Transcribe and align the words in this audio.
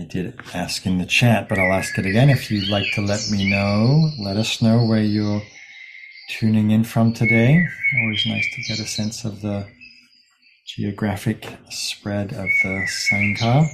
I 0.00 0.04
did 0.04 0.40
ask 0.54 0.86
in 0.86 0.96
the 0.96 1.04
chat, 1.04 1.46
but 1.46 1.58
I'll 1.58 1.74
ask 1.74 1.98
it 1.98 2.06
again. 2.06 2.30
If 2.30 2.50
you'd 2.50 2.70
like 2.70 2.90
to 2.94 3.02
let 3.02 3.20
me 3.30 3.50
know, 3.50 4.10
let 4.18 4.38
us 4.38 4.62
know 4.62 4.82
where 4.86 5.02
you're 5.02 5.42
tuning 6.30 6.70
in 6.70 6.84
from 6.84 7.12
today. 7.12 7.62
Always 8.02 8.24
nice 8.24 8.46
to 8.54 8.62
get 8.62 8.78
a 8.78 8.88
sense 8.88 9.26
of 9.26 9.42
the 9.42 9.66
geographic 10.66 11.46
spread 11.68 12.32
of 12.32 12.46
the 12.62 12.88
Sangha. 12.88 13.68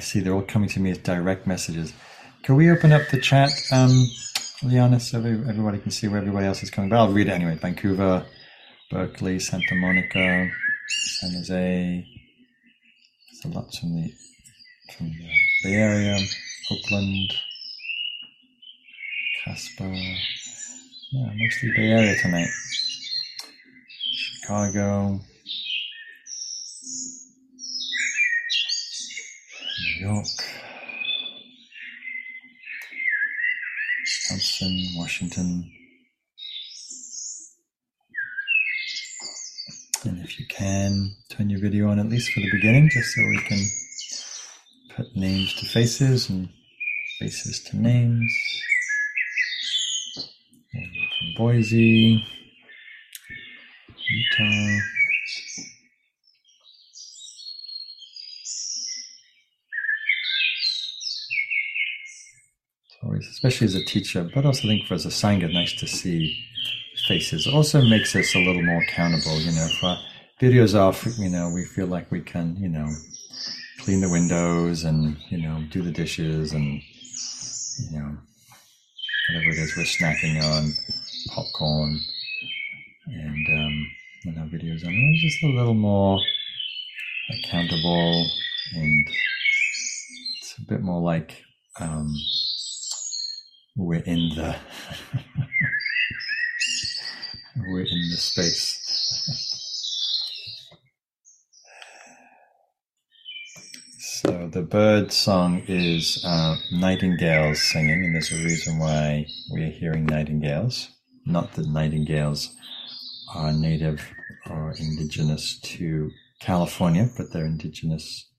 I 0.00 0.02
see 0.02 0.20
they're 0.20 0.32
all 0.32 0.40
coming 0.40 0.70
to 0.70 0.80
me 0.80 0.92
as 0.92 0.96
direct 0.96 1.46
messages. 1.46 1.92
Can 2.42 2.56
we 2.56 2.70
open 2.70 2.90
up 2.90 3.02
the 3.10 3.20
chat, 3.20 3.50
um, 3.70 4.06
Liana, 4.62 4.98
so 4.98 5.18
everybody 5.18 5.78
can 5.78 5.90
see 5.90 6.08
where 6.08 6.20
everybody 6.20 6.46
else 6.46 6.62
is 6.62 6.70
coming? 6.70 6.88
But 6.88 6.96
I'll 6.96 7.12
read 7.12 7.26
it 7.26 7.32
anyway. 7.32 7.56
Vancouver, 7.56 8.24
Berkeley, 8.90 9.38
Santa 9.38 9.74
Monica, 9.74 10.50
San 10.88 11.34
Jose. 11.34 12.06
There's 13.42 13.54
lots 13.54 13.78
from 13.78 13.94
the 13.94 14.10
from 14.96 15.08
the 15.08 15.28
Bay 15.64 15.74
Area, 15.74 16.16
Oakland, 16.72 17.34
Casper. 19.44 19.84
Yeah, 19.84 21.30
mostly 21.36 21.72
Bay 21.76 21.90
Area 21.90 22.16
tonight. 22.22 22.48
Chicago, 24.16 25.20
York, 30.14 30.26
Wisconsin, 34.02 34.88
Washington. 34.96 35.72
And 40.04 40.24
if 40.24 40.40
you 40.40 40.46
can, 40.46 41.14
turn 41.28 41.50
your 41.50 41.60
video 41.60 41.90
on 41.90 42.00
at 42.00 42.08
least 42.08 42.32
for 42.32 42.40
the 42.40 42.50
beginning, 42.50 42.88
just 42.88 43.14
so 43.14 43.22
we 43.22 43.38
can 43.38 43.64
put 44.96 45.14
names 45.14 45.54
to 45.60 45.66
faces 45.66 46.28
and 46.28 46.48
faces 47.20 47.62
to 47.64 47.76
names. 47.76 48.32
And 50.72 50.90
from 51.18 51.34
Boise, 51.36 52.24
Utah. 54.08 54.80
always, 63.02 63.29
especially 63.42 63.66
as 63.66 63.74
a 63.74 63.84
teacher, 63.84 64.28
but 64.34 64.44
also 64.44 64.68
I 64.68 64.72
think 64.72 64.86
for 64.86 64.94
as 64.94 65.06
a 65.06 65.08
sangha, 65.08 65.50
nice 65.50 65.72
to 65.80 65.86
see 65.86 66.44
faces. 67.08 67.46
It 67.46 67.54
Also 67.54 67.80
makes 67.80 68.14
us 68.14 68.34
a 68.34 68.38
little 68.38 68.62
more 68.62 68.82
accountable. 68.82 69.40
You 69.40 69.52
know, 69.52 69.66
if 69.70 69.82
our 69.82 69.98
videos 70.38 70.78
off, 70.78 71.06
you 71.18 71.30
know, 71.30 71.50
we 71.50 71.64
feel 71.64 71.86
like 71.86 72.10
we 72.10 72.20
can, 72.20 72.56
you 72.56 72.68
know, 72.68 72.86
clean 73.78 74.02
the 74.02 74.10
windows 74.10 74.84
and 74.84 75.16
you 75.30 75.38
know 75.38 75.64
do 75.70 75.80
the 75.80 75.90
dishes 75.90 76.52
and 76.52 76.82
you 77.90 77.98
know 77.98 78.14
whatever 79.32 79.50
it 79.50 79.58
is 79.58 79.74
we're 79.74 79.84
snacking 79.84 80.42
on, 80.42 80.70
popcorn, 81.34 81.98
and 83.06 83.46
um, 83.48 83.90
when 84.24 84.38
our 84.38 84.46
videos 84.46 84.84
on, 84.86 84.92
we're 84.92 85.28
just 85.28 85.42
a 85.44 85.46
little 85.46 85.74
more 85.74 86.18
accountable 87.32 88.30
and 88.74 89.08
it's 90.38 90.58
a 90.58 90.62
bit 90.62 90.82
more 90.82 91.00
like 91.00 91.42
um, 91.78 92.14
we're 93.76 94.00
in 94.00 94.30
the 94.30 94.56
we're 97.56 97.80
in 97.80 98.10
the 98.10 98.16
space. 98.16 98.76
so 104.22 104.48
the 104.52 104.60
bird 104.60 105.10
song 105.10 105.62
is 105.66 106.22
uh, 106.26 106.54
nightingales 106.72 107.62
singing, 107.62 108.04
and 108.04 108.14
there's 108.14 108.30
a 108.30 108.36
reason 108.36 108.78
why 108.78 109.26
we're 109.50 109.70
hearing 109.70 110.04
nightingales. 110.04 110.90
Not 111.24 111.54
that 111.54 111.66
nightingales 111.66 112.54
are 113.34 113.52
native 113.52 114.06
or 114.50 114.74
indigenous 114.78 115.58
to 115.60 116.10
California, 116.40 117.08
but 117.16 117.32
they're 117.32 117.46
indigenous 117.46 118.30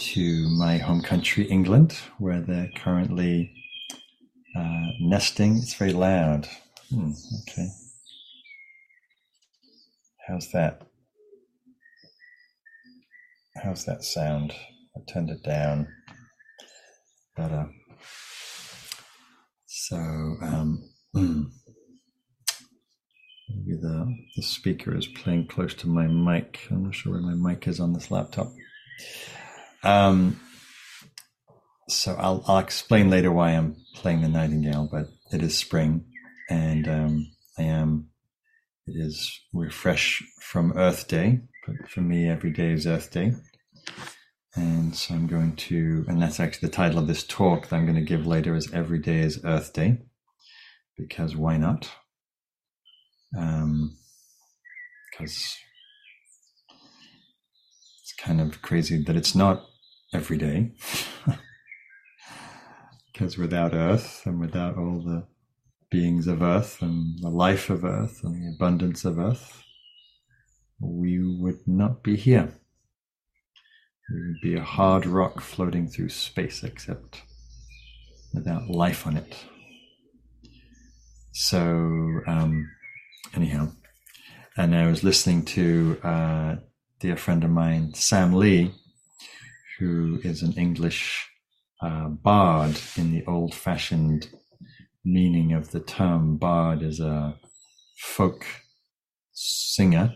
to 0.00 0.48
my 0.50 0.76
home 0.78 1.00
country, 1.00 1.44
England, 1.44 1.96
where 2.18 2.40
they're 2.40 2.70
currently 2.76 3.52
uh, 4.56 4.86
nesting. 5.00 5.58
It's 5.58 5.74
very 5.74 5.92
loud. 5.92 6.48
Hmm, 6.90 7.12
okay. 7.42 7.68
How's 10.26 10.50
that? 10.52 10.82
How's 13.62 13.84
that 13.86 14.04
sound? 14.04 14.52
I 14.96 15.00
turned 15.12 15.30
it 15.30 15.42
down. 15.42 15.88
But 17.36 17.52
uh, 17.52 17.66
so 19.66 19.96
um, 19.96 20.88
maybe 21.14 21.46
the 23.80 24.16
the 24.36 24.42
speaker 24.42 24.96
is 24.96 25.06
playing 25.06 25.46
close 25.46 25.74
to 25.74 25.88
my 25.88 26.06
mic. 26.06 26.60
I'm 26.70 26.84
not 26.84 26.94
sure 26.94 27.12
where 27.12 27.22
my 27.22 27.34
mic 27.34 27.66
is 27.68 27.80
on 27.80 27.92
this 27.92 28.10
laptop. 28.10 28.48
Um, 29.82 30.40
so 31.88 32.14
I'll 32.18 32.44
I'll 32.46 32.58
explain 32.58 33.10
later 33.10 33.32
why 33.32 33.50
I'm 33.50 33.76
playing 33.94 34.20
the 34.20 34.28
nightingale, 34.28 34.88
but 34.90 35.08
it 35.32 35.42
is 35.42 35.56
spring, 35.56 36.04
and 36.48 36.86
um, 36.86 37.32
I 37.58 37.62
am. 37.62 38.10
It 38.86 38.94
is 38.96 39.40
we're 39.52 39.70
fresh 39.70 40.22
from 40.40 40.72
Earth 40.76 41.08
Day, 41.08 41.40
but 41.66 41.90
for 41.90 42.00
me, 42.00 42.28
every 42.28 42.50
day 42.52 42.72
is 42.72 42.86
Earth 42.86 43.10
Day, 43.10 43.32
and 44.54 44.94
so 44.94 45.14
I'm 45.14 45.26
going 45.26 45.56
to, 45.56 46.04
and 46.08 46.20
that's 46.22 46.40
actually 46.40 46.68
the 46.68 46.74
title 46.74 46.98
of 46.98 47.06
this 47.06 47.24
talk 47.24 47.68
that 47.68 47.76
I'm 47.76 47.84
going 47.86 47.96
to 47.96 48.02
give 48.02 48.26
later 48.26 48.54
is 48.54 48.72
"Every 48.72 48.98
Day 48.98 49.20
is 49.20 49.40
Earth 49.44 49.72
Day," 49.72 49.98
because 50.96 51.36
why 51.36 51.56
not? 51.56 51.90
Um, 53.36 53.96
because 55.10 55.56
it's 58.02 58.14
kind 58.18 58.40
of 58.40 58.62
crazy 58.62 59.02
that 59.04 59.16
it's 59.16 59.34
not 59.34 59.66
every 60.14 60.36
day. 60.36 60.72
because 63.18 63.36
without 63.36 63.74
Earth 63.74 64.22
and 64.26 64.38
without 64.38 64.78
all 64.78 65.00
the 65.00 65.26
beings 65.90 66.28
of 66.28 66.40
Earth 66.40 66.80
and 66.80 67.18
the 67.20 67.28
life 67.28 67.68
of 67.68 67.84
Earth 67.84 68.20
and 68.22 68.40
the 68.40 68.54
abundance 68.54 69.04
of 69.04 69.18
Earth, 69.18 69.64
we 70.80 71.18
would 71.18 71.66
not 71.66 72.04
be 72.04 72.14
here. 72.14 72.52
We 74.08 74.20
would 74.20 74.40
be 74.40 74.54
a 74.54 74.62
hard 74.62 75.04
rock 75.04 75.40
floating 75.40 75.88
through 75.88 76.10
space, 76.10 76.62
except 76.62 77.22
without 78.32 78.70
life 78.70 79.04
on 79.04 79.16
it. 79.16 79.34
So, 81.32 81.58
um, 82.28 82.70
anyhow, 83.34 83.72
and 84.56 84.76
I 84.76 84.86
was 84.86 85.02
listening 85.02 85.44
to 85.46 85.98
uh, 86.04 86.56
dear 87.00 87.16
friend 87.16 87.42
of 87.42 87.50
mine, 87.50 87.94
Sam 87.94 88.32
Lee, 88.32 88.72
who 89.80 90.20
is 90.22 90.42
an 90.42 90.52
English 90.52 91.28
uh, 91.80 92.08
bard 92.08 92.78
in 92.96 93.12
the 93.12 93.24
old 93.26 93.54
fashioned 93.54 94.28
meaning 95.04 95.52
of 95.52 95.70
the 95.70 95.80
term. 95.80 96.36
Bard 96.36 96.82
is 96.82 97.00
a 97.00 97.36
folk 97.96 98.44
singer 99.32 100.14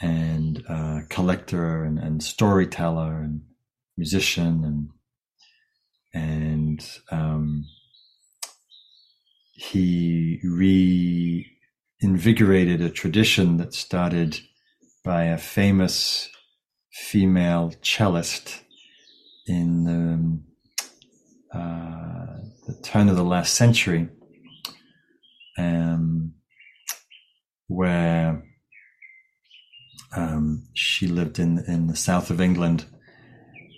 and 0.00 0.62
collector 1.08 1.84
and, 1.84 1.98
and, 1.98 2.22
storyteller 2.22 3.20
and 3.20 3.42
musician 3.96 4.64
and 4.64 4.88
and 6.12 6.86
um, 7.10 7.64
he 9.52 10.40
reinvigorated 12.02 12.80
a 12.80 12.90
tradition 12.90 13.56
that 13.56 13.74
started 13.74 14.40
by 15.04 15.24
a 15.24 15.38
famous 15.38 16.28
female 16.92 17.72
cellist 17.82 18.63
in 19.46 19.84
the, 19.84 21.58
uh, 21.58 22.38
the 22.66 22.80
turn 22.82 23.08
of 23.08 23.16
the 23.16 23.24
last 23.24 23.54
century, 23.54 24.08
um, 25.58 26.34
where 27.68 28.42
um, 30.16 30.66
she 30.74 31.06
lived 31.06 31.38
in 31.38 31.64
in 31.66 31.88
the 31.88 31.96
south 31.96 32.30
of 32.30 32.40
England, 32.40 32.86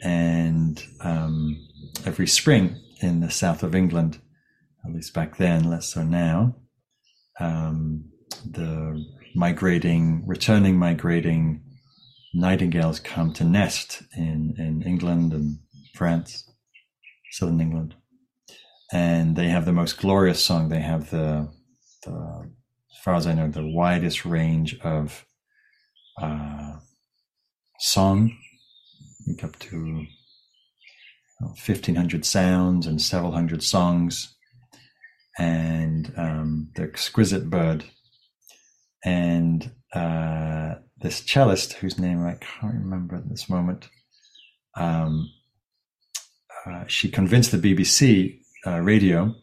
and 0.02 0.82
um, 1.00 1.56
every 2.04 2.26
spring 2.26 2.80
in 3.00 3.20
the 3.20 3.30
south 3.30 3.62
of 3.62 3.74
England, 3.74 4.20
at 4.84 4.92
least 4.92 5.14
back 5.14 5.36
then, 5.36 5.64
less 5.64 5.92
so 5.92 6.02
now, 6.02 6.56
um, 7.40 8.04
the 8.44 9.04
migrating, 9.34 10.26
returning 10.26 10.78
migrating 10.78 11.62
nightingales 12.34 13.00
come 13.00 13.32
to 13.34 13.44
nest 13.44 14.02
in, 14.16 14.54
in 14.58 14.82
England 14.82 15.32
and 15.32 15.58
France, 15.94 16.50
southern 17.32 17.60
England. 17.60 17.94
And 18.92 19.36
they 19.36 19.48
have 19.48 19.64
the 19.64 19.72
most 19.72 19.98
glorious 19.98 20.44
song. 20.44 20.68
They 20.68 20.80
have 20.80 21.10
the, 21.10 21.48
the 22.04 22.50
as 22.92 23.02
far 23.02 23.14
as 23.14 23.26
I 23.26 23.34
know, 23.34 23.48
the 23.48 23.66
widest 23.66 24.24
range 24.24 24.78
of 24.80 25.24
uh, 26.20 26.76
song, 27.78 28.36
up 29.42 29.58
to 29.58 30.06
1500 31.40 32.24
sounds 32.24 32.86
and 32.86 33.02
several 33.02 33.32
hundred 33.32 33.62
songs. 33.62 34.34
And 35.38 36.12
um, 36.16 36.70
the 36.76 36.82
exquisite 36.82 37.50
bird. 37.50 37.84
And 39.04 39.70
uh, 39.92 40.76
this 40.98 41.20
cellist, 41.20 41.74
whose 41.74 41.98
name 41.98 42.24
I 42.24 42.34
can't 42.34 42.74
remember 42.74 43.16
at 43.16 43.28
this 43.28 43.48
moment, 43.48 43.88
um, 44.76 45.30
uh, 46.66 46.84
she 46.86 47.08
convinced 47.10 47.52
the 47.52 47.58
BBC 47.58 48.38
uh, 48.66 48.80
radio 48.80 49.34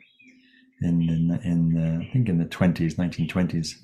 in 0.81 1.01
in, 1.09 1.39
in 1.43 1.73
the, 1.73 2.05
I 2.05 2.09
think 2.11 2.27
in 2.29 2.37
the 2.37 2.45
twenties, 2.45 2.97
nineteen 2.97 3.27
twenties, 3.27 3.77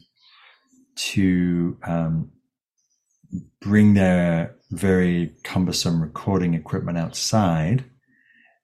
to 0.96 1.78
um, 1.84 2.32
bring 3.62 3.94
their 3.94 4.56
very 4.72 5.34
cumbersome 5.44 6.02
recording 6.02 6.54
equipment 6.54 6.98
outside, 6.98 7.86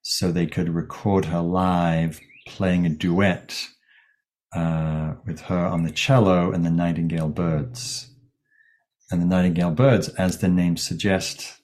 so 0.01 0.31
they 0.31 0.48
could 0.48 0.69
record 0.69 1.25
her 1.25 1.42
live 1.42 2.19
playing 2.48 2.86
a 2.86 2.90
duet 2.90 3.68
uh, 4.54 5.13
with 5.25 5.42
her 5.42 5.66
on 5.66 5.84
the 5.84 5.92
cello 5.92 6.51
and 6.51 6.66
the 6.66 6.69
Nightingale 6.72 7.30
Birds. 7.30 8.14
And 9.12 9.22
the 9.22 9.25
Nightingale 9.28 9.72
Birds, 9.72 10.10
as 10.10 10.40
the 10.40 10.48
name 10.48 10.78
suggests, 10.78 11.60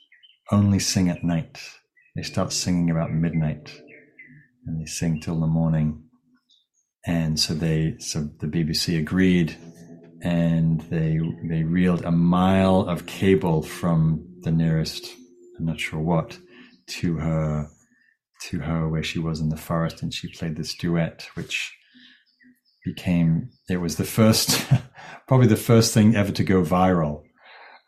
only 0.51 0.77
sing 0.77 1.09
at 1.09 1.23
night. 1.23 1.59
They 2.15 2.21
start 2.21 2.53
singing 2.53 2.91
about 2.91 3.11
midnight 3.11 3.81
and 4.65 4.79
they 4.79 4.85
sing 4.85 5.19
till 5.19 5.39
the 5.39 5.47
morning. 5.47 6.03
And 7.07 7.39
so 7.39 7.55
they, 7.55 7.95
so 7.97 8.29
the 8.39 8.47
BBC 8.47 8.99
agreed 8.99 9.57
and 10.21 10.81
they, 10.81 11.19
they 11.49 11.63
reeled 11.63 12.05
a 12.05 12.11
mile 12.11 12.81
of 12.81 13.07
cable 13.07 13.63
from 13.63 14.23
the 14.41 14.51
nearest, 14.51 15.07
I'm 15.57 15.65
not 15.65 15.79
sure 15.79 15.99
what, 15.99 16.37
to 16.87 17.17
her, 17.17 17.69
to 18.49 18.59
her 18.59 18.87
where 18.87 19.03
she 19.03 19.17
was 19.17 19.39
in 19.39 19.49
the 19.49 19.57
forest 19.57 20.03
and 20.03 20.13
she 20.13 20.31
played 20.31 20.57
this 20.57 20.75
duet, 20.75 21.27
which 21.33 21.75
became, 22.85 23.49
it 23.67 23.77
was 23.77 23.95
the 23.95 24.03
first, 24.03 24.63
probably 25.27 25.47
the 25.47 25.55
first 25.55 25.91
thing 25.91 26.15
ever 26.15 26.31
to 26.31 26.43
go 26.43 26.61
viral 26.61 27.23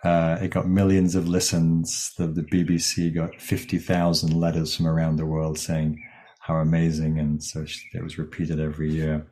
uh, 0.03 0.37
it 0.41 0.49
got 0.49 0.67
millions 0.67 1.15
of 1.15 1.27
listens. 1.27 2.13
The, 2.17 2.27
the 2.27 2.41
BBC 2.41 3.13
got 3.13 3.39
50,000 3.39 4.33
letters 4.33 4.75
from 4.75 4.87
around 4.87 5.15
the 5.15 5.25
world 5.25 5.57
saying 5.57 6.03
how 6.39 6.55
amazing. 6.55 7.19
And 7.19 7.41
so 7.41 7.65
it 7.93 8.03
was 8.03 8.17
repeated 8.17 8.59
every 8.59 8.91
year. 8.91 9.25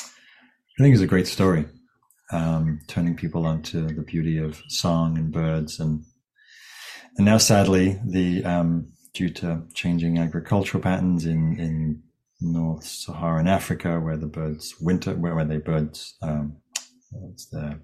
I 0.00 0.82
think 0.82 0.94
it's 0.94 1.02
a 1.02 1.08
great 1.08 1.26
story, 1.26 1.66
um, 2.32 2.80
turning 2.88 3.16
people 3.16 3.46
onto 3.46 3.86
the 3.88 4.02
beauty 4.02 4.38
of 4.38 4.62
song 4.68 5.18
and 5.18 5.32
birds. 5.32 5.80
And, 5.80 6.04
and 7.16 7.26
now, 7.26 7.38
sadly, 7.38 7.98
the, 8.04 8.44
um, 8.44 8.92
due 9.12 9.28
to 9.30 9.62
changing 9.74 10.18
agricultural 10.18 10.82
patterns 10.82 11.26
in, 11.26 11.58
in 11.58 12.02
North 12.40 12.84
Saharan 12.84 13.48
Africa, 13.48 13.98
where 14.00 14.16
the 14.16 14.26
birds 14.26 14.74
winter, 14.80 15.14
where, 15.14 15.34
where 15.34 15.44
they 15.44 15.58
birds, 15.58 16.16
um, 16.22 16.56
what's 17.10 17.46
the 17.46 17.80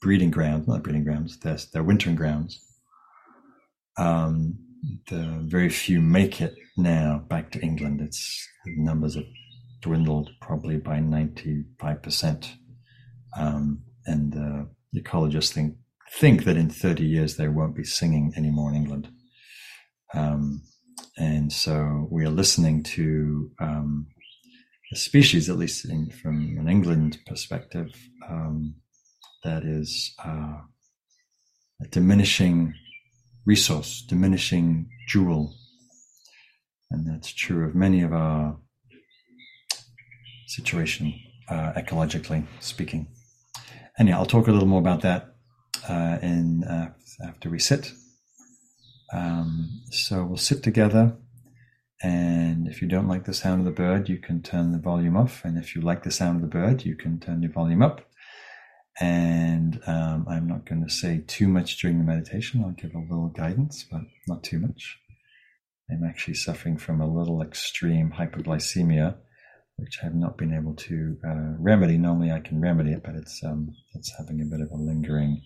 breeding 0.00 0.30
grounds, 0.30 0.68
not 0.68 0.82
breeding 0.82 1.04
grounds, 1.04 1.38
they're, 1.38 1.82
wintering 1.82 2.16
grounds. 2.16 2.60
Um, 3.98 4.58
the 5.08 5.38
very 5.42 5.68
few 5.68 6.00
make 6.00 6.40
it 6.40 6.54
now 6.76 7.24
back 7.28 7.50
to 7.52 7.60
England. 7.60 8.00
It's 8.00 8.48
numbers 8.66 9.14
have 9.14 9.24
dwindled 9.80 10.30
probably 10.40 10.76
by 10.78 10.98
95%. 10.98 12.48
Um, 13.36 13.82
and 14.06 14.34
uh, 14.36 14.64
ecologists 14.96 15.52
think, 15.52 15.76
think 16.18 16.44
that 16.44 16.56
in 16.56 16.70
30 16.70 17.04
years 17.04 17.36
they 17.36 17.48
won't 17.48 17.76
be 17.76 17.84
singing 17.84 18.32
anymore 18.36 18.70
in 18.70 18.76
England. 18.76 19.08
Um, 20.14 20.62
and 21.16 21.52
so 21.52 22.08
we 22.10 22.24
are 22.24 22.30
listening 22.30 22.82
to 22.82 23.50
um, 23.60 24.06
a 24.92 24.96
species, 24.96 25.48
at 25.48 25.56
least 25.56 25.84
in, 25.84 26.10
from 26.10 26.56
an 26.58 26.68
England 26.68 27.18
perspective, 27.26 27.88
um, 28.28 28.74
that 29.42 29.64
is 29.64 30.14
uh, 30.24 30.60
a 31.80 31.88
diminishing 31.90 32.74
resource, 33.44 34.04
diminishing 34.06 34.88
jewel. 35.08 35.54
And 36.90 37.06
that's 37.06 37.32
true 37.32 37.66
of 37.66 37.74
many 37.74 38.02
of 38.02 38.12
our 38.12 38.58
situation, 40.46 41.14
uh, 41.48 41.72
ecologically 41.72 42.46
speaking. 42.60 43.08
Anyhow, 43.98 44.18
I'll 44.18 44.26
talk 44.26 44.48
a 44.48 44.52
little 44.52 44.68
more 44.68 44.80
about 44.80 45.02
that 45.02 45.34
uh, 45.88 46.18
in 46.22 46.64
uh, 46.64 46.92
after 47.26 47.50
we 47.50 47.58
sit. 47.58 47.92
Um, 49.12 49.82
so 49.90 50.24
we'll 50.24 50.38
sit 50.38 50.62
together, 50.62 51.14
and 52.02 52.66
if 52.66 52.80
you 52.80 52.88
don't 52.88 53.08
like 53.08 53.24
the 53.24 53.34
sound 53.34 53.60
of 53.60 53.66
the 53.66 53.70
bird, 53.70 54.08
you 54.08 54.18
can 54.18 54.42
turn 54.42 54.72
the 54.72 54.78
volume 54.78 55.16
off. 55.16 55.44
And 55.44 55.58
if 55.58 55.74
you 55.74 55.82
like 55.82 56.02
the 56.02 56.10
sound 56.10 56.36
of 56.36 56.42
the 56.42 56.58
bird, 56.58 56.84
you 56.86 56.96
can 56.96 57.20
turn 57.20 57.42
the 57.42 57.48
volume 57.48 57.82
up 57.82 58.11
and 59.00 59.80
um, 59.86 60.26
I'm 60.28 60.46
not 60.46 60.66
going 60.66 60.84
to 60.84 60.90
say 60.90 61.24
too 61.26 61.48
much 61.48 61.80
during 61.80 61.98
the 61.98 62.04
meditation. 62.04 62.62
I'll 62.62 62.72
give 62.72 62.94
a 62.94 62.98
little 62.98 63.28
guidance, 63.28 63.84
but 63.90 64.02
not 64.28 64.42
too 64.42 64.58
much. 64.58 64.98
I'm 65.90 66.04
actually 66.04 66.34
suffering 66.34 66.76
from 66.76 67.00
a 67.00 67.12
little 67.12 67.42
extreme 67.42 68.12
hypoglycemia, 68.18 69.16
which 69.76 69.98
I've 70.02 70.14
not 70.14 70.38
been 70.38 70.54
able 70.54 70.74
to 70.74 71.16
uh, 71.26 71.54
remedy. 71.58 71.98
Normally, 71.98 72.30
I 72.30 72.40
can 72.40 72.60
remedy 72.60 72.92
it, 72.92 73.02
but 73.02 73.14
it's 73.14 73.42
um, 73.44 73.74
it's 73.94 74.12
having 74.16 74.40
a 74.40 74.44
bit 74.44 74.60
of 74.60 74.70
a 74.70 74.76
lingering 74.76 75.42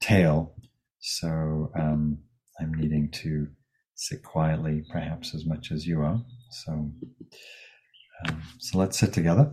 tail. 0.00 0.54
So 1.00 1.70
um, 1.78 2.18
I'm 2.60 2.74
needing 2.74 3.10
to 3.22 3.48
sit 3.94 4.22
quietly, 4.22 4.84
perhaps 4.90 5.34
as 5.34 5.44
much 5.46 5.70
as 5.72 5.86
you 5.86 6.00
are. 6.00 6.20
So, 6.50 6.72
um, 6.72 8.42
so 8.58 8.78
let's 8.78 8.98
sit 8.98 9.12
together. 9.12 9.52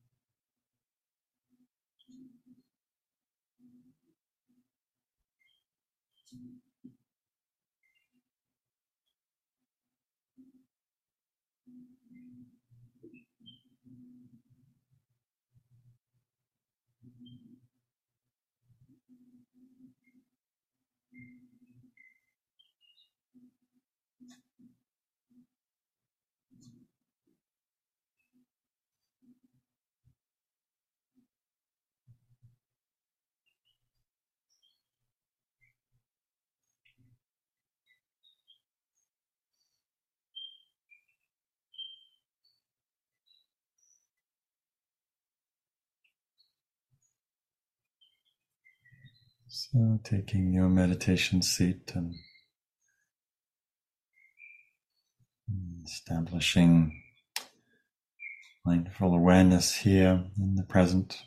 So, 49.73 50.01
taking 50.03 50.53
your 50.53 50.67
meditation 50.67 51.41
seat 51.41 51.93
and 51.95 52.15
establishing 55.85 57.01
mindful 58.65 59.13
awareness 59.13 59.73
here 59.73 60.25
in 60.37 60.55
the 60.55 60.63
present. 60.63 61.23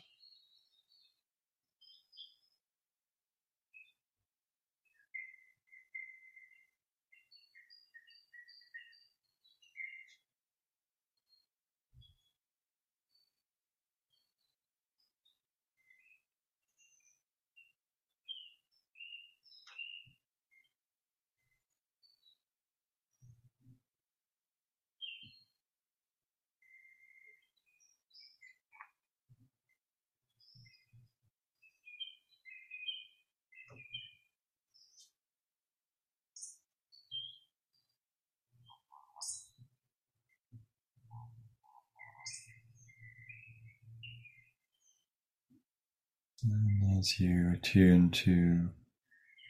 And 46.43 46.99
as 46.99 47.19
you 47.19 47.53
attune 47.53 48.11
to 48.11 48.69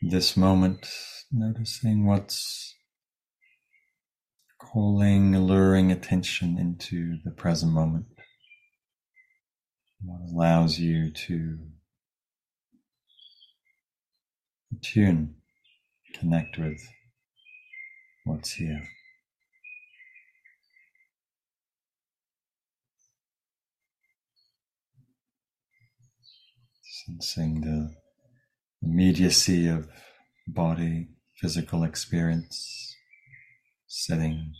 this 0.01 0.37
moment, 0.37 0.87
noticing 1.31 2.05
what's 2.05 2.75
calling, 4.59 5.35
alluring 5.35 5.91
attention 5.91 6.57
into 6.57 7.17
the 7.23 7.31
present 7.31 7.73
moment. 7.73 8.05
What 10.01 10.29
allows 10.29 10.79
you 10.79 11.11
to 11.11 11.57
attune, 14.75 15.35
connect 16.19 16.57
with 16.57 16.81
what's 18.25 18.53
here. 18.53 18.87
Sensing 27.05 27.61
the 27.61 27.93
immediacy 28.81 29.67
of 29.67 29.87
body, 30.47 31.09
physical 31.39 31.83
experience, 31.83 32.95
sitting, 33.85 34.53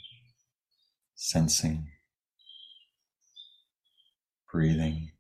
sensing, 1.16 1.88
breathing. 4.52 5.15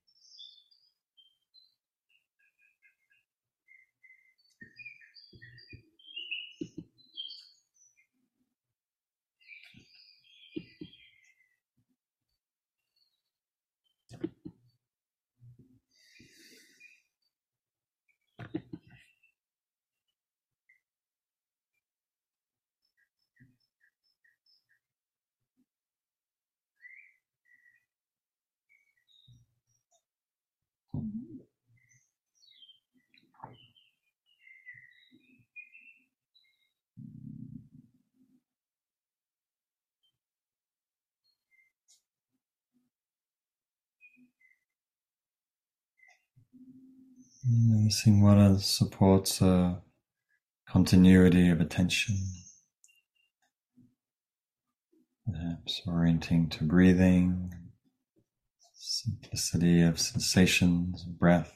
What 47.47 48.59
supports 48.61 49.39
a 49.39 49.79
continuity 50.67 51.49
of 51.49 51.61
attention. 51.61 52.17
Perhaps 55.27 55.83
orienting 55.85 56.49
to 56.49 56.63
breathing, 56.63 57.51
simplicity 58.73 59.83
of 59.83 59.99
sensations, 59.99 61.03
breath. 61.03 61.53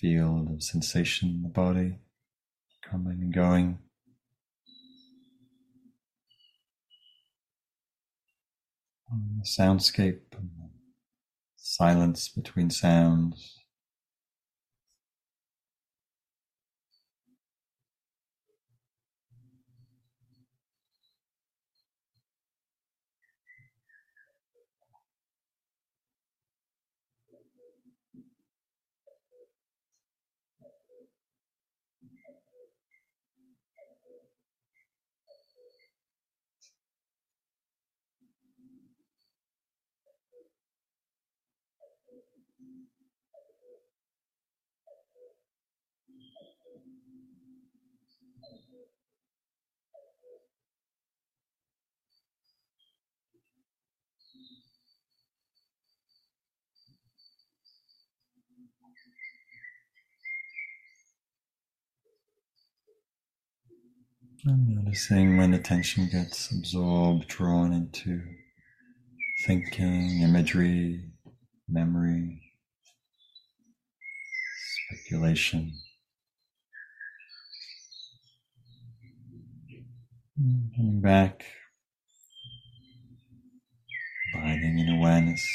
Field 0.00 0.50
of 0.50 0.62
sensation 0.62 1.28
in 1.28 1.42
the 1.42 1.48
body, 1.48 1.98
coming 2.82 3.20
and 3.20 3.34
going. 3.34 3.78
The 9.10 9.44
soundscape 9.44 10.20
and 10.36 10.50
the 10.56 10.70
silence 11.56 12.28
between 12.28 12.70
sounds. 12.70 13.59
And 64.42 64.74
noticing 64.74 65.36
when 65.36 65.52
attention 65.52 66.08
gets 66.08 66.50
absorbed, 66.50 67.28
drawn 67.28 67.74
into 67.74 68.22
thinking, 69.46 70.22
imagery, 70.22 71.04
memory, 71.68 72.40
speculation. 74.88 75.72
Coming 80.74 81.02
back, 81.02 81.44
abiding 84.34 84.78
in 84.78 84.88
awareness, 84.88 85.46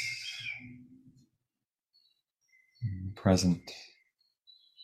present, 3.16 3.68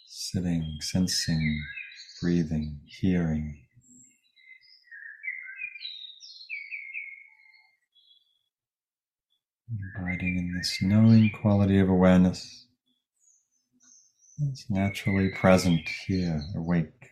sitting, 0.08 0.78
sensing, 0.80 1.62
breathing, 2.20 2.80
hearing. 2.86 3.61
Abiding 9.96 10.38
in 10.38 10.54
this 10.56 10.82
knowing 10.82 11.30
quality 11.30 11.78
of 11.78 11.88
awareness. 11.88 12.66
that's 14.38 14.68
naturally 14.68 15.30
present 15.30 15.88
here, 16.06 16.42
awake. 16.56 17.11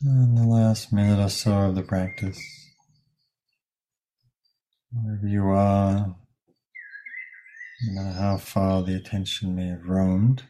And 0.00 0.38
the 0.38 0.46
last 0.46 0.92
minute 0.92 1.20
or 1.20 1.28
so 1.28 1.50
of 1.50 1.74
the 1.74 1.82
practice, 1.82 2.38
wherever 4.92 5.26
you 5.26 5.46
are, 5.46 6.14
no 7.82 7.92
matter 8.02 8.16
how 8.16 8.36
far 8.36 8.84
the 8.84 8.94
attention 8.94 9.56
may 9.56 9.66
have 9.66 9.88
roamed, 9.88 10.44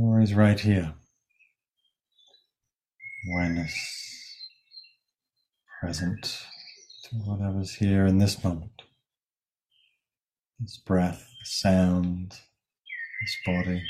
always 0.00 0.34
right 0.34 0.58
here. 0.58 0.92
Awareness 3.32 3.72
present 5.80 6.42
to 7.04 7.16
whatever's 7.18 7.76
here 7.76 8.06
in 8.06 8.18
this 8.18 8.42
moment. 8.42 8.82
This 10.58 10.78
breath, 10.78 11.28
the 11.38 11.46
sound, 11.46 12.32
this 12.32 13.36
body. 13.46 13.84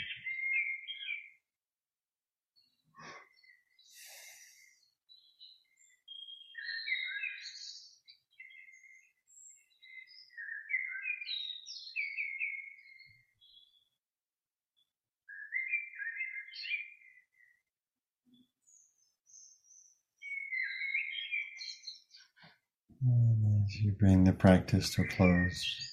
And 23.07 23.64
you 23.81 23.93
bring 23.93 24.25
the 24.25 24.33
practice 24.33 24.95
to 24.95 25.03
a 25.03 25.09
close, 25.09 25.93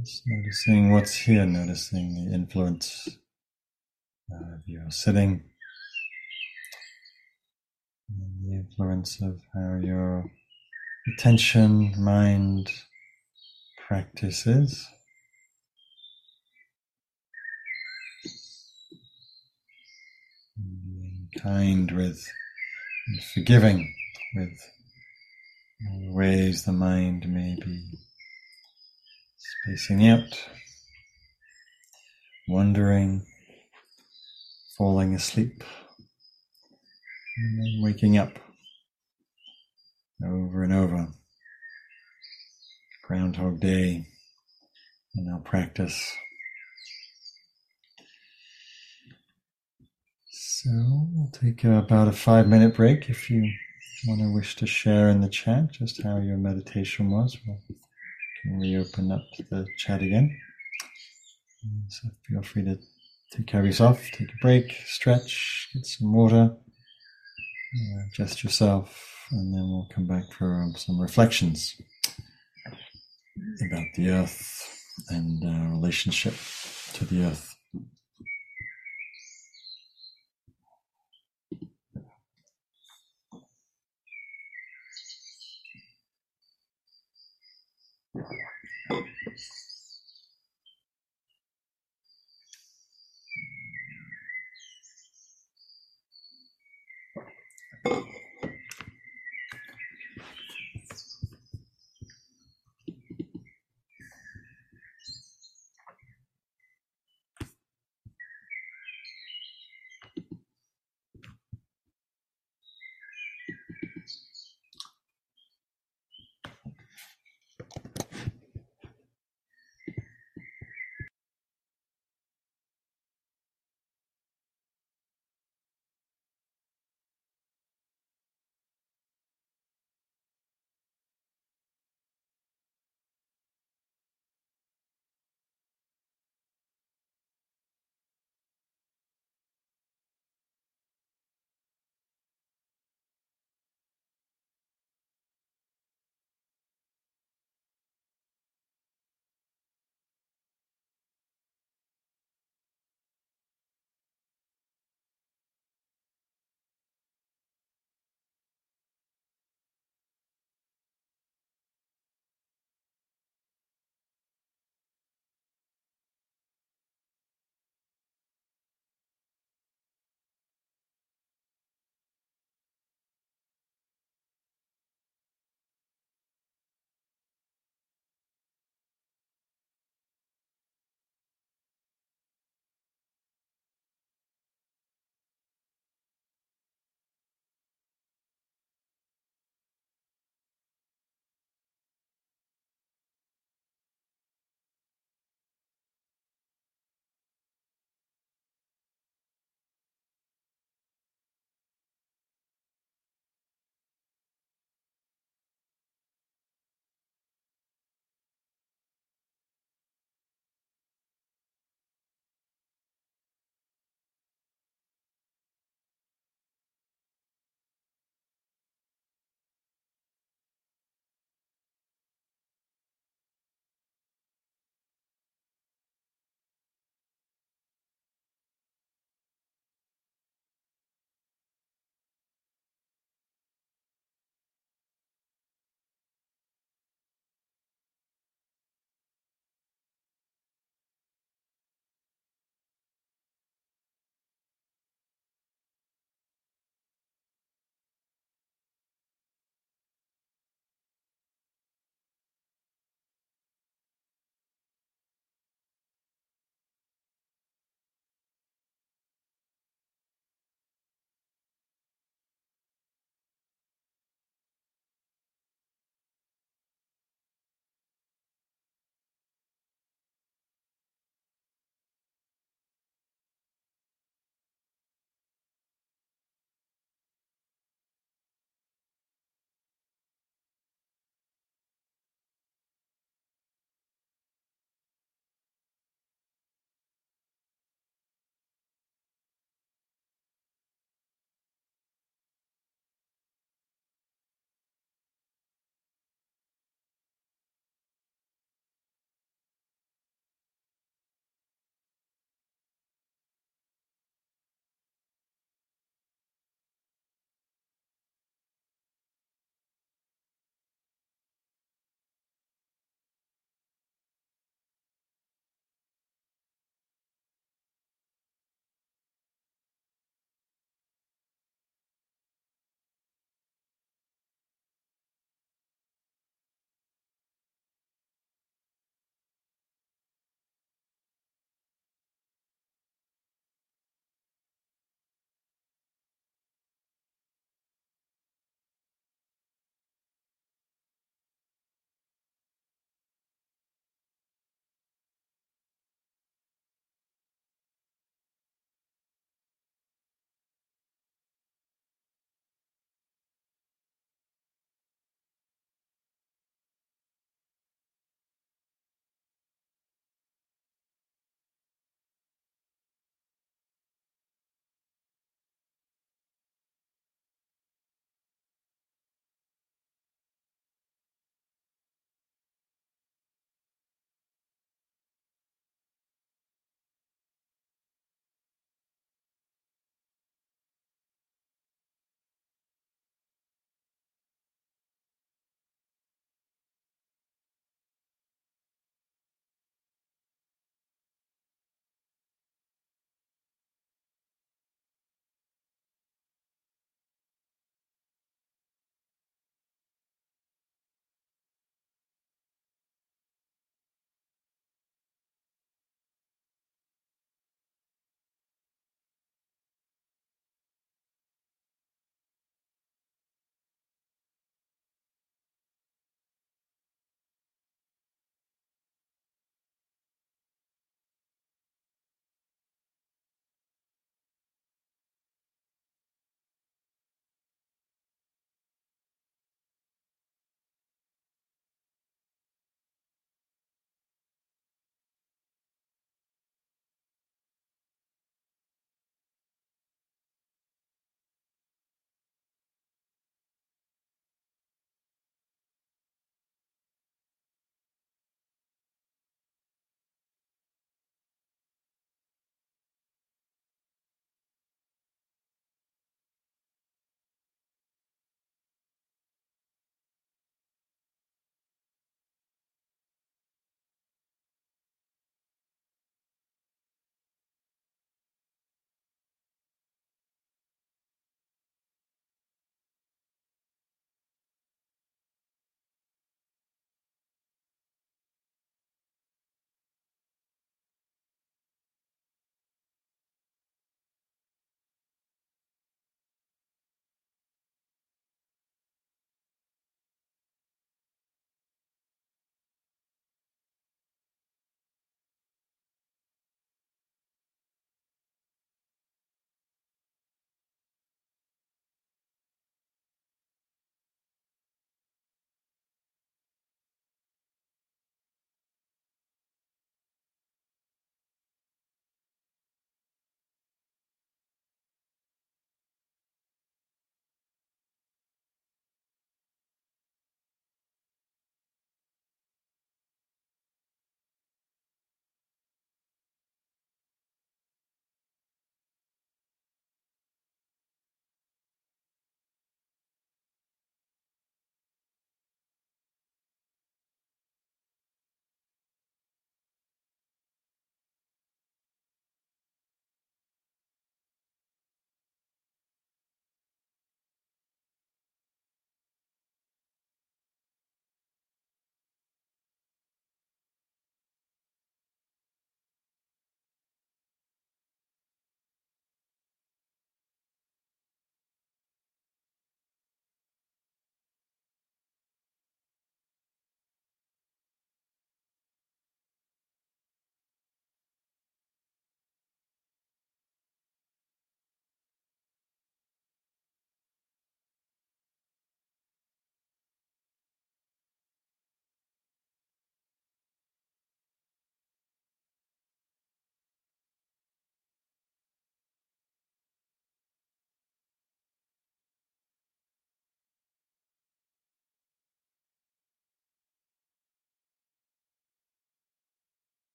just 0.00 0.22
noticing 0.26 0.92
what's 0.92 1.14
here, 1.16 1.46
noticing 1.46 2.14
the 2.14 2.34
influence 2.34 3.08
uh, 4.32 4.54
of 4.54 4.62
your 4.66 4.90
sitting, 4.90 5.44
and 8.08 8.44
the 8.44 8.54
influence 8.54 9.20
of 9.22 9.40
how 9.54 9.78
your 9.82 10.24
attention, 11.14 11.94
mind 11.98 12.70
practices. 13.86 14.86
Being 20.56 21.28
kind 21.38 21.90
with 21.90 22.30
and 23.08 23.22
forgiving 23.24 23.94
with 24.34 24.60
ways 25.90 26.64
the 26.64 26.72
mind 26.72 27.28
may 27.28 27.56
be 27.64 27.84
spacing 29.36 30.08
out, 30.08 30.48
wandering, 32.48 33.26
falling 34.76 35.14
asleep, 35.14 35.64
and 37.36 37.58
then 37.58 37.80
waking 37.82 38.18
up. 38.18 38.38
Over 40.24 40.62
and 40.62 40.72
over. 40.72 41.08
Groundhog 43.04 43.60
Day. 43.60 44.06
In 45.14 45.28
our 45.28 45.40
practice. 45.40 46.16
So 50.30 50.70
we'll 51.12 51.30
take 51.32 51.64
about 51.64 52.08
a 52.08 52.12
five 52.12 52.46
minute 52.46 52.74
break 52.76 53.10
if 53.10 53.28
you 53.28 53.52
want 54.06 54.20
to 54.20 54.34
wish 54.34 54.56
to 54.56 54.66
share 54.66 55.08
in 55.08 55.20
the 55.20 55.28
chat 55.28 55.72
just 55.72 56.02
how 56.02 56.18
your 56.18 56.36
meditation 56.36 57.10
was. 57.10 57.36
We'll 57.46 57.58
can 58.42 58.58
reopen 58.58 59.12
up 59.12 59.24
the 59.50 59.66
chat 59.78 60.02
again. 60.02 60.36
So 61.88 62.08
feel 62.28 62.42
free 62.42 62.64
to 62.64 62.78
take 63.30 63.46
care 63.46 63.60
of 63.60 63.66
yourself, 63.66 64.02
take 64.12 64.28
a 64.28 64.42
break, 64.42 64.72
stretch, 64.84 65.68
get 65.72 65.86
some 65.86 66.12
water, 66.12 66.50
uh, 66.54 68.02
adjust 68.08 68.42
yourself, 68.42 69.26
and 69.30 69.54
then 69.54 69.62
we'll 69.62 69.88
come 69.94 70.06
back 70.06 70.24
for 70.32 70.66
some 70.76 71.00
reflections 71.00 71.76
about 73.64 73.86
the 73.94 74.10
earth 74.10 74.68
and 75.10 75.44
our 75.44 75.70
relationship 75.70 76.34
to 76.94 77.04
the 77.04 77.24
earth. 77.24 77.51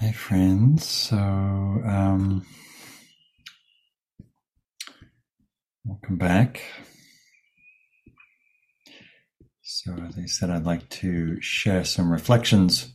Right, 0.00 0.14
friends. 0.14 0.86
So, 0.86 1.16
um, 1.16 2.46
welcome 5.84 6.16
back. 6.16 6.62
So, 9.62 9.92
as 10.08 10.18
I 10.18 10.26
said, 10.26 10.50
I'd 10.50 10.64
like 10.64 10.88
to 10.90 11.40
share 11.40 11.84
some 11.84 12.10
reflections. 12.10 12.92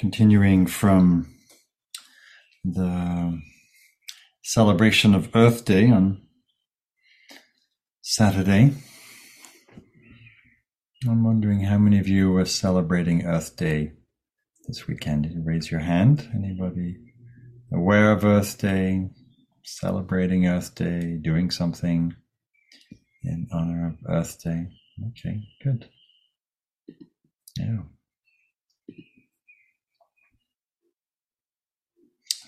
Continuing 0.00 0.66
from 0.66 1.34
the 2.64 3.40
celebration 4.42 5.14
of 5.14 5.30
Earth 5.34 5.64
Day 5.64 5.90
on 5.90 6.20
Saturday. 8.02 8.72
I'm 11.08 11.24
wondering 11.24 11.60
how 11.60 11.78
many 11.78 11.98
of 11.98 12.08
you 12.08 12.32
were 12.32 12.44
celebrating 12.44 13.26
Earth 13.26 13.56
Day 13.56 13.92
this 14.66 14.86
weekend. 14.86 15.26
You 15.26 15.42
raise 15.44 15.70
your 15.70 15.80
hand? 15.80 16.28
Anybody 16.34 16.96
aware 17.72 18.12
of 18.12 18.24
Earth 18.24 18.58
Day, 18.58 19.10
celebrating 19.64 20.46
Earth 20.46 20.74
Day, 20.74 21.18
doing 21.22 21.50
something? 21.50 22.14
in 23.24 23.48
honor 23.52 23.88
of 23.88 23.96
Earth 24.08 24.42
Day. 24.42 24.66
Okay, 25.08 25.40
good. 25.62 25.88
Yeah. 27.58 27.78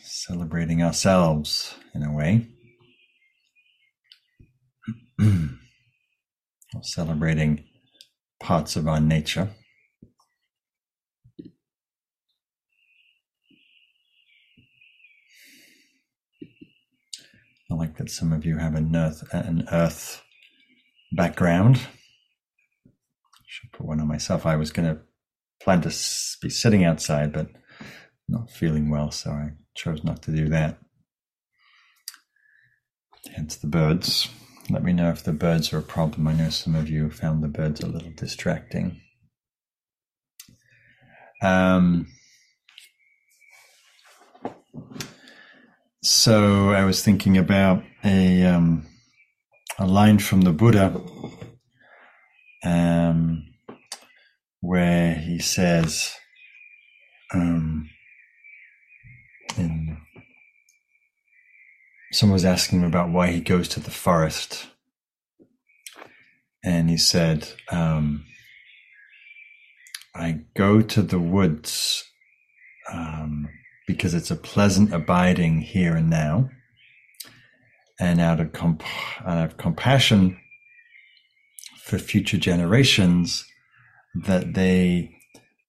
Celebrating 0.02 0.82
ourselves 0.82 1.74
in 1.94 2.02
a 2.02 2.12
way. 2.12 2.48
celebrating 6.82 7.64
parts 8.40 8.76
of 8.76 8.86
our 8.86 9.00
nature. 9.00 9.50
I 17.70 17.74
like 17.74 17.96
that 17.96 18.10
some 18.10 18.32
of 18.32 18.44
you 18.44 18.58
have 18.58 18.74
an 18.74 18.94
earth, 18.94 19.24
an 19.32 19.66
earth 19.72 20.22
background. 21.12 21.80
Should 23.46 23.72
put 23.72 23.86
one 23.86 24.00
on 24.00 24.08
myself. 24.08 24.46
I 24.46 24.56
was 24.56 24.70
going 24.70 24.88
to 24.88 25.00
plan 25.60 25.80
to 25.82 25.88
be 26.40 26.50
sitting 26.50 26.84
outside, 26.84 27.32
but 27.32 27.48
not 28.28 28.50
feeling 28.50 28.90
well, 28.90 29.10
so 29.10 29.30
I 29.30 29.50
chose 29.74 30.04
not 30.04 30.22
to 30.22 30.30
do 30.30 30.48
that. 30.48 30.78
Hence 33.34 33.56
the 33.56 33.66
birds. 33.66 34.28
Let 34.68 34.82
me 34.82 34.92
know 34.92 35.10
if 35.10 35.22
the 35.22 35.32
birds 35.32 35.72
are 35.72 35.78
a 35.78 35.82
problem. 35.82 36.26
I 36.26 36.34
know 36.34 36.50
some 36.50 36.74
of 36.74 36.88
you 36.88 37.10
found 37.10 37.42
the 37.42 37.48
birds 37.48 37.80
a 37.80 37.86
little 37.86 38.10
distracting. 38.10 39.00
Um, 41.42 42.08
so 46.02 46.70
I 46.70 46.84
was 46.84 47.02
thinking 47.04 47.36
about 47.36 47.84
a 48.04 48.44
um, 48.44 48.86
a 49.78 49.86
line 49.86 50.18
from 50.18 50.42
the 50.42 50.52
Buddha 50.52 51.00
um, 52.64 53.46
where 54.60 55.14
he 55.14 55.38
says, 55.38 56.12
um, 57.34 57.88
in, 59.56 59.98
someone 62.12 62.34
was 62.34 62.44
asking 62.44 62.80
him 62.80 62.86
about 62.86 63.10
why 63.10 63.30
he 63.30 63.40
goes 63.40 63.68
to 63.68 63.80
the 63.80 63.90
forest. 63.90 64.68
And 66.64 66.90
he 66.90 66.96
said, 66.96 67.48
um, 67.70 68.24
I 70.14 70.40
go 70.56 70.80
to 70.80 71.02
the 71.02 71.18
woods 71.18 72.04
um, 72.92 73.48
because 73.86 74.14
it's 74.14 74.30
a 74.30 74.36
pleasant 74.36 74.92
abiding 74.92 75.60
here 75.60 75.94
and 75.94 76.10
now 76.10 76.50
and 78.00 78.20
out 78.20 78.40
of, 78.40 78.52
comp- 78.52 78.82
out 79.26 79.44
of 79.44 79.56
compassion 79.56 80.38
for 81.82 81.98
future 81.98 82.38
generations 82.38 83.44
that 84.14 84.54
they 84.54 85.16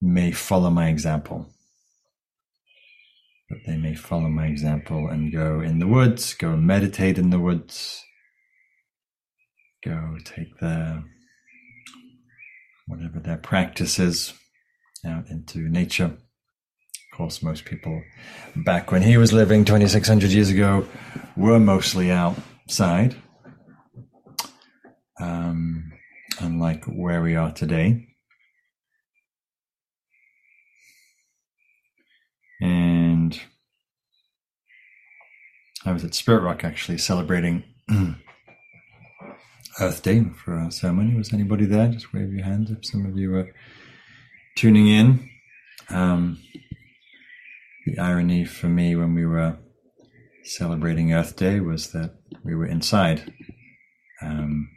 may 0.01 0.31
follow 0.31 0.69
my 0.69 0.88
example. 0.88 1.47
That 3.49 3.59
they 3.65 3.77
may 3.77 3.95
follow 3.95 4.29
my 4.29 4.47
example 4.47 5.07
and 5.07 5.31
go 5.31 5.61
in 5.61 5.79
the 5.79 5.87
woods, 5.87 6.33
go 6.33 6.57
meditate 6.57 7.17
in 7.17 7.29
the 7.29 7.39
woods, 7.39 8.03
go 9.85 10.17
take 10.25 10.59
their 10.59 11.03
whatever 12.87 13.19
their 13.19 13.37
practice 13.37 13.99
is 13.99 14.33
out 15.05 15.29
into 15.29 15.59
nature 15.69 16.17
Of 17.13 17.17
course, 17.17 17.41
most 17.43 17.65
people 17.65 18.03
back 18.55 18.91
when 18.91 19.01
he 19.01 19.17
was 19.17 19.33
living 19.33 19.65
2,600 19.65 20.31
years 20.31 20.49
ago 20.49 20.87
were 21.35 21.59
mostly 21.59 22.11
outside, 22.11 23.15
um, 25.19 25.91
unlike 26.39 26.85
where 26.85 27.21
we 27.23 27.35
are 27.35 27.51
today. 27.51 28.07
And 32.61 33.39
I 35.88 35.93
was 35.93 36.03
at 36.03 36.13
Spirit 36.13 36.41
Rock 36.41 36.65
actually 36.65 36.97
celebrating 36.97 37.63
Earth 39.79 40.03
Day 40.03 40.25
for 40.43 40.55
our 40.55 40.69
ceremony. 40.69 41.15
Was 41.15 41.33
anybody 41.33 41.65
there? 41.65 41.88
Just 41.88 42.13
wave 42.13 42.33
your 42.33 42.43
hands 42.43 42.71
if 42.71 42.85
some 42.85 43.05
of 43.05 43.17
you 43.17 43.31
were 43.31 43.53
tuning 44.57 44.89
in. 44.89 45.29
Um, 45.89 46.39
the 47.85 47.97
irony 47.99 48.43
for 48.43 48.67
me 48.67 48.97
when 48.97 49.13
we 49.15 49.25
were 49.25 49.57
celebrating 50.43 51.13
Earth 51.13 51.38
Day 51.38 51.61
was 51.61 51.91
that 51.93 52.15
we 52.43 52.53
were 52.53 52.65
inside. 52.65 53.33
Um, 54.21 54.69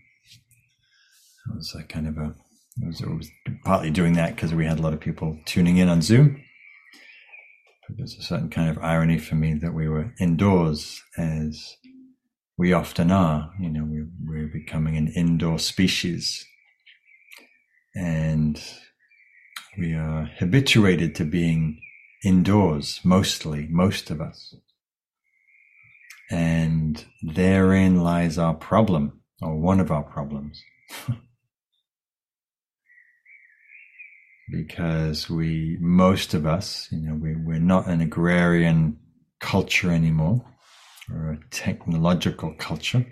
it 1.49 1.57
was 1.57 1.75
a 1.75 1.83
kind 1.83 2.07
of 2.07 2.19
a, 2.19 2.35
it 2.81 2.87
was, 2.87 3.01
it 3.01 3.09
was 3.09 3.29
partly 3.65 3.91
doing 3.91 4.13
that 4.13 4.37
because 4.37 4.55
we 4.55 4.65
had 4.65 4.79
a 4.79 4.83
lot 4.83 4.93
of 4.93 5.01
people 5.01 5.37
tuning 5.45 5.79
in 5.79 5.89
on 5.89 6.03
Zoom. 6.03 6.41
There's 7.97 8.17
a 8.17 8.23
certain 8.23 8.51
kind 8.51 8.71
of 8.71 8.83
irony 8.83 9.19
for 9.19 9.35
me 9.35 9.55
that 9.55 9.75
we 9.75 9.89
were 9.89 10.15
indoors 10.21 11.03
as 11.17 11.77
we 12.57 12.73
often 12.73 13.11
are. 13.11 13.53
You 13.61 13.71
know, 13.71 13.85
we, 13.85 14.05
we're 14.25 14.49
becoming 14.49 14.97
an 14.97 15.09
indoor 15.09 15.59
species. 15.59 16.45
And 17.95 18.63
we 19.79 19.95
are 19.95 20.31
habituated 20.39 21.15
to 21.17 21.25
being 21.25 21.81
indoors, 22.25 23.01
mostly, 23.05 23.67
most 23.71 24.11
of 24.11 24.21
us. 24.21 24.55
And 26.31 27.05
therein 27.23 28.03
lies 28.03 28.39
our 28.39 28.55
problem, 28.55 29.21
or 29.43 29.57
one 29.57 29.81
of 29.81 29.91
our 29.91 30.05
problems. 30.05 30.63
because 34.51 35.31
we, 35.31 35.77
most 35.81 36.35
of 36.35 36.47
us, 36.47 36.89
you 36.91 36.99
know, 36.99 37.15
we, 37.15 37.37
we're 37.37 37.59
not 37.59 37.87
an 37.87 38.01
agrarian 38.01 38.99
culture 39.41 39.91
anymore, 39.91 40.45
or 41.11 41.33
a 41.33 41.39
technological 41.51 42.55
culture. 42.59 43.07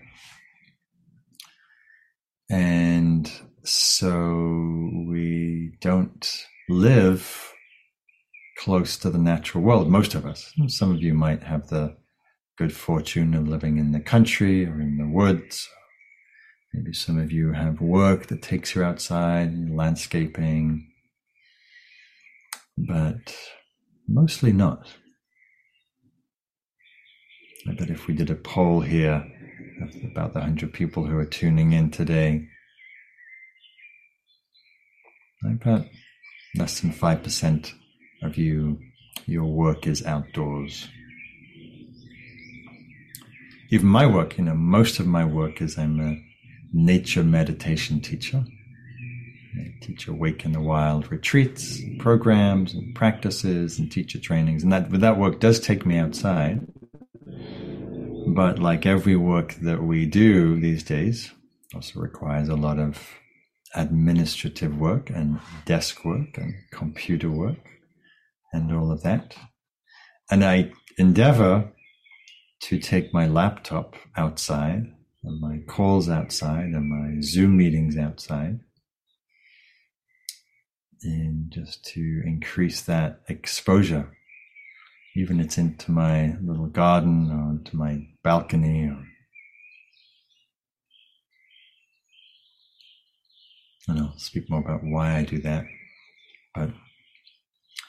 And 2.50 3.30
so 3.64 4.90
we 5.08 5.72
don't 5.80 6.44
live 6.68 7.52
close 8.58 8.96
to 8.98 9.10
the 9.10 9.18
natural 9.18 9.62
world, 9.62 9.88
most 9.88 10.14
of 10.14 10.26
us. 10.26 10.52
Some 10.68 10.92
of 10.92 11.02
you 11.02 11.14
might 11.14 11.42
have 11.44 11.68
the 11.68 11.96
good 12.56 12.72
fortune 12.72 13.34
of 13.34 13.46
living 13.46 13.78
in 13.78 13.92
the 13.92 14.00
country 14.00 14.66
or 14.66 14.80
in 14.80 14.98
the 14.98 15.06
woods. 15.06 15.68
Maybe 16.74 16.92
some 16.92 17.18
of 17.18 17.30
you 17.30 17.52
have 17.52 17.80
work 17.80 18.26
that 18.26 18.42
takes 18.42 18.74
you 18.74 18.82
outside, 18.82 19.70
landscaping, 19.70 20.87
but 22.86 23.36
mostly 24.06 24.52
not. 24.52 24.86
I 27.68 27.74
bet 27.74 27.90
if 27.90 28.06
we 28.06 28.14
did 28.14 28.30
a 28.30 28.34
poll 28.34 28.80
here 28.80 29.26
of 29.82 29.94
about 30.04 30.32
the 30.32 30.40
100 30.40 30.72
people 30.72 31.04
who 31.06 31.16
are 31.16 31.24
tuning 31.24 31.72
in 31.72 31.90
today, 31.90 32.48
I 35.44 35.52
bet 35.52 35.88
less 36.56 36.80
than 36.80 36.92
5% 36.92 37.72
of 38.22 38.36
you, 38.36 38.78
your 39.26 39.44
work 39.44 39.86
is 39.86 40.04
outdoors. 40.04 40.88
Even 43.70 43.88
my 43.88 44.06
work, 44.06 44.38
you 44.38 44.44
know, 44.44 44.54
most 44.54 44.98
of 44.98 45.06
my 45.06 45.24
work 45.24 45.60
is 45.60 45.78
I'm 45.78 46.00
a 46.00 46.16
nature 46.72 47.22
meditation 47.22 48.00
teacher. 48.00 48.44
I 49.58 49.84
teach 49.84 50.08
in 50.08 50.52
the 50.52 50.60
wild 50.60 51.10
retreats, 51.10 51.80
programs, 51.98 52.74
and 52.74 52.94
practices, 52.94 53.78
and 53.78 53.90
teacher 53.90 54.20
trainings, 54.20 54.62
and 54.62 54.72
that 54.72 54.90
that 54.90 55.18
work 55.18 55.40
does 55.40 55.60
take 55.60 55.84
me 55.84 55.98
outside. 55.98 56.66
But 58.26 58.58
like 58.58 58.86
every 58.86 59.16
work 59.16 59.54
that 59.62 59.82
we 59.82 60.06
do 60.06 60.60
these 60.60 60.82
days, 60.82 61.32
also 61.74 62.00
requires 62.00 62.48
a 62.48 62.56
lot 62.56 62.78
of 62.78 62.98
administrative 63.74 64.78
work 64.78 65.10
and 65.10 65.40
desk 65.66 66.04
work 66.04 66.38
and 66.38 66.54
computer 66.70 67.30
work 67.30 67.68
and 68.52 68.72
all 68.74 68.90
of 68.90 69.02
that. 69.02 69.34
And 70.30 70.44
I 70.44 70.72
endeavor 70.96 71.70
to 72.60 72.78
take 72.78 73.14
my 73.14 73.26
laptop 73.26 73.94
outside 74.16 74.92
and 75.22 75.40
my 75.40 75.58
calls 75.66 76.08
outside 76.08 76.66
and 76.66 76.88
my 76.88 77.20
Zoom 77.20 77.56
meetings 77.56 77.96
outside 77.96 78.60
and 81.02 81.50
just 81.50 81.84
to 81.86 82.22
increase 82.24 82.80
that 82.82 83.20
exposure. 83.28 84.10
Even 85.16 85.40
it's 85.40 85.58
into 85.58 85.90
my 85.90 86.36
little 86.42 86.66
garden 86.66 87.30
or 87.30 87.52
into 87.52 87.76
my 87.76 88.06
balcony 88.22 88.88
or 88.88 89.04
and 93.88 93.98
I'll 93.98 94.18
speak 94.18 94.50
more 94.50 94.60
about 94.60 94.84
why 94.84 95.16
I 95.16 95.24
do 95.24 95.38
that. 95.40 95.64
But 96.54 96.70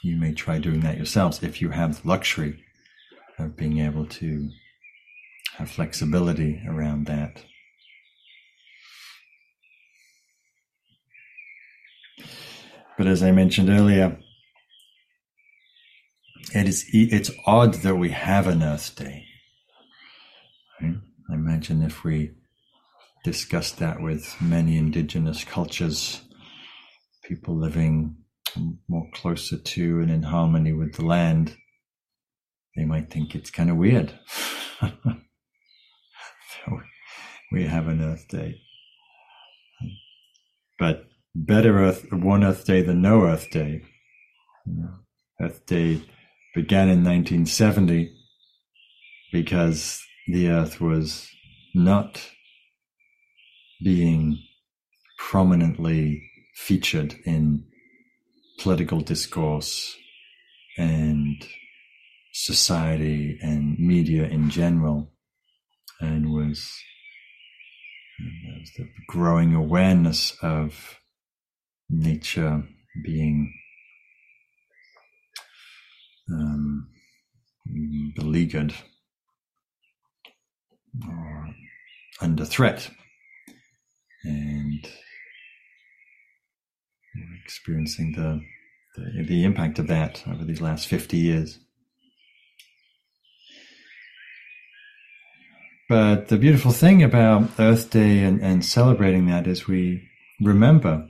you 0.02 0.16
may 0.16 0.34
try 0.34 0.58
doing 0.60 0.80
that 0.82 0.98
yourselves 0.98 1.44
if 1.44 1.62
you 1.62 1.70
have 1.72 2.02
the 2.02 2.08
luxury 2.08 2.64
of 3.38 3.58
being 3.58 3.80
able 3.80 4.06
to 4.06 4.50
have 5.58 5.70
flexibility 5.70 6.64
around 6.68 7.06
that. 7.08 7.44
But 13.00 13.08
as 13.08 13.24
I 13.24 13.32
mentioned 13.32 13.70
earlier, 13.70 14.20
it 16.54 16.68
is 16.68 16.86
it's 16.92 17.32
odd 17.46 17.76
that 17.76 17.96
we 17.96 18.10
have 18.10 18.46
an 18.46 18.62
Earth 18.62 18.94
Day. 18.98 19.24
Right? 20.82 20.96
I 21.32 21.34
imagine 21.34 21.82
if 21.82 22.04
we 22.04 22.34
discussed 23.24 23.80
that 23.80 24.02
with 24.02 24.36
many 24.42 24.78
indigenous 24.78 25.46
cultures, 25.46 26.20
people 27.24 27.56
living 27.56 28.18
more 28.90 29.08
closer 29.14 29.58
to 29.58 30.02
and 30.02 30.12
in 30.12 30.24
harmony 30.24 30.74
with 30.74 30.96
the 30.96 31.06
land, 31.06 31.56
they 32.76 32.84
might 32.84 33.10
think 33.10 33.34
it's 33.34 33.50
kind 33.50 33.70
of 33.70 33.78
weird. 33.78 34.12
we 37.54 37.64
have 37.64 37.88
an 37.88 38.02
Earth 38.02 38.28
Day. 38.28 38.60
But 40.78 41.06
better 41.36 41.80
Earth, 41.80 42.12
one 42.12 42.44
Earth 42.44 42.66
Day 42.66 42.82
than 42.82 43.02
no 43.02 43.24
Earth 43.24 43.50
Day. 43.52 43.84
Earth 45.42 45.66
Day 45.66 46.02
began 46.56 46.90
in 46.90 47.04
1970 47.04 48.14
because 49.32 50.02
the 50.28 50.50
Earth 50.50 50.82
was 50.82 51.30
not 51.74 52.22
being 53.84 54.38
prominently 55.18 56.24
featured 56.56 57.16
in 57.26 57.64
political 58.60 59.02
discourse 59.02 59.96
and 60.78 61.46
society 62.34 63.38
and 63.42 63.78
media 63.80 64.26
in 64.26 64.50
general, 64.50 65.12
and 66.00 66.32
was, 66.32 66.72
was 68.20 68.72
the 68.78 68.88
growing 69.08 69.54
awareness 69.54 70.36
of 70.42 70.99
nature 71.90 72.64
being 73.04 73.54
um, 76.32 76.88
beleaguered 78.16 78.74
or 81.08 81.48
under 82.22 82.46
threat 82.46 82.90
and 84.24 84.90
experiencing 87.44 88.14
the, 88.16 88.42
the, 88.96 89.24
the 89.24 89.44
impact 89.44 89.80
of 89.80 89.88
that 89.88 90.24
over 90.28 90.44
these 90.44 90.62
last 90.62 90.88
50 90.88 91.18
years. 91.18 91.60
But 95.88 96.28
the 96.28 96.38
beautiful 96.38 96.72
thing 96.72 97.02
about 97.02 97.50
Earth 97.58 97.90
Day 97.90 98.20
and, 98.20 98.40
and 98.42 98.64
celebrating 98.64 99.26
that 99.26 99.48
is 99.48 99.68
we 99.68 100.08
remember, 100.40 101.08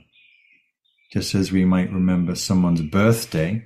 just 1.12 1.34
as 1.34 1.50
we 1.50 1.64
might 1.64 1.92
remember 1.92 2.34
someone's 2.34 2.82
birthday, 2.82 3.64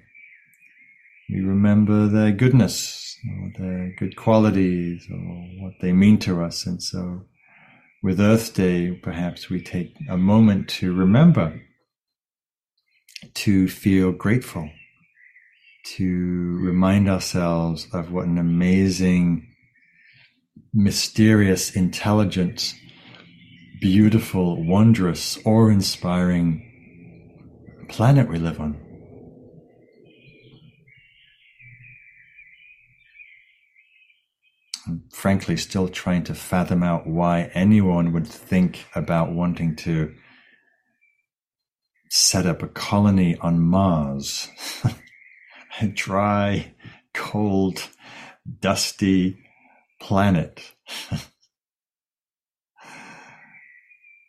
we 1.28 1.40
remember 1.40 2.06
their 2.06 2.32
goodness 2.32 3.16
or 3.28 3.52
their 3.58 3.94
good 3.98 4.16
qualities 4.16 5.06
or 5.10 5.18
what 5.60 5.74
they 5.80 5.92
mean 5.92 6.18
to 6.18 6.42
us. 6.42 6.66
And 6.66 6.82
so 6.82 7.22
with 8.02 8.20
Earth 8.20 8.54
Day, 8.54 8.92
perhaps 8.92 9.50
we 9.50 9.60
take 9.60 9.94
a 10.08 10.16
moment 10.16 10.68
to 10.68 10.94
remember 10.94 11.60
to 13.32 13.68
feel 13.68 14.12
grateful, 14.12 14.70
to 15.96 16.58
remind 16.62 17.08
ourselves 17.08 17.88
of 17.92 18.12
what 18.12 18.26
an 18.26 18.38
amazing, 18.38 19.48
mysterious, 20.72 21.74
intelligent, 21.74 22.74
beautiful, 23.80 24.62
wondrous, 24.62 25.38
awe 25.44 25.68
inspiring 25.68 26.70
planet 27.84 28.28
we 28.28 28.38
live 28.38 28.60
on. 28.60 28.80
I'm 34.86 35.04
frankly 35.10 35.56
still 35.56 35.88
trying 35.88 36.24
to 36.24 36.34
fathom 36.34 36.82
out 36.82 37.06
why 37.06 37.50
anyone 37.54 38.12
would 38.12 38.26
think 38.26 38.84
about 38.94 39.32
wanting 39.32 39.76
to 39.76 40.14
set 42.10 42.46
up 42.46 42.62
a 42.62 42.68
colony 42.68 43.36
on 43.38 43.60
Mars. 43.60 44.48
a 45.80 45.86
dry, 45.86 46.74
cold, 47.12 47.88
dusty 48.60 49.38
planet. 50.00 50.74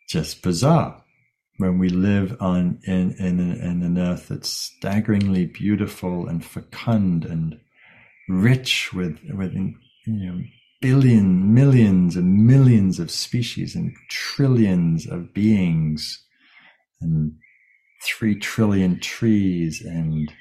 Just 0.07 0.41
bizarre 0.41 1.04
when 1.57 1.79
we 1.79 1.89
live 1.89 2.35
on 2.41 2.79
in, 2.83 3.13
in, 3.13 3.39
in 3.39 3.83
an 3.83 3.97
earth 3.97 4.27
that's 4.27 4.49
staggeringly 4.49 5.45
beautiful 5.45 6.27
and 6.27 6.43
fecund 6.43 7.25
and 7.25 7.59
rich 8.27 8.93
with 8.93 9.19
with 9.33 9.53
you 9.53 9.73
know, 10.05 10.41
billion, 10.81 11.53
millions 11.53 12.15
and 12.15 12.45
millions 12.45 12.99
of 12.99 13.09
species 13.09 13.75
and 13.75 13.95
trillions 14.09 15.07
of 15.07 15.33
beings 15.33 16.23
and 17.01 17.33
three 18.03 18.37
trillion 18.37 18.99
trees 18.99 19.81
and 19.81 20.31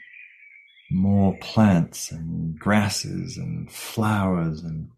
more 0.90 1.36
plants 1.40 2.10
and 2.10 2.58
grasses 2.58 3.36
and 3.36 3.70
flowers 3.70 4.62
and 4.62 4.88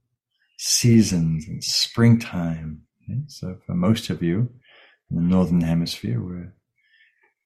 seasons 0.59 1.47
and 1.47 1.63
springtime. 1.63 2.83
Okay? 3.05 3.21
So 3.29 3.57
for 3.67 3.75
most 3.75 4.11
of 4.11 4.23
you 4.23 4.49
northern 5.11 5.61
hemisphere, 5.61 6.21
we're 6.21 6.55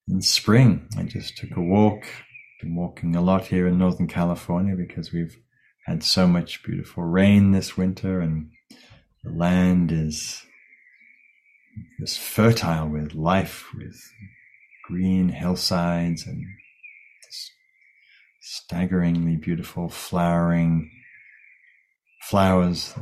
in 0.08 0.22
spring. 0.22 0.88
I 0.96 1.04
just 1.04 1.36
took 1.36 1.56
a 1.56 1.60
walk. 1.60 2.04
Been 2.60 2.74
walking 2.74 3.16
a 3.16 3.22
lot 3.22 3.46
here 3.46 3.66
in 3.66 3.78
Northern 3.78 4.06
California 4.06 4.76
because 4.76 5.12
we've 5.12 5.36
had 5.86 6.02
so 6.02 6.26
much 6.26 6.62
beautiful 6.62 7.04
rain 7.04 7.52
this 7.52 7.76
winter, 7.76 8.20
and 8.20 8.50
the 9.24 9.30
land 9.30 9.92
is 9.92 10.44
is 12.00 12.16
fertile 12.16 12.88
with 12.88 13.14
life, 13.14 13.66
with 13.74 13.98
green 14.86 15.28
hillsides 15.30 16.26
and 16.26 16.44
staggeringly 18.40 19.36
beautiful 19.36 19.88
flowering 19.88 20.90
flowers 22.22 22.94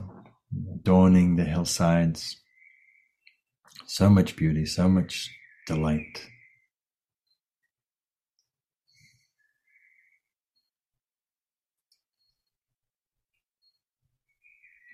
adorning 0.74 1.36
the 1.36 1.44
hillsides. 1.44 2.40
So 3.90 4.10
much 4.10 4.36
beauty, 4.36 4.66
so 4.66 4.86
much 4.86 5.34
delight. 5.66 6.28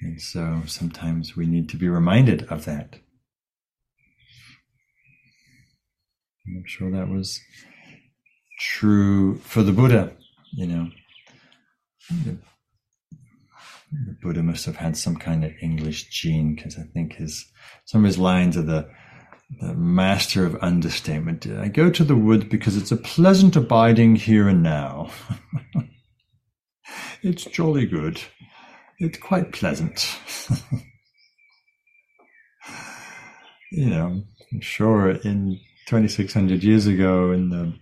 And 0.01 0.23
so 0.23 0.63
sometimes 0.67 1.35
we 1.35 1.47
need 1.47 1.69
to 1.71 1.77
be 1.77 1.89
reminded 1.89 2.45
of 2.45 2.67
that. 2.67 3.01
I'm 6.47 6.65
sure 6.65 6.93
that 6.93 7.09
was 7.09 7.41
true 8.61 9.39
for 9.39 9.65
the 9.65 9.73
Buddha, 9.73 10.13
you 10.53 10.69
know. 10.69 10.91
Buddha 14.23 14.43
must 14.43 14.67
have 14.67 14.77
had 14.77 14.97
some 14.97 15.17
kind 15.17 15.45
of 15.45 15.53
English 15.61 16.09
gene 16.09 16.55
because 16.55 16.79
I 16.79 16.83
think 16.93 17.15
his 17.15 17.47
some 17.85 18.05
of 18.05 18.07
his 18.07 18.19
lines 18.19 18.57
are 18.57 18.63
the 18.63 18.89
the 19.61 19.75
master 19.75 20.45
of 20.47 20.57
understatement. 20.63 21.47
I 21.47 21.69
go 21.69 21.91
to 21.91 22.05
the 22.05 22.17
woods 22.17 22.45
because 22.45 22.77
it's 22.77 22.93
a 22.93 22.97
pleasant 22.97 23.57
abiding 23.57 24.17
here 24.17 24.49
and 24.49 24.63
now. 24.63 25.11
it's 27.23 27.45
jolly 27.45 27.87
good. 27.87 28.21
It's 28.99 29.19
quite 29.19 29.53
pleasant. 29.53 30.19
you 33.73 33.91
know, 33.91 34.23
I'm 34.53 34.61
sure 34.61 35.11
in 35.11 35.61
2,600 35.87 36.63
years 36.63 36.87
ago 36.87 37.33
in 37.33 37.51
the 37.51 37.75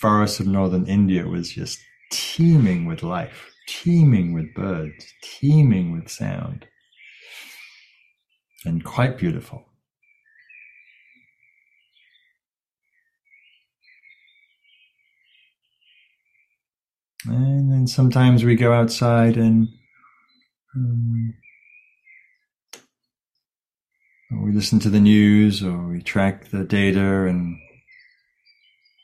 forests 0.00 0.40
of 0.40 0.46
northern 0.46 0.86
India 0.86 1.26
was 1.26 1.52
just 1.52 1.78
teeming 2.10 2.86
with 2.86 3.02
life, 3.02 3.51
teeming 3.66 4.32
with 4.32 4.54
birds, 4.54 5.12
teeming 5.22 5.92
with 5.92 6.08
sound, 6.08 6.66
and 8.64 8.84
quite 8.84 9.18
beautiful. 9.18 9.64
And 17.24 17.72
then 17.72 17.86
sometimes 17.86 18.42
we 18.44 18.56
go 18.56 18.72
outside 18.72 19.36
and 19.36 19.68
um, 20.74 21.34
we 24.40 24.52
listen 24.52 24.80
to 24.80 24.90
the 24.90 25.00
news 25.00 25.62
or 25.62 25.86
we 25.86 26.02
track 26.02 26.48
the 26.48 26.64
data 26.64 27.26
and 27.26 27.58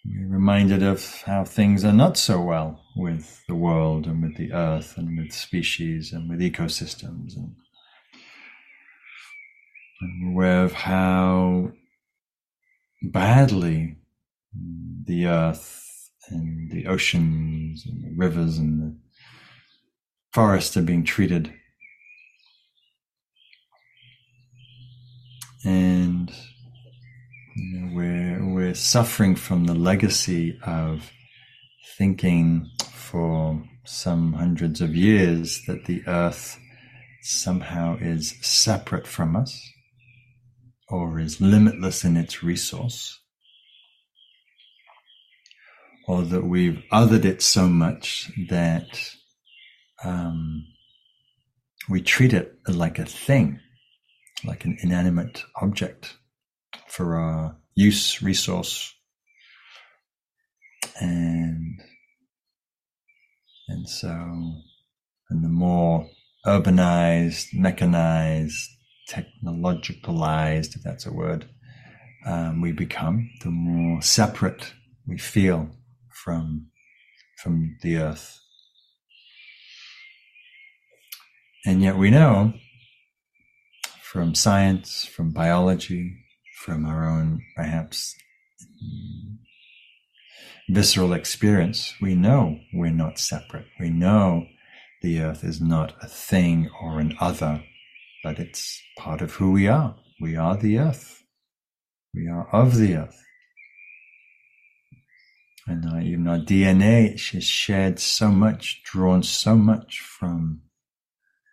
we're 0.04 0.26
reminded 0.26 0.82
of 0.82 1.22
how 1.26 1.44
things 1.44 1.84
are 1.84 1.92
not 1.92 2.16
so 2.16 2.40
well 2.40 2.80
with 2.98 3.44
the 3.46 3.54
world 3.54 4.06
and 4.06 4.22
with 4.22 4.36
the 4.36 4.52
earth 4.52 4.98
and 4.98 5.16
with 5.16 5.32
species 5.32 6.12
and 6.12 6.28
with 6.28 6.40
ecosystems 6.40 7.36
and, 7.36 7.54
we're 10.22 10.30
aware 10.30 10.64
of 10.64 10.72
how 10.72 11.72
badly 13.02 13.96
the 15.04 15.26
earth 15.26 15.84
and 16.28 16.70
the 16.70 16.86
oceans 16.86 17.84
and 17.84 18.04
the 18.04 18.14
rivers 18.16 18.58
and 18.58 18.80
the 18.80 18.96
forests 20.32 20.76
are 20.76 20.82
being 20.82 21.04
treated. 21.04 21.52
And 25.64 26.32
you 27.56 27.80
know, 27.80 27.94
we're 27.94 28.54
we're 28.54 28.74
suffering 28.74 29.34
from 29.34 29.64
the 29.64 29.74
legacy 29.74 30.58
of 30.62 31.10
thinking 31.96 32.70
for 33.10 33.62
some 33.84 34.34
hundreds 34.34 34.80
of 34.80 34.94
years 34.94 35.62
that 35.66 35.86
the 35.86 36.02
earth 36.06 36.58
somehow 37.22 37.96
is 38.00 38.34
separate 38.40 39.06
from 39.06 39.36
us 39.36 39.70
or 40.88 41.18
is 41.18 41.40
limitless 41.40 42.04
in 42.04 42.16
its 42.16 42.42
resource 42.42 43.18
or 46.06 46.22
that 46.22 46.44
we've 46.44 46.82
othered 46.92 47.24
it 47.24 47.42
so 47.42 47.66
much 47.66 48.30
that 48.48 49.00
um, 50.04 50.64
we 51.88 52.00
treat 52.00 52.32
it 52.32 52.56
like 52.68 52.98
a 52.98 53.04
thing 53.04 53.60
like 54.44 54.64
an 54.64 54.76
inanimate 54.82 55.42
object 55.56 56.16
for 56.86 57.16
our 57.16 57.56
use 57.74 58.22
resource. 58.22 58.94
And 61.00 61.80
and 63.68 63.88
so 63.88 64.08
and 65.30 65.44
the 65.44 65.48
more 65.48 66.08
urbanized 66.46 67.46
mechanized 67.52 68.70
technologicalized 69.10 70.76
if 70.76 70.82
that's 70.82 71.06
a 71.06 71.12
word 71.12 71.48
um, 72.26 72.60
we 72.60 72.72
become 72.72 73.30
the 73.42 73.50
more 73.50 74.02
separate 74.02 74.72
we 75.06 75.16
feel 75.18 75.70
from 76.10 76.68
from 77.42 77.76
the 77.82 77.96
earth. 77.96 78.40
And 81.64 81.82
yet 81.82 81.96
we 81.96 82.10
know 82.10 82.54
from 84.02 84.34
science, 84.34 85.04
from 85.04 85.32
biology, 85.32 86.16
from 86.64 86.84
our 86.84 87.08
own 87.08 87.42
perhaps 87.56 88.14
visceral 90.68 91.12
experience, 91.12 91.94
we 92.00 92.14
know 92.14 92.60
we're 92.72 92.90
not 92.90 93.18
separate. 93.18 93.66
We 93.80 93.90
know 93.90 94.46
the 95.02 95.20
earth 95.20 95.44
is 95.44 95.60
not 95.60 95.94
a 96.02 96.06
thing 96.06 96.70
or 96.80 97.00
an 97.00 97.16
other, 97.20 97.62
but 98.22 98.38
it's 98.38 98.82
part 98.98 99.22
of 99.22 99.34
who 99.34 99.52
we 99.52 99.66
are. 99.66 99.96
We 100.20 100.36
are 100.36 100.56
the 100.56 100.78
earth. 100.78 101.22
We 102.14 102.28
are 102.28 102.48
of 102.52 102.76
the 102.76 102.96
earth. 102.96 103.24
And 105.66 105.84
uh, 105.84 106.00
even 106.00 106.26
our 106.26 106.38
DNA 106.38 107.14
is 107.14 107.44
shared 107.44 108.00
so 108.00 108.30
much, 108.30 108.82
drawn 108.84 109.22
so 109.22 109.54
much 109.54 110.00
from 110.00 110.62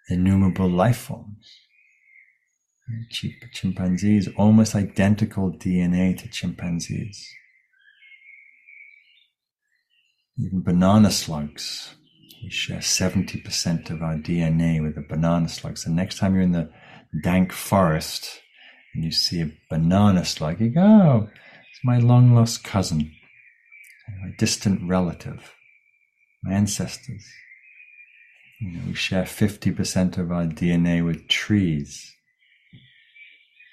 innumerable 0.10 0.70
life 0.70 0.98
forms. 0.98 1.60
Chimpanzees, 3.52 4.30
almost 4.38 4.76
identical 4.76 5.52
DNA 5.52 6.18
to 6.20 6.30
chimpanzees. 6.30 7.28
Even 10.38 10.62
banana 10.62 11.12
slugs. 11.12 11.96
We 12.44 12.50
share 12.50 12.80
70% 12.80 13.90
of 13.90 14.02
our 14.02 14.16
DNA 14.16 14.82
with 14.82 14.96
the 14.96 15.06
banana 15.08 15.50
slug. 15.50 15.78
So 15.78 15.90
next 15.90 16.18
time 16.18 16.34
you're 16.34 16.44
in 16.44 16.52
the 16.52 16.70
dank 17.24 17.52
forest 17.52 18.42
and 18.94 19.04
you 19.04 19.12
see 19.12 19.42
a 19.42 19.52
banana 19.70 20.26
slug, 20.26 20.60
you 20.60 20.70
go, 20.70 20.82
oh, 20.82 21.30
it's 21.72 21.80
my 21.84 21.98
long 21.98 22.36
lost 22.36 22.64
cousin, 22.64 23.12
my 24.22 24.32
distant 24.38 24.88
relative, 24.88 25.54
my 26.44 26.54
ancestors. 26.54 27.26
You 28.60 28.72
know, 28.72 28.84
we 28.88 28.94
share 28.94 29.24
50% 29.24 30.18
of 30.18 30.32
our 30.32 30.46
DNA 30.46 31.04
with 31.04 31.28
trees 31.28 32.16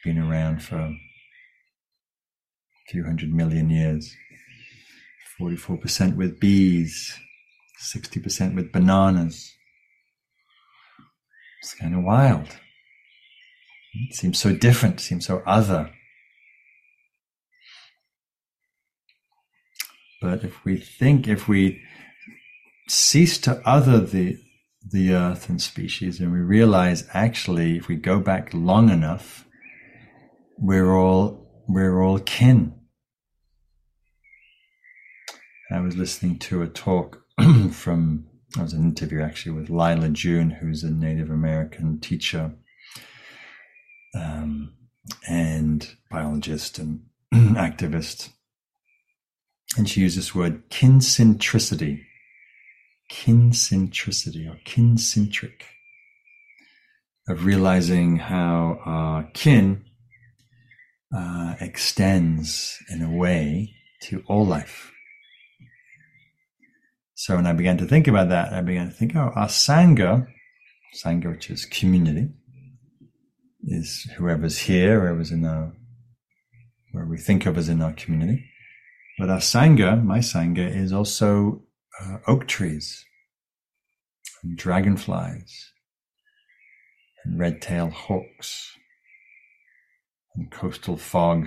been 0.04 0.18
around 0.18 0.62
for 0.62 0.76
a 0.76 0.94
few 2.88 3.04
hundred 3.04 3.32
million 3.32 3.70
years. 3.70 4.14
44% 5.40 6.16
with 6.16 6.40
bees, 6.40 7.18
60% 7.94 8.54
with 8.54 8.72
bananas. 8.72 9.52
It's 11.62 11.74
kind 11.74 11.94
of 11.94 12.02
wild. 12.02 12.48
It 13.94 14.14
seems 14.14 14.38
so 14.38 14.54
different, 14.54 15.00
seems 15.00 15.26
so 15.26 15.42
other. 15.46 15.90
But 20.20 20.44
if 20.44 20.64
we 20.64 20.76
think, 20.76 21.26
if 21.26 21.48
we 21.48 21.82
cease 22.88 23.38
to 23.38 23.60
other 23.68 24.00
the 24.00 24.38
the 24.90 25.14
earth 25.14 25.48
and 25.48 25.62
species, 25.62 26.20
and 26.20 26.32
we 26.32 26.40
realize 26.40 27.08
actually, 27.12 27.76
if 27.76 27.86
we 27.88 27.96
go 27.96 28.18
back 28.18 28.50
long 28.52 28.88
enough, 28.88 29.46
we're 30.58 30.96
all 30.96 31.64
we're 31.68 32.02
all 32.02 32.18
kin. 32.18 32.74
I 35.72 35.80
was 35.80 35.96
listening 35.96 36.38
to 36.40 36.60
a 36.60 36.68
talk 36.68 37.22
from 37.72 38.26
I 38.58 38.62
was 38.62 38.74
an 38.74 38.84
interview 38.84 39.22
actually 39.22 39.52
with 39.52 39.70
Lyla 39.70 40.10
June, 40.10 40.50
who's 40.50 40.84
a 40.84 40.90
Native 40.90 41.30
American 41.30 41.98
teacher 41.98 42.52
um, 44.14 44.74
and 45.26 45.88
biologist 46.10 46.78
and 46.78 47.04
activist, 47.34 48.28
and 49.78 49.88
she 49.88 50.02
used 50.02 50.18
this 50.18 50.34
word 50.34 50.68
kincentricity, 50.68 52.02
kincentricity 53.10 54.46
or 54.46 54.58
kincentric, 54.66 55.64
of 57.28 57.46
realizing 57.46 58.16
how 58.16 58.78
our 58.84 59.22
kin 59.32 59.86
uh, 61.16 61.54
extends 61.60 62.76
in 62.90 63.00
a 63.00 63.10
way 63.10 63.74
to 64.02 64.22
all 64.26 64.44
life. 64.44 64.92
So 67.22 67.36
when 67.36 67.46
I 67.46 67.52
began 67.52 67.78
to 67.78 67.86
think 67.86 68.08
about 68.08 68.30
that, 68.30 68.52
I 68.52 68.62
began 68.62 68.88
to 68.88 68.92
think, 68.92 69.14
oh, 69.14 69.30
our 69.36 69.46
Sangha, 69.46 70.26
Sangha, 70.92 71.30
which 71.30 71.50
is 71.50 71.64
community, 71.64 72.30
is 73.62 74.10
whoever's 74.16 74.58
here, 74.58 75.00
whoever's 75.00 75.30
in 75.30 75.44
our, 75.44 75.72
where 76.90 77.06
we 77.06 77.18
think 77.18 77.46
of 77.46 77.56
as 77.56 77.68
in 77.68 77.80
our 77.80 77.92
community. 77.92 78.44
But 79.20 79.30
our 79.30 79.38
Sangha, 79.38 80.02
my 80.02 80.18
Sangha, 80.18 80.68
is 80.68 80.92
also 80.92 81.62
uh, 82.02 82.16
oak 82.26 82.48
trees 82.48 83.04
and 84.42 84.58
dragonflies 84.58 85.70
and 87.24 87.38
red-tailed 87.38 87.92
hawks 87.92 88.76
and 90.34 90.50
coastal 90.50 90.96
fog. 90.96 91.46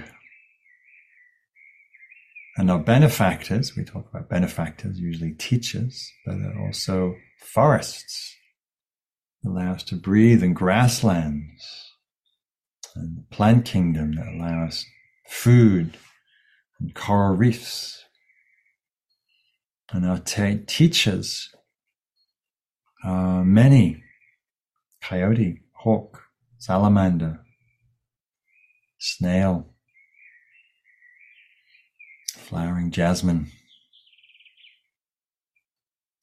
And 2.57 2.71
our 2.71 2.79
benefactors, 2.79 3.75
we 3.75 3.83
talk 3.83 4.07
about 4.09 4.29
benefactors, 4.29 4.97
usually 4.97 5.33
teachers, 5.33 6.11
but 6.25 6.39
they're 6.39 6.59
also 6.59 7.15
forests, 7.39 8.33
allow 9.45 9.73
us 9.73 9.83
to 9.83 9.95
breathe 9.95 10.41
in 10.41 10.53
grasslands 10.53 11.91
and 12.95 13.17
the 13.17 13.35
plant 13.35 13.65
kingdom 13.65 14.15
that 14.15 14.27
allow 14.27 14.65
us 14.65 14.85
food 15.27 15.97
and 16.79 16.95
coral 16.95 17.35
reefs. 17.35 18.01
And 19.91 20.05
our 20.05 20.19
teachers 20.19 21.53
are 23.03 23.43
many. 23.43 24.01
Coyote, 25.01 25.61
hawk, 25.73 26.21
salamander, 26.57 27.41
snail, 28.97 29.74
flowering 32.45 32.91
jasmine. 32.91 33.51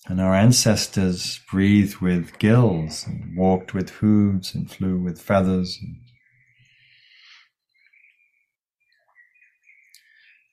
And 0.07 0.21
our 0.21 0.35
ancestors 0.35 1.41
breathed 1.51 1.99
with 1.99 2.39
gills 2.39 3.07
and 3.07 3.37
walked 3.37 3.75
with 3.75 3.91
hooves 3.91 4.55
and 4.55 4.71
flew 4.71 4.99
with 4.99 5.21
feathers. 5.21 5.79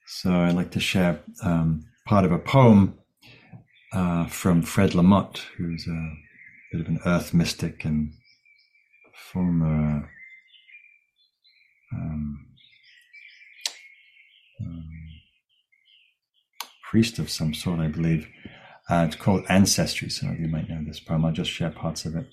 So 0.08 0.34
I'd 0.34 0.56
like 0.56 0.72
to 0.72 0.80
share 0.80 1.22
um, 1.44 1.86
part 2.06 2.26
of 2.26 2.32
a 2.32 2.40
poem 2.40 2.98
uh, 3.94 4.28
from 4.28 4.62
Fred 4.62 4.92
Lamotte, 4.92 5.44
who's 5.58 5.88
a 5.88 6.12
bit 6.72 6.82
of 6.82 6.88
an 6.88 7.00
earth 7.06 7.34
mystic 7.34 7.86
and 7.86 8.14
former 9.32 10.10
um, 11.94 12.46
um, 14.62 14.99
priest 16.90 17.20
of 17.20 17.30
some 17.30 17.54
sort, 17.54 17.80
I 17.80 17.88
believe. 17.88 18.28
Uh, 18.90 19.06
it's 19.08 19.16
called 19.16 19.46
Ancestry. 19.48 20.10
Some 20.10 20.32
of 20.32 20.40
you 20.40 20.48
might 20.48 20.68
know 20.68 20.82
this 20.84 21.00
poem. 21.00 21.24
I'll 21.24 21.32
just 21.32 21.52
share 21.52 21.70
parts 21.70 22.04
of 22.06 22.16
it. 22.16 22.26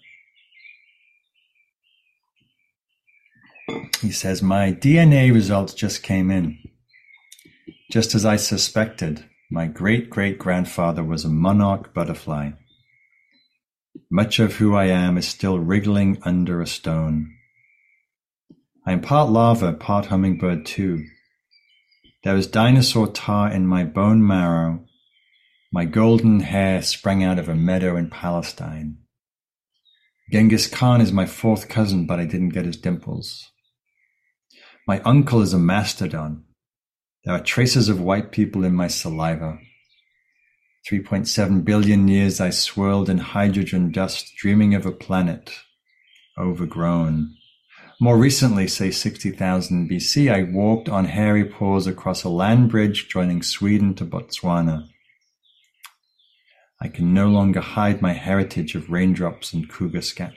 He 4.01 4.11
says, 4.11 4.43
My 4.43 4.73
DNA 4.73 5.33
results 5.33 5.75
just 5.75 6.03
came 6.03 6.31
in. 6.31 6.59
Just 7.91 8.15
as 8.15 8.25
I 8.25 8.37
suspected, 8.37 9.29
my 9.51 9.67
great 9.67 10.09
great 10.09 10.39
grandfather 10.39 11.05
was 11.05 11.25
a 11.25 11.29
monarch 11.29 11.93
butterfly. 11.93 12.53
Much 14.11 14.39
of 14.39 14.55
who 14.55 14.75
I 14.75 14.87
am 14.87 15.19
is 15.19 15.29
still 15.29 15.59
wriggling 15.59 16.19
under 16.23 16.63
a 16.63 16.67
stone. 16.67 17.35
I 18.87 18.93
am 18.93 19.03
part 19.03 19.29
larva, 19.29 19.75
part 19.75 20.07
hummingbird 20.07 20.65
too. 20.65 21.05
There 22.27 22.37
is 22.37 22.49
dinosaur 22.49 23.07
tar 23.07 23.53
in 23.53 23.69
my 23.69 23.85
bone 23.85 24.27
marrow. 24.27 24.85
My 25.73 25.85
golden 25.85 26.41
hair 26.41 26.83
sprang 26.83 27.23
out 27.23 27.39
of 27.39 27.49
a 27.49 27.55
meadow 27.55 27.95
in 27.95 28.11
Palestine. 28.11 28.99
Genghis 30.33 30.67
Khan 30.67 31.01
is 31.01 31.13
my 31.13 31.25
fourth 31.25 31.69
cousin, 31.69 32.05
but 32.05 32.19
I 32.19 32.25
didn't 32.25 32.49
get 32.49 32.65
his 32.65 32.79
dimples. 32.79 33.53
My 34.89 34.99
uncle 35.03 35.41
is 35.41 35.55
a 35.55 35.59
mastodon. 35.61 36.43
There 37.25 37.33
are 37.33 37.41
traces 37.41 37.89
of 37.89 38.01
white 38.01 38.33
people 38.33 38.65
in 38.65 38.75
my 38.75 38.89
saliva. 38.89 39.61
3.7 40.91 41.65
billion 41.65 42.09
years 42.09 42.41
I 42.41 42.51
swirled 42.51 43.09
in 43.09 43.19
hydrogen 43.19 43.93
dust, 43.93 44.35
dreaming 44.37 44.75
of 44.75 44.85
a 44.85 44.91
planet 44.91 45.53
overgrown. 46.37 47.36
More 47.99 48.19
recently, 48.19 48.69
say 48.69 48.91
60,000 48.91 49.89
BC, 49.89 50.31
I 50.31 50.43
walked 50.43 50.87
on 50.87 51.07
hairy 51.07 51.47
paws 51.47 51.87
across 51.87 52.25
a 52.25 52.29
land 52.29 52.71
bridge 52.71 53.09
joining 53.09 53.43
Sweden 53.43 53.95
to 53.95 54.05
Botswana. 54.05 54.87
I 56.79 56.89
can 56.89 57.15
no 57.15 57.29
longer 57.29 57.61
hide 57.61 58.03
my 58.03 58.13
heritage 58.13 58.75
of 58.75 58.91
raindrops 58.91 59.55
and 59.55 59.71
cougar 59.71 60.03
scat. 60.03 60.35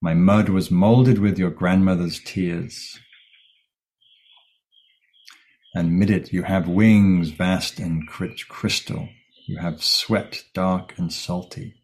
My 0.00 0.14
mud 0.14 0.48
was 0.48 0.68
molded 0.68 1.20
with 1.20 1.38
your 1.38 1.50
grandmother's 1.50 2.18
tears. 2.18 2.98
And 5.76 6.02
it 6.10 6.32
you 6.32 6.42
have 6.42 6.66
wings 6.66 7.30
vast 7.30 7.78
and 7.78 8.08
crystal. 8.08 9.08
You 9.46 9.58
have 9.58 9.80
sweat 9.80 10.42
dark 10.54 10.98
and 10.98 11.12
salty. 11.12 11.76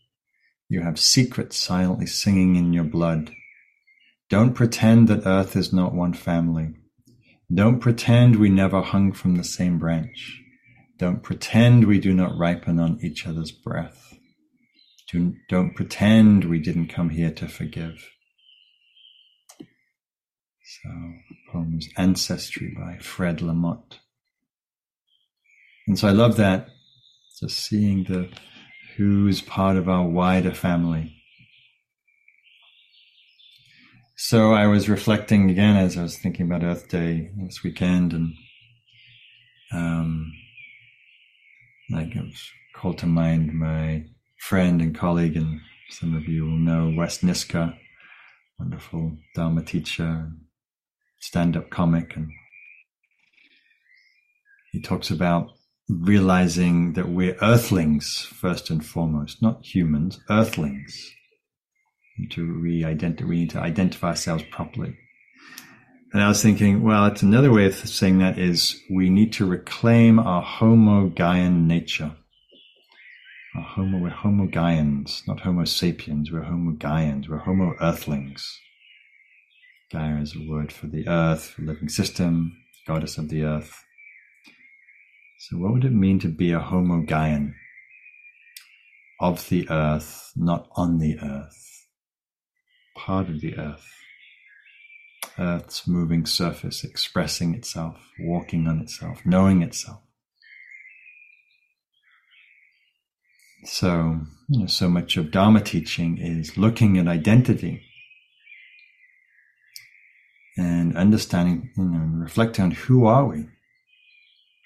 You 0.68 0.82
have 0.82 0.98
secrets 0.98 1.56
silently 1.56 2.06
singing 2.06 2.56
in 2.56 2.72
your 2.72 2.84
blood. 2.84 3.30
Don't 4.28 4.54
pretend 4.54 5.08
that 5.08 5.26
earth 5.26 5.56
is 5.56 5.72
not 5.72 5.94
one 5.94 6.12
family. 6.12 6.74
Don't 7.52 7.80
pretend 7.80 8.36
we 8.36 8.50
never 8.50 8.82
hung 8.82 9.12
from 9.12 9.36
the 9.36 9.44
same 9.44 9.78
branch. 9.78 10.42
Don't 10.98 11.22
pretend 11.22 11.86
we 11.86 11.98
do 11.98 12.12
not 12.12 12.36
ripen 12.36 12.78
on 12.78 12.98
each 13.02 13.26
other's 13.26 13.52
breath. 13.52 14.18
Do, 15.10 15.34
don't 15.48 15.74
pretend 15.74 16.44
we 16.44 16.58
didn't 16.58 16.88
come 16.88 17.10
here 17.10 17.30
to 17.30 17.48
forgive. 17.48 18.10
So, 19.58 20.90
poems 21.50 21.88
Ancestry 21.96 22.74
by 22.76 22.98
Fred 22.98 23.38
Lamotte. 23.38 24.00
And 25.86 25.98
so 25.98 26.08
I 26.08 26.12
love 26.12 26.36
that 26.36 26.68
just 27.40 27.58
seeing 27.60 28.04
the 28.04 28.28
who's 28.96 29.40
part 29.40 29.76
of 29.76 29.88
our 29.88 30.06
wider 30.06 30.52
family. 30.52 31.17
So 34.20 34.52
I 34.52 34.66
was 34.66 34.88
reflecting 34.88 35.48
again 35.48 35.76
as 35.76 35.96
I 35.96 36.02
was 36.02 36.18
thinking 36.18 36.46
about 36.46 36.64
Earth 36.64 36.88
Day 36.88 37.30
this 37.36 37.62
weekend, 37.62 38.12
and 38.12 38.34
um, 39.72 40.32
like 41.88 42.16
it 42.16 42.24
was 42.24 42.50
called 42.74 42.98
to 42.98 43.06
mind 43.06 43.54
my 43.54 44.06
friend 44.40 44.82
and 44.82 44.92
colleague, 44.92 45.36
and 45.36 45.60
some 45.90 46.16
of 46.16 46.24
you 46.24 46.46
will 46.46 46.58
know 46.58 46.92
Wes 46.96 47.18
Nisker, 47.18 47.78
wonderful 48.58 49.16
Dharma 49.36 49.62
teacher, 49.62 50.28
stand-up 51.20 51.70
comic, 51.70 52.16
and 52.16 52.32
he 54.72 54.82
talks 54.82 55.12
about 55.12 55.52
realizing 55.88 56.94
that 56.94 57.08
we're 57.08 57.38
earthlings 57.40 58.18
first 58.18 58.68
and 58.68 58.84
foremost, 58.84 59.40
not 59.40 59.64
humans, 59.64 60.18
earthlings. 60.28 61.14
To 62.30 62.44
re-identify, 62.44 63.28
we 63.28 63.36
need 63.36 63.50
to 63.50 63.60
identify 63.60 64.08
ourselves 64.08 64.44
properly. 64.50 64.96
And 66.12 66.22
I 66.22 66.28
was 66.28 66.42
thinking, 66.42 66.82
well, 66.82 67.06
it's 67.06 67.22
another 67.22 67.52
way 67.52 67.66
of 67.66 67.74
saying 67.74 68.18
that 68.18 68.38
is 68.38 68.80
we 68.90 69.10
need 69.10 69.32
to 69.34 69.46
reclaim 69.46 70.18
our 70.18 70.42
Homo 70.42 71.10
Gaian 71.10 71.66
nature. 71.66 72.16
Our 73.54 73.62
homo, 73.62 73.98
we're 73.98 74.10
Homo 74.10 74.46
Gaians, 74.46 75.26
not 75.26 75.40
Homo 75.40 75.64
sapiens. 75.64 76.30
We're 76.30 76.42
Homo 76.42 76.76
Gaians. 76.76 77.28
We're 77.28 77.38
Homo 77.38 77.74
Earthlings. 77.80 78.46
Gaia 79.90 80.20
is 80.20 80.36
a 80.36 80.48
word 80.48 80.70
for 80.70 80.86
the 80.86 81.08
earth, 81.08 81.46
for 81.46 81.62
living 81.62 81.88
system, 81.88 82.56
goddess 82.86 83.16
of 83.16 83.30
the 83.30 83.44
earth. 83.44 83.84
So, 85.38 85.56
what 85.56 85.72
would 85.72 85.84
it 85.84 85.92
mean 85.92 86.18
to 86.20 86.28
be 86.28 86.52
a 86.52 86.58
Homo 86.58 87.02
Gaian? 87.02 87.54
Of 89.18 89.48
the 89.48 89.68
earth, 89.70 90.30
not 90.36 90.68
on 90.76 90.98
the 90.98 91.18
earth, 91.18 91.67
part 92.98 93.28
of 93.28 93.40
the 93.40 93.56
earth. 93.56 93.86
Earth's 95.38 95.86
moving 95.86 96.26
surface, 96.26 96.82
expressing 96.82 97.54
itself, 97.54 97.96
walking 98.18 98.66
on 98.66 98.80
itself, 98.80 99.20
knowing 99.24 99.62
itself. 99.62 100.00
So, 103.64 104.20
you 104.48 104.60
know, 104.60 104.66
so 104.66 104.88
much 104.88 105.16
of 105.16 105.30
Dharma 105.30 105.60
teaching 105.60 106.18
is 106.18 106.58
looking 106.58 106.98
at 106.98 107.06
identity 107.06 107.82
and 110.56 110.96
understanding, 110.96 111.70
you 111.76 111.84
know, 111.84 112.22
reflecting 112.24 112.64
on 112.64 112.70
who 112.72 113.06
are 113.06 113.26
we? 113.26 113.46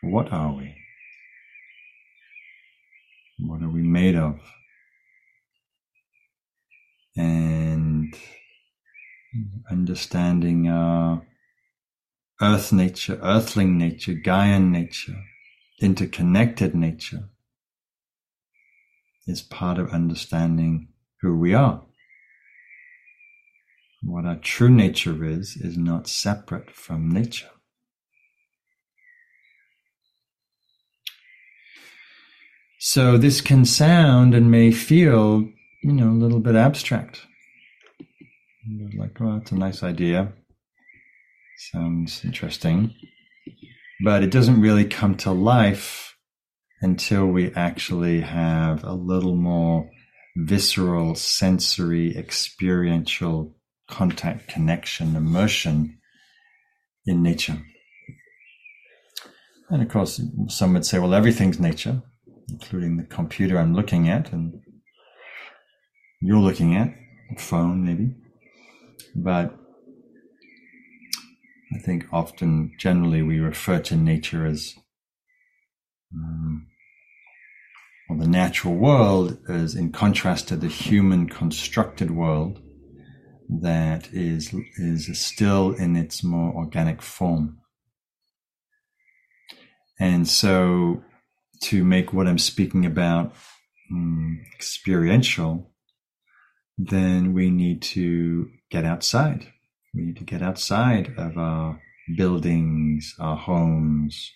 What 0.03 0.33
are 0.33 0.55
we? 0.55 0.74
What 3.39 3.62
are 3.62 3.70
we 3.70 3.83
made 3.83 4.16
of? 4.16 4.41
And 7.16 7.82
understanding 9.70 10.68
our 10.68 11.22
earth 12.41 12.72
nature, 12.72 13.18
earthling 13.22 13.78
nature, 13.78 14.12
Gaian 14.14 14.70
nature, 14.70 15.22
interconnected 15.80 16.74
nature 16.74 17.28
is 19.26 19.41
part 19.43 19.78
of 19.78 19.93
understanding 19.93 20.89
who 21.20 21.39
we 21.39 21.55
are. 21.55 21.83
What 24.03 24.24
our 24.24 24.37
true 24.37 24.68
nature 24.68 25.24
is, 25.24 25.57
is 25.57 25.78
not 25.78 26.09
separate 26.09 26.70
from 26.70 27.09
nature. 27.09 27.51
So 32.80 33.16
this 33.16 33.41
can 33.41 33.64
sound 33.64 34.35
and 34.35 34.51
may 34.51 34.72
feel, 34.72 35.49
you 35.85 35.93
know, 35.93 36.11
a 36.11 36.18
little 36.18 36.41
bit 36.41 36.57
abstract. 36.57 37.24
Like, 38.96 39.18
well, 39.18 39.38
it's 39.38 39.52
a 39.52 39.56
nice 39.56 39.82
idea. 39.82 40.32
Sounds 41.72 42.24
interesting. 42.24 42.94
But 44.04 44.22
it 44.22 44.30
doesn't 44.30 44.60
really 44.60 44.84
come 44.84 45.16
to 45.18 45.32
life 45.32 46.16
until 46.80 47.26
we 47.26 47.52
actually 47.54 48.20
have 48.20 48.82
a 48.84 48.92
little 48.92 49.36
more 49.36 49.88
visceral, 50.36 51.14
sensory, 51.14 52.16
experiential 52.16 53.54
contact, 53.88 54.48
connection, 54.48 55.16
immersion 55.16 55.98
in 57.06 57.22
nature. 57.22 57.60
And 59.70 59.82
of 59.82 59.88
course, 59.88 60.20
some 60.48 60.72
would 60.74 60.86
say, 60.86 60.98
well, 60.98 61.14
everything's 61.14 61.60
nature 61.60 62.02
including 62.52 62.96
the 62.96 63.04
computer 63.04 63.58
I'm 63.58 63.74
looking 63.74 64.08
at 64.08 64.32
and 64.32 64.60
you're 66.20 66.38
looking 66.38 66.76
at, 66.76 66.94
phone 67.38 67.84
maybe. 67.84 68.14
But 69.14 69.54
I 71.74 71.78
think 71.78 72.06
often, 72.12 72.72
generally, 72.78 73.22
we 73.22 73.38
refer 73.38 73.78
to 73.80 73.96
nature 73.96 74.46
as 74.46 74.74
um, 76.14 76.66
well, 78.08 78.18
the 78.18 78.26
natural 78.26 78.74
world 78.74 79.38
as 79.48 79.74
in 79.74 79.90
contrast 79.90 80.48
to 80.48 80.56
the 80.56 80.68
human 80.68 81.28
constructed 81.28 82.10
world 82.10 82.60
that 83.48 84.08
is 84.12 84.54
is 84.76 85.18
still 85.18 85.72
in 85.72 85.96
its 85.96 86.22
more 86.22 86.52
organic 86.54 87.02
form. 87.02 87.58
And 89.98 90.26
so 90.26 91.02
to 91.62 91.84
make 91.84 92.12
what 92.12 92.26
I'm 92.26 92.38
speaking 92.38 92.84
about 92.84 93.34
um, 93.90 94.40
experiential, 94.54 95.71
then 96.78 97.32
we 97.32 97.50
need 97.50 97.82
to 97.82 98.50
get 98.70 98.84
outside. 98.84 99.46
We 99.94 100.02
need 100.02 100.16
to 100.16 100.24
get 100.24 100.42
outside 100.42 101.14
of 101.18 101.36
our 101.36 101.80
buildings, 102.16 103.14
our 103.18 103.36
homes, 103.36 104.32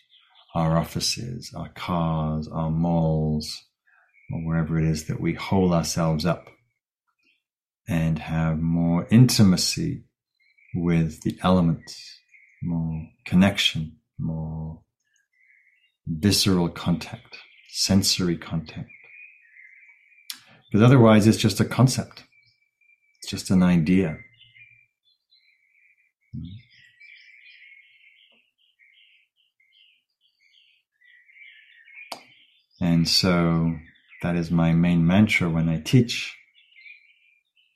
our 0.55 0.76
offices, 0.76 1.53
our 1.57 1.70
cars, 1.70 2.49
our 2.49 2.70
malls, 2.70 3.64
or 4.32 4.41
wherever 4.41 4.78
it 4.78 4.84
is 4.84 5.07
that 5.07 5.20
we 5.20 5.34
hole 5.34 5.72
ourselves 5.72 6.24
up 6.24 6.49
and 7.89 8.18
have 8.18 8.59
more 8.59 9.07
intimacy 9.11 10.05
with 10.74 11.22
the 11.22 11.39
elements, 11.43 12.20
more 12.62 13.09
connection, 13.24 13.97
more 14.18 14.82
visceral 16.07 16.68
contact, 16.68 17.39
sensory 17.68 18.37
contact. 18.37 18.91
Because 20.70 20.84
otherwise, 20.84 21.26
it's 21.26 21.39
just 21.39 21.61
a 21.61 21.64
concept, 21.64 22.24
just 23.27 23.51
an 23.51 23.62
idea. 23.62 24.18
And 32.81 33.09
so 33.09 33.77
that 34.22 34.37
is 34.37 34.51
my 34.51 34.72
main 34.72 35.07
mantra 35.07 35.49
when 35.49 35.68
I 35.68 35.81
teach. 35.81 36.37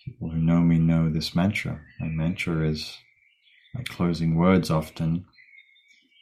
People 0.05 0.31
who 0.31 0.39
know 0.39 0.61
me 0.61 0.79
know 0.79 1.11
this 1.11 1.35
mantra. 1.35 1.81
My 1.99 2.09
mantra 2.09 2.69
is 2.69 2.99
my 3.75 3.83
closing 3.85 4.37
words 4.37 4.71
often. 4.71 5.25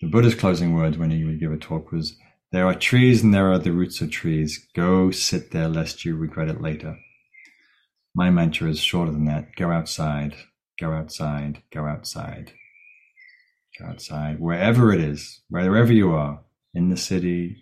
The 0.00 0.08
Buddha's 0.08 0.34
closing 0.34 0.74
words 0.74 0.96
when 0.96 1.10
he 1.10 1.24
would 1.24 1.40
give 1.40 1.52
a 1.52 1.56
talk 1.56 1.90
was, 1.90 2.16
There 2.52 2.66
are 2.66 2.74
trees 2.74 3.22
and 3.22 3.34
there 3.34 3.50
are 3.50 3.58
the 3.58 3.72
roots 3.72 4.00
of 4.00 4.10
trees. 4.10 4.66
Go 4.74 5.10
sit 5.10 5.50
there 5.50 5.68
lest 5.68 6.04
you 6.04 6.16
regret 6.16 6.48
it 6.48 6.60
later. 6.60 6.98
My 8.18 8.30
mantra 8.30 8.68
is 8.68 8.80
shorter 8.80 9.12
than 9.12 9.26
that. 9.26 9.54
Go 9.56 9.70
outside, 9.70 10.34
go 10.80 10.92
outside, 10.92 11.62
go 11.72 11.86
outside 11.86 12.52
go 13.78 13.86
outside, 13.86 14.40
wherever 14.40 14.92
it 14.92 15.00
is, 15.00 15.40
wherever 15.48 15.92
you 15.92 16.12
are, 16.12 16.40
in 16.74 16.90
the 16.90 16.96
city, 16.96 17.56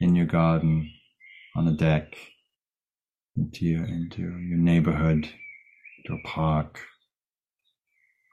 in 0.00 0.14
your 0.14 0.26
garden, 0.26 0.90
on 1.54 1.66
a 1.66 1.72
deck, 1.72 2.16
into 3.36 3.64
your 3.64 3.84
into 3.84 4.20
your 4.20 4.58
neighborhood, 4.58 5.28
to 6.06 6.14
a 6.14 6.28
park, 6.28 6.80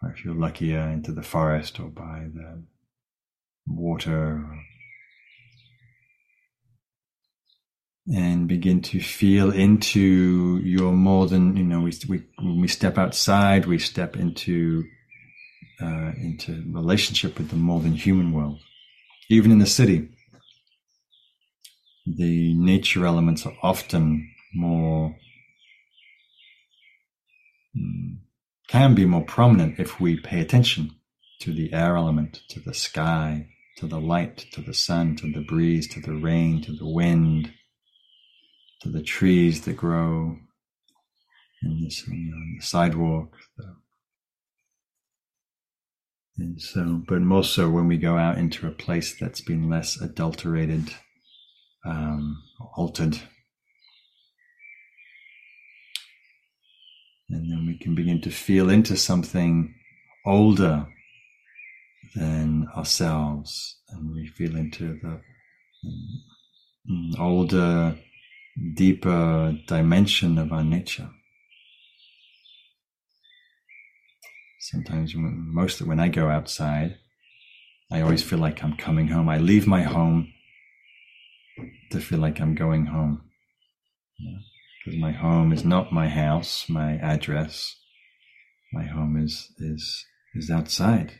or 0.02 0.12
if 0.12 0.24
you're 0.24 0.36
luckier, 0.36 0.90
into 0.90 1.12
the 1.12 1.24
forest 1.24 1.80
or 1.80 1.88
by 1.88 2.28
the 2.34 2.64
water. 3.66 4.46
And 8.06 8.50
begin 8.50 8.82
to 8.82 9.00
feel 9.00 9.50
into 9.52 10.60
your 10.62 10.92
more 10.92 11.26
than 11.26 11.56
you 11.56 11.64
know. 11.64 11.80
We 11.80 11.94
we 12.10 12.24
when 12.38 12.60
we 12.60 12.68
step 12.68 12.98
outside, 12.98 13.66
we 13.66 13.80
step 13.80 14.18
into 14.18 14.84
uh, 15.82 16.12
into 16.18 16.64
relationship 16.70 17.38
with 17.38 17.50
the 17.50 17.56
more 17.56 17.80
than 17.80 17.94
human 17.94 18.34
world. 18.34 18.60
Even 19.30 19.52
in 19.52 19.60
the 19.60 19.66
city, 19.66 20.10
the 22.06 22.54
nature 22.56 23.06
elements 23.06 23.46
are 23.46 23.56
often 23.64 24.30
more 24.54 25.16
mm, 27.76 28.18
can 28.68 28.96
be 28.96 29.06
more 29.06 29.24
prominent 29.24 29.80
if 29.80 30.00
we 30.00 30.20
pay 30.20 30.42
attention 30.42 30.92
to 31.40 31.54
the 31.54 31.74
air 31.74 31.96
element, 31.96 32.42
to 32.50 32.60
the 32.60 32.74
sky, 32.74 33.48
to 33.78 33.88
the 33.88 34.00
light, 34.00 34.46
to 34.52 34.62
the 34.62 34.74
sun, 34.74 35.16
to 35.16 35.32
the 35.32 35.42
breeze, 35.42 35.88
to 35.88 36.00
the 36.00 36.14
rain, 36.14 36.62
to 36.62 36.74
the 36.74 36.88
wind, 36.88 37.54
to 38.84 38.90
the 38.90 39.02
trees 39.02 39.62
that 39.62 39.78
grow 39.78 40.38
in, 41.64 41.84
this, 41.84 42.08
you 42.08 42.32
know, 42.32 42.58
the 42.60 42.66
sidewalk, 42.66 43.36
the 43.58 43.76
and 46.38 46.60
so, 46.60 47.02
but 47.08 47.22
more 47.22 47.44
so 47.44 47.70
when 47.70 47.88
we 47.88 47.98
go 47.98 48.18
out 48.18 48.40
into 48.40 48.68
a 48.68 48.72
place 48.72 49.16
that's 49.20 49.42
been 49.42 49.70
less 49.70 50.02
adulterated, 50.02 50.90
um, 51.86 52.42
altered. 52.76 53.20
And 57.30 57.52
then 57.52 57.66
we 57.68 57.78
can 57.78 57.94
begin 57.94 58.20
to 58.22 58.32
feel 58.32 58.72
into 58.72 58.98
something 58.98 59.76
older 60.26 60.88
than 62.16 62.68
ourselves. 62.76 63.78
And 63.90 64.12
we 64.12 64.28
feel 64.28 64.56
into 64.56 65.00
the 65.04 65.22
um, 66.90 67.16
older, 67.20 67.96
deeper 68.74 69.58
dimension 69.68 70.38
of 70.38 70.52
our 70.52 70.64
nature. 70.64 71.10
Sometimes, 74.60 75.14
mostly 75.16 75.88
when 75.88 76.00
I 76.00 76.08
go 76.08 76.30
outside, 76.30 76.98
I 77.92 78.02
always 78.02 78.24
feel 78.24 78.40
like 78.40 78.64
I'm 78.64 78.78
coming 78.78 79.10
home. 79.10 79.30
I 79.30 79.38
leave 79.38 79.68
my 79.68 79.84
home 79.84 80.34
to 81.92 82.00
feel 82.00 82.20
like 82.20 82.40
I'm 82.40 82.56
going 82.56 82.88
home. 82.88 83.22
Because 84.84 85.00
my 85.00 85.12
home 85.12 85.52
is 85.52 85.64
not 85.64 85.92
my 85.92 86.08
house, 86.08 86.66
my 86.70 86.98
address. 86.98 87.76
My 88.72 88.86
home 88.86 89.22
is 89.22 89.52
is 89.60 90.06
is 90.34 90.50
outside, 90.50 91.14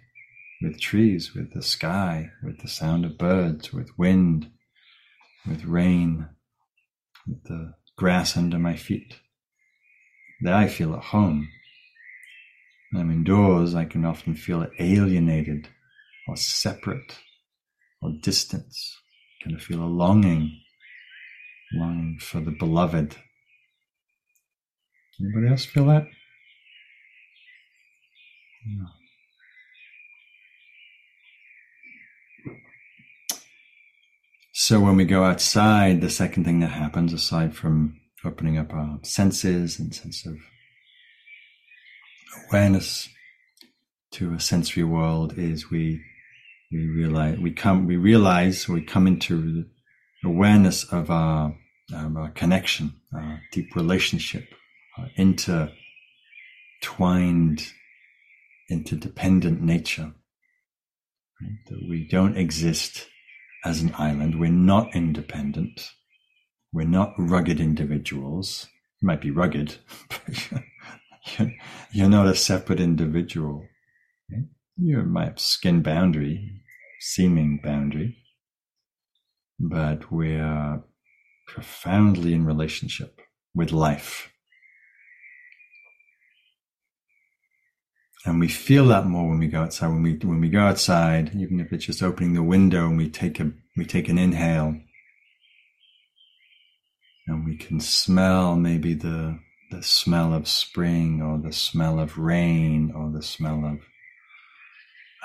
with 0.62 0.80
trees, 0.80 1.34
with 1.36 1.54
the 1.54 1.62
sky, 1.62 2.32
with 2.44 2.62
the 2.62 2.68
sound 2.68 3.06
of 3.06 3.18
birds, 3.18 3.72
with 3.72 3.98
wind, 3.98 4.50
with 5.46 5.66
rain, 5.66 6.30
the 7.26 7.74
grass 7.98 8.36
under 8.38 8.58
my 8.58 8.76
feet. 8.76 9.16
There 10.42 10.54
I 10.54 10.68
feel 10.68 10.94
at 10.94 11.04
home. 11.04 11.50
When 12.92 13.02
I'm 13.02 13.12
indoors, 13.12 13.76
I 13.76 13.86
can 13.86 14.06
often 14.06 14.36
feel 14.36 14.68
alienated 14.80 15.70
or 16.28 16.36
separate 16.36 17.18
or 18.02 18.12
distance. 18.22 19.00
I 19.42 19.46
kind 19.46 19.56
of 19.56 19.64
feel 19.64 19.84
a 19.84 19.86
longing, 19.86 20.60
longing 21.74 22.20
for 22.20 22.40
the 22.40 22.52
beloved. 22.52 23.16
Anybody 25.20 25.48
else 25.50 25.66
feel 25.66 25.86
that? 25.86 26.06
No. 28.66 28.86
So 34.66 34.80
when 34.80 34.96
we 34.96 35.04
go 35.04 35.26
outside, 35.26 36.00
the 36.00 36.10
second 36.10 36.46
thing 36.46 36.62
that 36.62 36.72
happens, 36.72 37.12
aside 37.12 37.54
from 37.54 38.00
opening 38.24 38.58
up 38.58 38.74
our 38.74 38.98
senses 39.04 39.78
and 39.78 39.94
sense 39.94 40.26
of 40.26 40.38
awareness 42.48 43.10
to 44.12 44.34
a 44.34 44.40
sensory 44.40 44.86
world 44.86 45.38
is 45.38 45.70
we 45.70 46.02
we 46.72 46.88
realize 46.88 47.40
we 47.40 47.52
come 47.52 47.88
we 47.88 47.98
realize 47.98 48.70
we 48.70 48.82
come 48.82 49.06
into 49.06 49.66
awareness 50.24 50.86
of 50.86 51.12
our, 51.12 51.58
um, 51.94 52.16
our 52.16 52.30
connection, 52.30 52.94
our 53.14 53.42
deep 53.52 53.76
relationship, 53.76 54.46
our 54.98 55.10
intertwined, 55.18 55.74
interdependent 58.70 59.62
nature. 59.62 60.14
Right? 61.42 61.60
That 61.68 61.82
we 61.90 62.08
don't 62.10 62.38
exist 62.38 63.10
as 63.64 63.82
an 63.82 63.94
island. 63.98 64.40
We're 64.40 64.50
not 64.50 64.96
independent. 64.96 65.92
We're 66.72 66.88
not 66.88 67.14
rugged 67.18 67.60
individuals. 67.60 68.68
You 69.02 69.08
might 69.08 69.22
be 69.22 69.32
rugged, 69.32 69.78
but 70.10 71.50
you're 71.92 72.10
not 72.10 72.28
a 72.28 72.36
separate 72.36 72.80
individual. 72.80 73.68
You 74.78 75.04
might 75.04 75.26
have 75.26 75.40
skin 75.40 75.82
boundary, 75.82 76.64
seeming 77.00 77.60
boundary, 77.64 78.18
but 79.60 80.12
we 80.12 80.36
are 80.36 80.84
profoundly 81.48 82.34
in 82.34 82.46
relationship 82.46 83.22
with 83.54 83.72
life. 83.72 84.33
And 88.26 88.40
we 88.40 88.48
feel 88.48 88.88
that 88.88 89.06
more 89.06 89.28
when 89.30 89.40
we 89.40 89.48
go 89.48 89.62
outside. 89.62 89.90
When 89.90 90.04
we 90.04 90.14
when 90.16 90.40
we 90.40 90.50
go 90.50 90.62
outside, 90.62 91.36
even 91.36 91.60
if 91.60 91.74
it's 91.74 91.86
just 91.86 92.02
opening 92.02 92.34
the 92.34 92.44
window 92.44 92.88
and 92.88 92.98
we 92.98 93.10
take 93.10 93.40
a 93.40 93.52
we 93.76 93.86
take 93.86 94.08
an 94.08 94.18
inhale, 94.18 94.76
and 97.28 97.46
we 97.46 97.58
can 97.58 97.82
smell 97.82 98.56
maybe 98.56 98.94
the 98.94 99.40
the 99.72 99.84
smell 99.84 100.34
of 100.34 100.48
spring 100.48 101.22
or 101.22 101.38
the 101.38 101.52
smell 101.52 102.00
of 102.00 102.18
rain 102.18 102.94
or 102.96 103.12
the 103.12 103.24
smell 103.24 103.66
of 103.66 103.80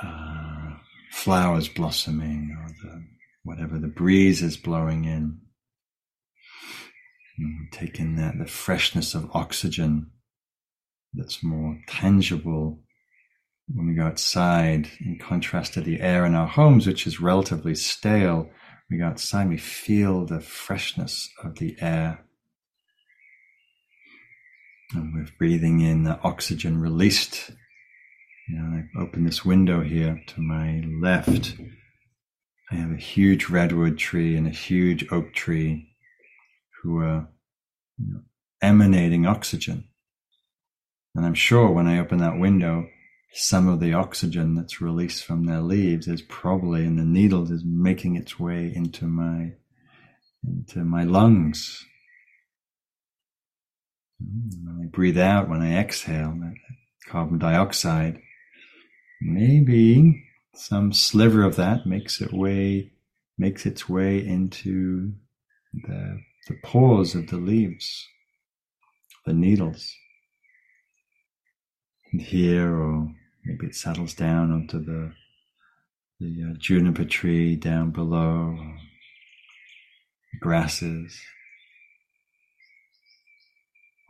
uh, 0.02 0.76
flowers 1.12 1.68
blossoming 1.68 2.56
or 2.58 2.68
the 2.82 3.04
whatever 3.44 3.78
the 3.78 3.88
breeze 3.88 4.42
is 4.42 4.56
blowing 4.56 5.04
in. 5.04 5.40
In 7.94 8.16
that 8.16 8.36
the 8.36 8.46
freshness 8.46 9.14
of 9.14 9.30
oxygen 9.32 10.10
that's 11.14 11.44
more 11.44 11.78
tangible 11.86 12.80
when 13.74 13.88
we 13.88 13.94
go 13.94 14.06
outside, 14.06 14.88
in 15.00 15.18
contrast 15.18 15.74
to 15.74 15.80
the 15.80 16.00
air 16.00 16.24
in 16.24 16.34
our 16.34 16.46
homes, 16.46 16.86
which 16.86 17.06
is 17.06 17.20
relatively 17.20 17.74
stale. 17.74 18.50
We 18.90 18.98
go 18.98 19.06
outside, 19.06 19.48
we 19.48 19.58
feel 19.58 20.24
the 20.24 20.40
freshness 20.40 21.28
of 21.44 21.56
the 21.56 21.76
air. 21.80 22.24
And 24.94 25.12
we're 25.14 25.28
breathing 25.38 25.80
in 25.80 26.04
the 26.04 26.18
oxygen 26.22 26.80
released. 26.80 27.50
You 28.48 28.56
know, 28.58 28.78
I 28.78 29.02
open 29.02 29.24
this 29.24 29.44
window 29.44 29.82
here 29.82 30.22
to 30.28 30.40
my 30.40 30.82
left. 31.02 31.54
I 32.70 32.76
have 32.76 32.92
a 32.92 32.96
huge 32.96 33.50
redwood 33.50 33.98
tree 33.98 34.34
and 34.36 34.46
a 34.46 34.50
huge 34.50 35.06
oak 35.12 35.34
tree 35.34 35.90
who 36.82 37.00
are 37.00 37.28
you 37.98 38.14
know, 38.14 38.20
emanating 38.62 39.26
oxygen. 39.26 39.84
And 41.14 41.26
I'm 41.26 41.34
sure 41.34 41.70
when 41.70 41.86
I 41.86 41.98
open 41.98 42.18
that 42.18 42.38
window, 42.38 42.86
some 43.32 43.68
of 43.68 43.80
the 43.80 43.92
oxygen 43.92 44.54
that's 44.54 44.80
released 44.80 45.24
from 45.24 45.44
their 45.44 45.60
leaves 45.60 46.08
is 46.08 46.22
probably 46.22 46.84
in 46.84 46.96
the 46.96 47.04
needles 47.04 47.50
is 47.50 47.62
making 47.64 48.16
its 48.16 48.38
way 48.38 48.72
into 48.74 49.06
my 49.06 49.52
into 50.46 50.84
my 50.84 51.04
lungs. 51.04 51.84
When 54.18 54.80
I 54.82 54.86
breathe 54.86 55.18
out, 55.18 55.48
when 55.48 55.62
I 55.62 55.76
exhale, 55.76 56.38
carbon 57.06 57.38
dioxide, 57.38 58.20
maybe 59.20 60.24
some 60.54 60.92
sliver 60.92 61.42
of 61.42 61.56
that 61.56 61.86
makes 61.86 62.20
it 62.20 62.32
way 62.32 62.92
makes 63.36 63.66
its 63.66 63.88
way 63.88 64.18
into 64.18 65.12
the 65.72 66.20
the 66.48 66.56
pores 66.64 67.14
of 67.14 67.28
the 67.28 67.36
leaves, 67.36 68.06
the 69.26 69.34
needles. 69.34 69.94
And 72.12 72.20
here, 72.22 72.74
or 72.74 73.14
maybe 73.44 73.66
it 73.66 73.74
settles 73.74 74.14
down 74.14 74.50
onto 74.50 74.82
the 74.82 75.12
the 76.20 76.50
uh, 76.50 76.54
juniper 76.58 77.04
tree 77.04 77.54
down 77.54 77.90
below, 77.92 78.58
grasses, 80.40 81.20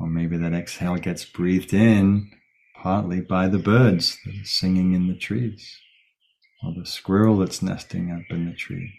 or 0.00 0.06
maybe 0.08 0.38
that 0.38 0.54
exhale 0.54 0.96
gets 0.96 1.24
breathed 1.26 1.74
in 1.74 2.30
partly 2.82 3.20
by 3.20 3.48
the 3.48 3.58
birds 3.58 4.16
that 4.24 4.34
are 4.34 4.44
singing 4.44 4.94
in 4.94 5.08
the 5.08 5.16
trees, 5.16 5.76
or 6.62 6.72
the 6.72 6.86
squirrel 6.86 7.36
that's 7.38 7.60
nesting 7.60 8.10
up 8.10 8.22
in 8.30 8.46
the 8.46 8.54
tree. 8.54 8.94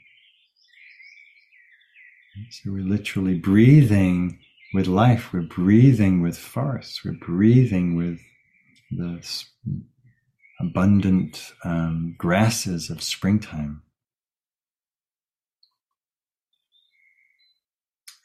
So 2.52 2.72
we're 2.72 2.84
literally 2.84 3.40
breathing 3.40 4.40
with 4.74 4.88
life. 4.88 5.34
We're 5.34 5.42
breathing 5.42 6.22
with 6.22 6.38
forests. 6.38 7.04
We're 7.04 7.14
breathing 7.14 7.96
with 7.96 8.20
the 8.92 9.24
abundant 10.60 11.54
um, 11.64 12.16
grasses 12.18 12.90
of 12.90 13.02
springtime. 13.02 13.84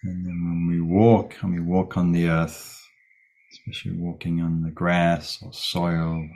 And 0.03 0.27
then 0.27 0.45
when 0.45 0.67
we 0.69 0.81
walk, 0.81 1.37
and 1.43 1.53
we 1.55 1.61
walk 1.61 1.97
on 1.97 2.13
the 2.13 2.29
earth, 2.29 2.83
especially 3.53 3.97
walking 3.97 4.43
on 4.43 4.63
the 4.63 4.71
grass 4.71 5.39
or 5.43 5.53
soil, 5.53 6.29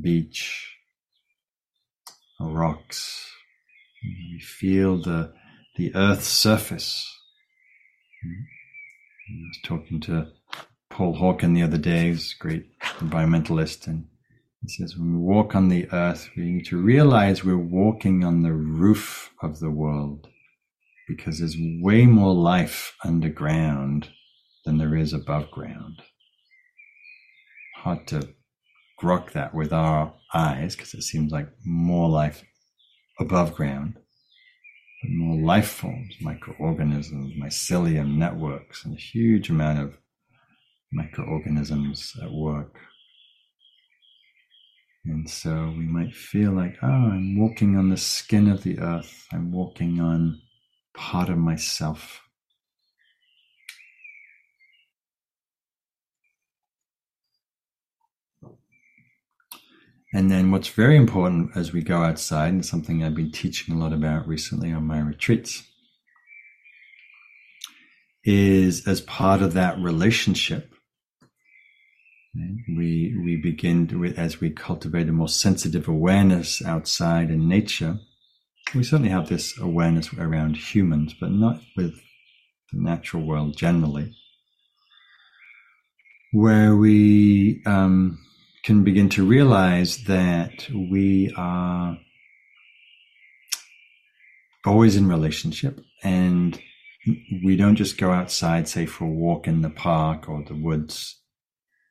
beach, 0.00 0.76
or 2.38 2.50
rocks, 2.50 3.28
we 4.04 4.38
feel 4.40 5.02
the 5.02 5.32
the 5.76 5.94
Earth's 5.94 6.26
surface. 6.26 7.08
I 8.24 8.28
was 9.30 9.58
talking 9.62 10.00
to 10.00 10.32
Paul 10.98 11.14
Hawken 11.14 11.54
the 11.54 11.62
other 11.62 11.78
day, 11.78 12.08
who's 12.08 12.34
a 12.34 12.42
great 12.42 12.66
environmentalist, 12.98 13.86
and 13.86 14.08
he 14.62 14.68
says 14.68 14.96
when 14.96 15.12
we 15.12 15.18
walk 15.20 15.54
on 15.54 15.68
the 15.68 15.88
earth, 15.92 16.28
we 16.36 16.42
need 16.42 16.66
to 16.66 16.76
realize 16.76 17.44
we're 17.44 17.56
walking 17.56 18.24
on 18.24 18.42
the 18.42 18.52
roof 18.52 19.30
of 19.40 19.60
the 19.60 19.70
world 19.70 20.26
because 21.06 21.38
there's 21.38 21.56
way 21.80 22.04
more 22.04 22.34
life 22.34 22.96
underground 23.04 24.08
than 24.64 24.78
there 24.78 24.96
is 24.96 25.12
above 25.12 25.52
ground. 25.52 26.02
Hard 27.76 28.08
to 28.08 28.30
grok 29.00 29.30
that 29.34 29.54
with 29.54 29.72
our 29.72 30.14
eyes 30.34 30.74
because 30.74 30.94
it 30.94 31.02
seems 31.02 31.30
like 31.30 31.48
more 31.64 32.08
life 32.08 32.42
above 33.20 33.54
ground 33.54 33.94
but 35.00 35.10
more 35.12 35.36
life 35.46 35.68
forms, 35.68 36.16
microorganisms, 36.20 37.32
mycelium 37.40 38.16
networks, 38.16 38.84
and 38.84 38.96
a 38.96 39.00
huge 39.00 39.48
amount 39.48 39.78
of 39.78 39.96
microorganisms 40.92 42.14
at 42.22 42.30
work. 42.30 42.78
And 45.04 45.28
so 45.28 45.72
we 45.76 45.86
might 45.86 46.14
feel 46.14 46.52
like, 46.52 46.76
oh, 46.82 46.86
I'm 46.86 47.38
walking 47.38 47.76
on 47.76 47.88
the 47.88 47.96
skin 47.96 48.50
of 48.50 48.62
the 48.62 48.78
earth. 48.78 49.26
I'm 49.32 49.52
walking 49.52 50.00
on 50.00 50.40
part 50.94 51.28
of 51.28 51.38
myself. 51.38 52.20
And 60.14 60.30
then 60.30 60.50
what's 60.50 60.68
very 60.68 60.96
important 60.96 61.50
as 61.54 61.72
we 61.72 61.82
go 61.82 62.02
outside, 62.02 62.52
and 62.52 62.64
something 62.64 63.04
I've 63.04 63.14
been 63.14 63.30
teaching 63.30 63.74
a 63.74 63.78
lot 63.78 63.92
about 63.92 64.26
recently 64.26 64.72
on 64.72 64.86
my 64.86 65.00
retreats, 65.00 65.62
is 68.24 68.86
as 68.88 69.02
part 69.02 69.42
of 69.42 69.52
that 69.54 69.78
relationship, 69.78 70.74
we 72.68 73.16
we 73.22 73.36
begin 73.36 73.86
to, 73.88 74.04
as 74.04 74.40
we 74.40 74.50
cultivate 74.50 75.08
a 75.08 75.12
more 75.12 75.28
sensitive 75.28 75.88
awareness 75.88 76.64
outside 76.64 77.30
in 77.30 77.48
nature. 77.48 77.98
We 78.74 78.84
certainly 78.84 79.10
have 79.10 79.28
this 79.28 79.58
awareness 79.58 80.12
around 80.12 80.56
humans, 80.56 81.14
but 81.18 81.30
not 81.30 81.60
with 81.76 81.94
the 82.72 82.80
natural 82.80 83.24
world 83.24 83.56
generally, 83.56 84.14
where 86.32 86.76
we 86.76 87.62
um, 87.64 88.18
can 88.64 88.84
begin 88.84 89.08
to 89.10 89.26
realize 89.26 90.04
that 90.04 90.68
we 90.70 91.32
are 91.36 91.98
always 94.66 94.96
in 94.96 95.08
relationship 95.08 95.80
and 96.02 96.60
we 97.42 97.56
don't 97.56 97.76
just 97.76 97.96
go 97.96 98.12
outside, 98.12 98.68
say, 98.68 98.84
for 98.84 99.04
a 99.04 99.08
walk 99.08 99.48
in 99.48 99.62
the 99.62 99.70
park 99.70 100.28
or 100.28 100.44
the 100.44 100.54
woods 100.54 101.18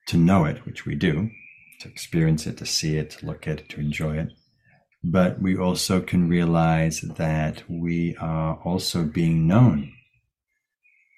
to 0.07 0.17
know 0.17 0.45
it, 0.45 0.65
which 0.65 0.85
we 0.85 0.95
do, 0.95 1.29
to 1.81 1.87
experience 1.87 2.47
it, 2.47 2.57
to 2.57 2.65
see 2.65 2.97
it, 2.97 3.11
to 3.11 3.25
look 3.25 3.47
at 3.47 3.59
it, 3.59 3.69
to 3.69 3.79
enjoy 3.79 4.17
it. 4.17 4.29
But 5.03 5.41
we 5.41 5.57
also 5.57 6.01
can 6.01 6.27
realize 6.27 7.01
that 7.01 7.63
we 7.69 8.15
are 8.19 8.59
also 8.63 9.03
being 9.03 9.47
known 9.47 9.93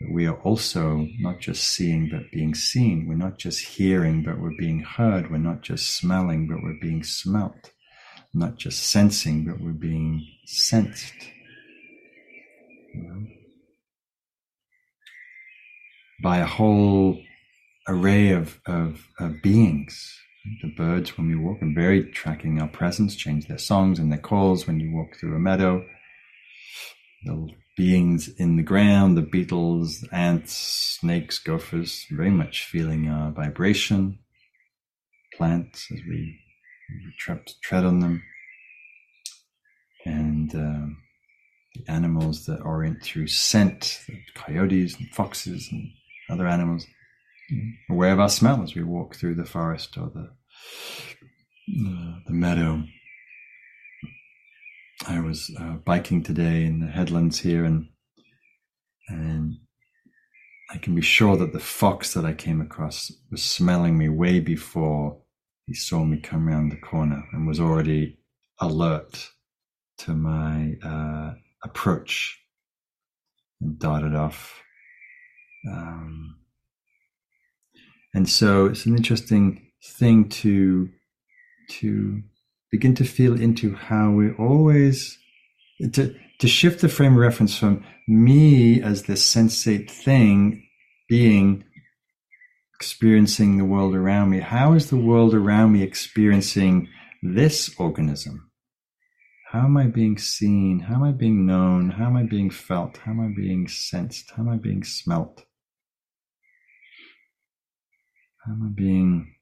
we 0.08 0.26
are 0.28 0.38
also 0.44 1.08
not 1.20 1.40
just 1.40 1.64
seeing 1.64 2.10
but 2.10 2.32
being 2.32 2.56
seen. 2.56 3.06
We're 3.08 3.16
not 3.16 3.38
just 3.38 3.66
hearing 3.66 4.24
but 4.24 4.40
we're 4.40 4.56
being 4.58 4.80
heard. 4.80 5.30
We're 5.30 5.38
not 5.38 5.62
just 5.62 5.98
smelling 5.98 6.48
but 6.48 6.64
we're 6.64 6.80
being 6.80 7.04
smelt. 7.04 7.72
Not 8.34 8.58
just 8.58 8.84
sensing 8.84 9.44
but 9.44 9.60
we're 9.60 9.72
being 9.72 10.26
sensed. 10.46 11.14
You 12.94 13.02
know? 13.04 13.28
By 16.24 16.38
a 16.38 16.46
whole 16.46 17.22
array 17.90 18.32
of, 18.32 18.60
of, 18.66 19.08
of 19.20 19.42
beings. 19.42 20.18
The 20.62 20.70
birds, 20.70 21.18
when 21.18 21.28
we 21.28 21.36
walk, 21.36 21.62
are 21.62 21.74
very 21.74 22.06
tracking 22.12 22.62
our 22.62 22.68
presence, 22.68 23.16
change 23.16 23.48
their 23.48 23.58
songs 23.58 24.00
and 24.00 24.12
their 24.12 24.20
calls 24.20 24.66
when 24.66 24.80
you 24.80 24.96
walk 24.96 25.18
through 25.20 25.36
a 25.36 25.40
meadow. 25.40 25.86
They'll 27.26 27.50
beings 27.80 28.28
in 28.28 28.58
the 28.58 28.62
ground, 28.64 29.16
the 29.16 29.22
beetles, 29.22 30.06
ants, 30.12 30.54
snakes, 31.00 31.40
gophers, 31.40 32.06
very 32.12 32.30
much 32.30 32.66
feeling 32.66 33.08
our 33.08 33.32
vibration. 33.32 34.20
Plants 35.38 35.88
as 35.90 36.00
we, 36.06 36.38
we 36.90 37.14
tread 37.62 37.86
on 37.86 38.02
them. 38.02 38.22
And 40.06 40.54
uh, 40.54 40.94
the 41.74 41.90
animals 41.90 42.46
that 42.48 42.60
orient 42.60 43.02
through 43.02 43.28
scent, 43.28 44.02
the 44.08 44.20
coyotes 44.36 44.98
and 45.00 45.10
foxes 45.12 45.70
and 45.72 45.90
other 46.30 46.48
animals, 46.48 46.86
aware 47.90 48.14
of 48.14 48.20
our 48.20 48.30
smell 48.30 48.64
as 48.64 48.76
we 48.76 48.84
walk 48.84 49.16
through 49.16 49.36
the 49.36 49.46
forest 49.46 49.98
or 49.98 50.12
the, 50.14 50.30
the 52.28 52.34
meadow. 52.34 52.84
I 55.08 55.20
was 55.22 55.50
uh, 55.60 55.76
biking 55.86 56.24
today 56.24 56.66
in 56.66 56.82
the 56.82 56.88
headlands 56.88 57.40
here, 57.40 57.64
and 57.64 57.88
and 59.08 59.58
I 60.72 60.78
can 60.78 60.94
be 60.94 61.02
sure 61.02 61.36
that 61.38 61.54
the 61.54 61.60
fox 61.60 62.14
that 62.14 62.26
I 62.26 62.34
came 62.34 62.62
across 62.62 63.12
was 63.32 63.42
smelling 63.42 63.98
me 63.98 64.10
way 64.10 64.40
before 64.40 65.18
he 65.66 65.74
saw 65.74 66.04
me 66.04 66.20
come 66.20 66.48
around 66.48 66.70
the 66.70 66.78
corner 66.78 67.24
and 67.32 67.48
was 67.48 67.60
already 67.60 68.20
alert 68.60 69.30
to 70.00 70.14
my 70.14 70.74
uh, 70.84 71.34
approach 71.64 72.40
and 73.62 73.80
darted 73.80 74.16
off. 74.16 74.62
Um, 75.68 76.39
and 78.14 78.28
so 78.28 78.66
it's 78.66 78.86
an 78.86 78.96
interesting 78.96 79.68
thing 79.84 80.30
to 80.30 80.90
to 81.70 82.22
begin 82.72 82.96
to 82.96 83.04
feel 83.04 83.40
into 83.40 83.76
how 83.76 84.12
we 84.12 84.32
always 84.34 85.18
to 85.94 86.16
to 86.40 86.48
shift 86.48 86.82
the 86.82 86.90
frame 86.90 87.14
of 87.14 87.20
reference 87.20 87.58
from 87.58 87.84
me 88.08 88.82
as 88.82 89.04
the 89.04 89.14
sensate 89.14 89.90
thing 89.92 90.66
being 91.08 91.64
experiencing 92.76 93.58
the 93.58 93.66
world 93.66 93.94
around 93.94 94.30
me. 94.30 94.40
How 94.40 94.74
is 94.74 94.90
the 94.90 94.98
world 94.98 95.34
around 95.34 95.74
me 95.74 95.84
experiencing 95.84 96.88
this 97.22 97.76
organism? 97.78 98.50
How 99.52 99.66
am 99.66 99.76
i 99.78 99.88
being 99.88 100.18
seen? 100.18 100.80
How 100.80 100.96
am 100.96 101.04
i 101.04 101.12
being 101.12 101.46
known? 101.46 101.90
How 101.90 102.06
am 102.06 102.16
i 102.16 102.24
being 102.24 102.50
felt? 102.50 102.98
How 102.98 103.12
am 103.12 103.20
i 103.20 103.34
being 103.36 103.68
sensed? 103.68 104.32
How 104.32 104.44
am 104.44 104.50
i 104.50 104.58
being 104.58 104.84
smelt 104.84 105.44
am 108.48 108.64
i 108.64 108.70
being 108.74 109.36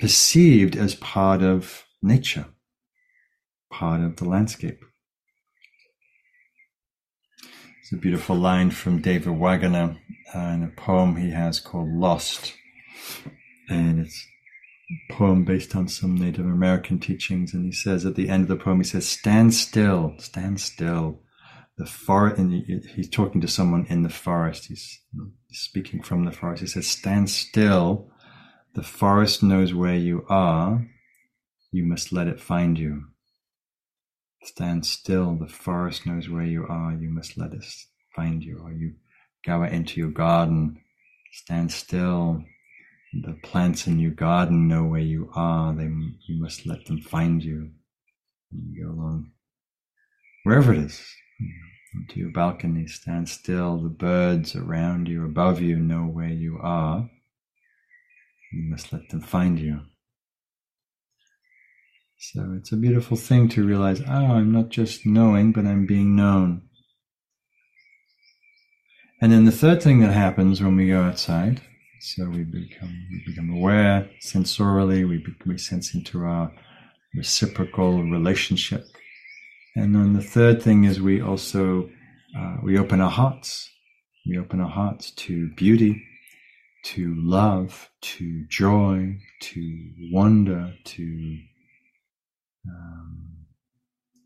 perceived 0.00 0.76
as 0.76 0.94
part 0.96 1.42
of 1.42 1.84
nature, 2.02 2.46
part 3.70 4.00
of 4.00 4.16
the 4.16 4.24
landscape. 4.24 4.80
It's 7.80 7.92
a 7.92 7.96
beautiful 7.96 8.36
line 8.36 8.70
from 8.70 9.00
David 9.00 9.38
Wagoner 9.38 9.96
uh, 10.34 10.38
in 10.38 10.62
a 10.64 10.80
poem 10.80 11.16
he 11.16 11.30
has 11.30 11.60
called 11.60 11.88
Lost. 11.88 12.54
And 13.68 14.00
it's 14.00 14.26
a 14.90 15.12
poem 15.12 15.44
based 15.44 15.76
on 15.76 15.88
some 15.88 16.16
Native 16.16 16.46
American 16.46 16.98
teachings. 16.98 17.54
And 17.54 17.64
he 17.64 17.72
says 17.72 18.04
at 18.04 18.16
the 18.16 18.28
end 18.28 18.42
of 18.42 18.48
the 18.48 18.56
poem, 18.56 18.78
he 18.78 18.84
says, 18.84 19.08
Stand 19.08 19.54
still, 19.54 20.14
stand 20.18 20.60
still. 20.60 21.20
The 21.82 21.90
forest, 21.90 22.38
and 22.38 22.52
he's 22.84 23.08
talking 23.08 23.40
to 23.40 23.48
someone 23.48 23.86
in 23.88 24.02
the 24.02 24.08
forest. 24.08 24.66
He's 24.66 25.00
speaking 25.50 26.02
from 26.02 26.24
the 26.24 26.32
forest. 26.32 26.60
He 26.60 26.68
says, 26.68 26.86
Stand 26.86 27.30
still. 27.30 28.10
The 28.74 28.82
forest 28.82 29.42
knows 29.42 29.74
where 29.74 29.96
you 29.96 30.24
are 30.28 30.86
you 31.72 31.84
must 31.84 32.12
let 32.12 32.28
it 32.28 32.38
find 32.38 32.78
you. 32.78 33.04
Stand 34.44 34.84
still, 34.84 35.34
the 35.36 35.48
forest 35.48 36.06
knows 36.06 36.28
where 36.28 36.44
you 36.44 36.66
are, 36.68 36.92
you 36.92 37.08
must 37.08 37.38
let 37.38 37.54
it 37.54 37.64
find 38.14 38.44
you. 38.44 38.60
Or 38.62 38.70
you 38.70 38.92
go 39.44 39.62
into 39.64 39.98
your 39.98 40.10
garden, 40.10 40.80
stand 41.32 41.72
still, 41.72 42.44
the 43.14 43.38
plants 43.42 43.86
in 43.86 43.98
your 43.98 44.10
garden 44.10 44.68
know 44.68 44.84
where 44.84 45.00
you 45.00 45.30
are, 45.34 45.74
they, 45.74 45.84
you 45.84 46.42
must 46.42 46.66
let 46.66 46.84
them 46.86 47.00
find 47.00 47.42
you. 47.42 47.70
You 48.50 48.84
go 48.84 48.90
along, 48.90 49.30
wherever 50.44 50.74
it 50.74 50.80
is, 50.80 51.02
into 51.94 52.20
your 52.20 52.30
balcony, 52.30 52.86
stand 52.86 53.28
still, 53.28 53.78
the 53.78 53.88
birds 53.88 54.56
around 54.56 55.08
you, 55.08 55.24
above 55.24 55.60
you 55.60 55.76
know 55.76 56.02
where 56.02 56.28
you 56.28 56.58
are. 56.62 57.10
You 58.52 58.70
must 58.70 58.92
let 58.92 59.08
them 59.10 59.20
find 59.20 59.58
you. 59.58 59.80
So 62.18 62.54
it's 62.56 62.70
a 62.70 62.76
beautiful 62.76 63.16
thing 63.16 63.48
to 63.50 63.66
realize, 63.66 64.00
oh, 64.00 64.06
I'm 64.36 64.52
not 64.52 64.68
just 64.68 65.04
knowing, 65.04 65.52
but 65.52 65.66
I'm 65.66 65.86
being 65.86 66.14
known. 66.14 66.62
And 69.20 69.32
then 69.32 69.44
the 69.44 69.52
third 69.52 69.82
thing 69.82 70.00
that 70.00 70.12
happens 70.12 70.62
when 70.62 70.76
we 70.76 70.88
go 70.88 71.02
outside, 71.02 71.60
so 72.00 72.28
we 72.28 72.44
become 72.44 73.06
we 73.10 73.22
become 73.26 73.50
aware 73.50 74.08
sensorially, 74.20 75.08
we 75.08 75.24
we 75.46 75.58
sense 75.58 75.94
into 75.94 76.24
our 76.24 76.52
reciprocal 77.14 78.02
relationship, 78.02 78.84
and 79.76 79.94
then 79.94 80.12
the 80.12 80.22
third 80.22 80.62
thing 80.62 80.84
is 80.84 81.00
we 81.00 81.20
also 81.20 81.88
uh, 82.38 82.56
we 82.62 82.78
open 82.78 83.00
our 83.00 83.10
hearts, 83.10 83.70
we 84.26 84.38
open 84.38 84.60
our 84.60 84.70
hearts 84.70 85.10
to 85.12 85.50
beauty, 85.54 86.02
to 86.84 87.14
love, 87.18 87.90
to 88.00 88.44
joy, 88.48 89.18
to 89.40 89.90
wonder, 90.10 90.74
to 90.84 91.38
um, 92.68 93.28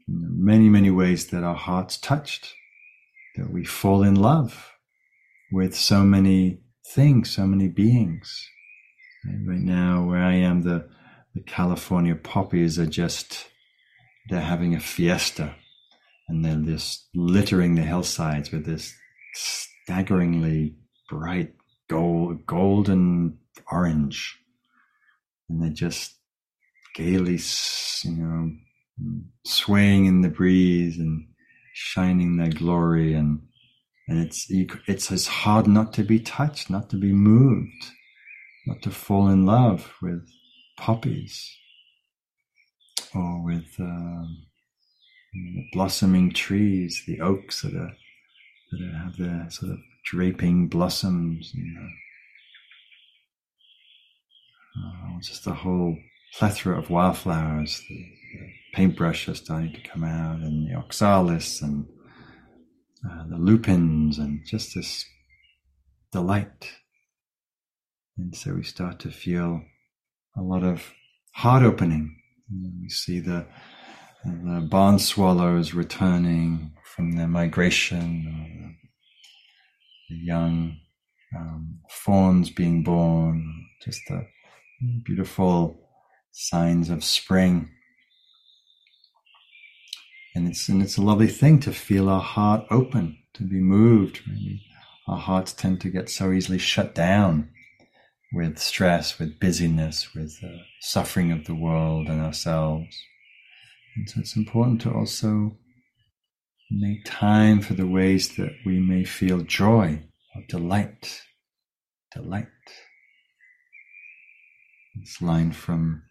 many, 0.09 0.69
many 0.69 0.91
ways 0.91 1.29
that 1.29 1.43
our 1.43 1.55
hearts 1.55 1.97
touched, 1.97 2.55
that 3.37 3.51
we 3.51 3.65
fall 3.65 4.03
in 4.03 4.15
love 4.15 4.73
with 5.53 5.75
so 5.77 6.03
many 6.03 6.61
things, 6.87 7.35
so 7.35 7.47
many 7.47 7.69
beings. 7.69 8.49
Right 9.47 9.59
now, 9.59 10.05
where 10.05 10.23
I 10.23 10.35
am, 10.35 10.63
the, 10.63 10.89
the 11.35 11.43
California 11.43 12.15
poppies 12.15 12.79
are 12.79 12.87
just, 12.87 13.49
they're 14.29 14.41
having 14.41 14.75
a 14.75 14.81
fiesta 14.81 15.55
and 16.29 16.45
they're 16.45 16.57
just 16.57 17.09
littering 17.15 17.75
the 17.75 17.83
hillsides 17.83 18.51
with 18.51 18.67
this 18.67 18.95
staggeringly 19.35 20.75
bright 21.09 21.55
gold, 21.89 22.45
golden 22.47 23.39
orange. 23.71 24.39
And 25.49 25.63
they're 25.63 25.71
just 25.71 26.15
gaily, 26.95 27.39
you 28.03 28.17
know, 28.17 28.51
swaying 29.45 30.07
in 30.07 30.23
the 30.23 30.29
breeze 30.29 30.99
and 30.99 31.29
shining 31.73 32.37
their 32.37 32.51
glory, 32.51 33.15
and 33.15 33.43
and 34.09 34.19
it's 34.19 34.51
it's 34.51 35.13
as 35.13 35.29
hard 35.29 35.69
not 35.69 35.93
to 35.93 36.03
be 36.03 36.19
touched, 36.19 36.69
not 36.69 36.91
to 36.91 36.97
be 36.97 37.13
moved, 37.13 37.93
not 38.67 38.83
to 38.83 38.91
fall 38.91 39.29
in 39.29 39.47
love 39.47 39.93
with 40.03 40.27
poppies 40.77 41.57
with 43.45 43.75
um, 43.79 44.47
the 45.33 45.67
blossoming 45.73 46.33
trees, 46.33 47.03
the 47.07 47.21
oaks 47.21 47.63
that 47.63 47.75
are 47.75 47.97
that 48.73 48.81
have 49.03 49.17
their 49.17 49.47
sort 49.51 49.73
of 49.73 49.79
draping 50.05 50.69
blossoms, 50.69 51.53
know. 51.55 51.89
Uh, 54.77 55.21
just 55.21 55.45
the 55.45 55.55
whole 55.55 55.97
plethora 56.37 56.79
of 56.79 56.91
wildflowers. 56.91 57.83
The, 57.89 57.95
the 57.95 58.49
paintbrush 58.75 59.29
are 59.29 59.35
starting 59.35 59.73
to 59.73 59.89
come 59.89 60.05
out, 60.05 60.41
and 60.41 60.69
the 60.69 60.75
oxalis, 60.75 61.63
and 61.63 61.87
uh, 63.09 63.25
the 63.29 63.39
lupins, 63.39 64.19
and 64.19 64.41
just 64.47 64.75
this 64.75 65.05
delight. 66.13 66.73
And 68.19 68.35
so 68.35 68.55
we 68.55 68.63
start 68.63 68.99
to 69.01 69.11
feel 69.11 69.63
a 70.37 70.43
lot 70.43 70.63
of 70.63 70.93
heart 71.33 71.63
opening. 71.63 72.17
We 72.53 72.89
see 72.89 73.21
the 73.21 73.47
the 74.25 74.61
barn 74.61 74.99
swallows 74.99 75.73
returning 75.73 76.73
from 76.85 77.13
their 77.13 77.29
migration, 77.29 78.77
the 80.09 80.17
young 80.17 80.77
um, 81.37 81.79
fawns 81.89 82.51
being 82.51 82.83
born, 82.83 83.67
just 83.85 84.01
a 84.11 84.23
beautiful 85.05 85.89
signs 86.33 86.91
of 86.91 87.05
spring. 87.05 87.69
And 90.35 90.49
it's 90.49 90.69
and 90.69 90.83
it's 90.83 90.97
a 90.97 91.03
lovely 91.03 91.29
thing 91.29 91.61
to 91.61 91.73
feel 91.73 92.09
our 92.09 92.21
heart 92.21 92.67
open, 92.71 93.19
to 93.35 93.43
be 93.43 93.61
moved. 93.61 94.23
Our 95.07 95.19
hearts 95.19 95.53
tend 95.53 95.81
to 95.83 95.91
get 95.91 96.11
so 96.11 96.33
easily 96.33 96.59
shut 96.59 96.95
down 96.95 97.51
with 98.33 98.59
stress, 98.59 99.19
with 99.19 99.39
busyness, 99.39 100.15
with 100.15 100.41
the 100.41 100.61
suffering 100.81 101.33
of 101.33 101.47
the 101.47 101.55
world 101.55 102.09
and 102.09 102.21
ourselves. 102.21 102.97
And 103.97 104.09
so 104.09 104.21
it's 104.21 104.37
important 104.37 104.81
to 104.83 104.93
also 104.93 105.57
make 106.71 107.05
time 107.05 107.61
for 107.61 107.75
the 107.75 107.87
ways 107.87 108.37
that 108.37 108.53
we 108.65 108.81
may 108.81 109.05
feel 109.05 109.41
joy 109.41 110.03
or 110.35 110.43
delight. 110.49 111.23
Delight. 112.13 112.49
This 114.97 115.21
line 115.21 115.53
from 115.53 116.03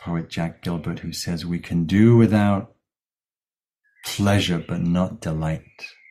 poet 0.00 0.30
Jack 0.30 0.62
Gilbert 0.62 1.00
who 1.00 1.12
says, 1.12 1.44
We 1.44 1.58
can 1.58 1.84
do 1.84 2.16
without 2.16 2.74
pleasure 4.06 4.64
but 4.66 4.80
not 4.80 5.20
delight. 5.20 5.62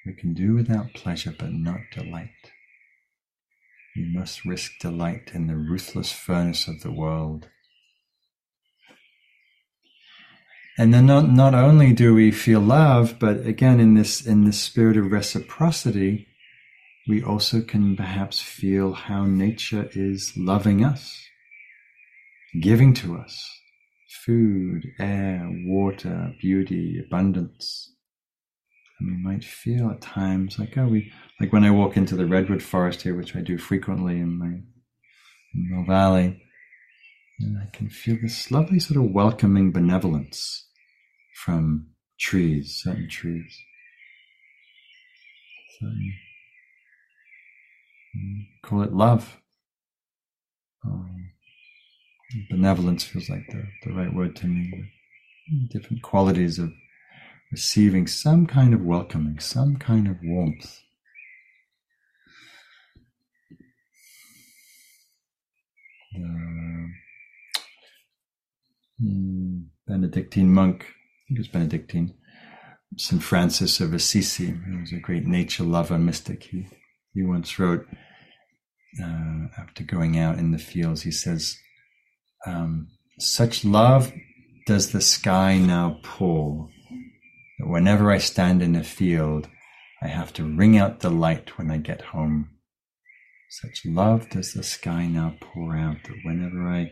We 0.06 0.14
can 0.14 0.34
do 0.34 0.54
without 0.54 0.94
pleasure 0.94 1.34
but 1.38 1.52
not 1.52 1.80
delight. 1.94 2.30
We 3.98 4.06
must 4.14 4.46
risk 4.46 4.74
delight 4.80 5.32
in 5.34 5.48
the 5.48 5.56
ruthless 5.56 6.12
furnace 6.12 6.68
of 6.68 6.82
the 6.82 6.92
world. 6.92 7.50
And 10.78 10.94
then 10.94 11.08
not, 11.08 11.32
not 11.32 11.56
only 11.56 11.94
do 11.94 12.14
we 12.14 12.30
feel 12.30 12.60
love, 12.60 13.18
but 13.18 13.44
again 13.48 13.80
in 13.80 13.96
this 13.96 14.24
in 14.24 14.44
this 14.44 14.60
spirit 14.60 14.98
of 14.98 15.12
reciprocity, 15.12 16.28
we 17.08 17.24
also 17.24 17.62
can 17.62 17.96
perhaps 17.96 18.40
feel 18.40 18.94
how 18.94 19.26
nature 19.26 19.90
is 19.94 20.34
loving 20.38 20.86
us, 20.86 21.20
giving 22.62 22.94
to 22.96 23.18
us 23.18 23.50
food, 24.24 24.86
air, 25.00 25.50
water, 25.66 26.36
beauty, 26.40 27.02
abundance. 27.04 27.97
And 29.00 29.10
we 29.10 29.18
might 29.18 29.44
feel 29.44 29.90
at 29.92 30.02
times 30.02 30.58
like, 30.58 30.78
oh, 30.78 30.88
we, 30.88 31.12
like 31.40 31.54
when 31.54 31.64
I 31.64 31.72
walk 31.72 31.98
into 31.98 32.16
the 32.16 32.26
redwood 32.26 32.64
forest 32.64 33.04
here, 33.04 33.16
which 33.16 33.36
I 33.36 33.42
do 33.42 33.58
frequently 33.58 34.20
in 34.20 34.38
my 34.38 34.62
in 35.54 35.70
Mill 35.70 35.86
Valley, 35.86 36.42
and 37.40 37.58
I 37.58 37.70
can 37.76 37.90
feel 37.90 38.18
this 38.22 38.50
lovely 38.52 38.80
sort 38.80 39.04
of 39.04 39.12
welcoming 39.12 39.72
benevolence 39.72 40.68
from 41.44 41.88
trees, 42.20 42.82
certain 42.84 43.08
trees. 43.10 43.56
Certain, 45.80 46.14
call 48.66 48.82
it 48.82 48.94
love. 48.94 49.40
Um, 50.84 51.30
benevolence 52.50 53.04
feels 53.04 53.30
like 53.30 53.46
the, 53.50 53.64
the 53.84 53.94
right 53.94 54.14
word 54.14 54.36
to 54.38 54.48
me. 54.48 54.92
Different 55.72 56.02
qualities 56.02 56.60
of 56.60 56.72
receiving 57.52 58.08
some 58.08 58.46
kind 58.46 58.74
of 58.74 58.82
welcoming, 58.82 59.40
some 59.40 59.78
kind 59.78 60.08
of 60.08 60.18
warmth. 60.24 60.82
Uh, 66.16 66.88
Benedictine 69.88 70.54
monk, 70.54 70.82
I 70.84 71.28
think 71.28 71.38
it 71.38 71.40
was 71.40 71.48
Benedictine, 71.48 72.14
St. 72.98 73.22
Francis 73.22 73.80
of 73.80 73.94
Assisi, 73.94 74.48
who 74.48 74.80
was 74.80 74.92
a 74.92 75.00
great 75.00 75.26
nature 75.26 75.64
lover 75.64 75.98
mystic. 75.98 76.44
He, 76.44 76.68
he 77.14 77.24
once 77.24 77.60
wrote, 77.60 77.86
uh, 79.02 79.48
after 79.58 79.84
going 79.84 80.18
out 80.18 80.40
in 80.40 80.52
the 80.52 80.58
fields, 80.58 81.04
he 81.04 81.12
says, 81.12 81.58
um, 82.46 82.88
Such 83.20 83.64
love 83.64 84.12
does 84.66 84.92
the 84.92 85.02
sky 85.02 85.58
now 85.58 86.00
pour 86.04 86.70
that 87.58 87.68
whenever 87.68 88.12
I 88.12 88.18
stand 88.18 88.62
in 88.62 88.76
a 88.76 88.84
field, 88.84 89.48
I 90.02 90.08
have 90.08 90.34
to 90.34 90.44
wring 90.44 90.78
out 90.78 91.00
the 91.00 91.10
light 91.10 91.58
when 91.58 91.72
I 91.72 91.78
get 91.78 92.02
home. 92.02 92.50
Such 93.50 93.86
love 93.86 94.30
does 94.30 94.54
the 94.54 94.64
sky 94.64 95.08
now 95.08 95.36
pour 95.40 95.76
out 95.76 95.98
that 96.04 96.18
whenever 96.24 96.68
I 96.68 96.92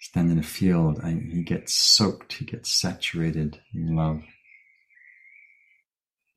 stand 0.00 0.30
in 0.30 0.38
a 0.38 0.42
field, 0.42 1.00
I, 1.02 1.10
he 1.10 1.42
gets 1.42 1.74
soaked, 1.74 2.34
he 2.34 2.44
gets 2.44 2.72
saturated 2.72 3.60
in 3.74 3.96
love. 3.96 4.22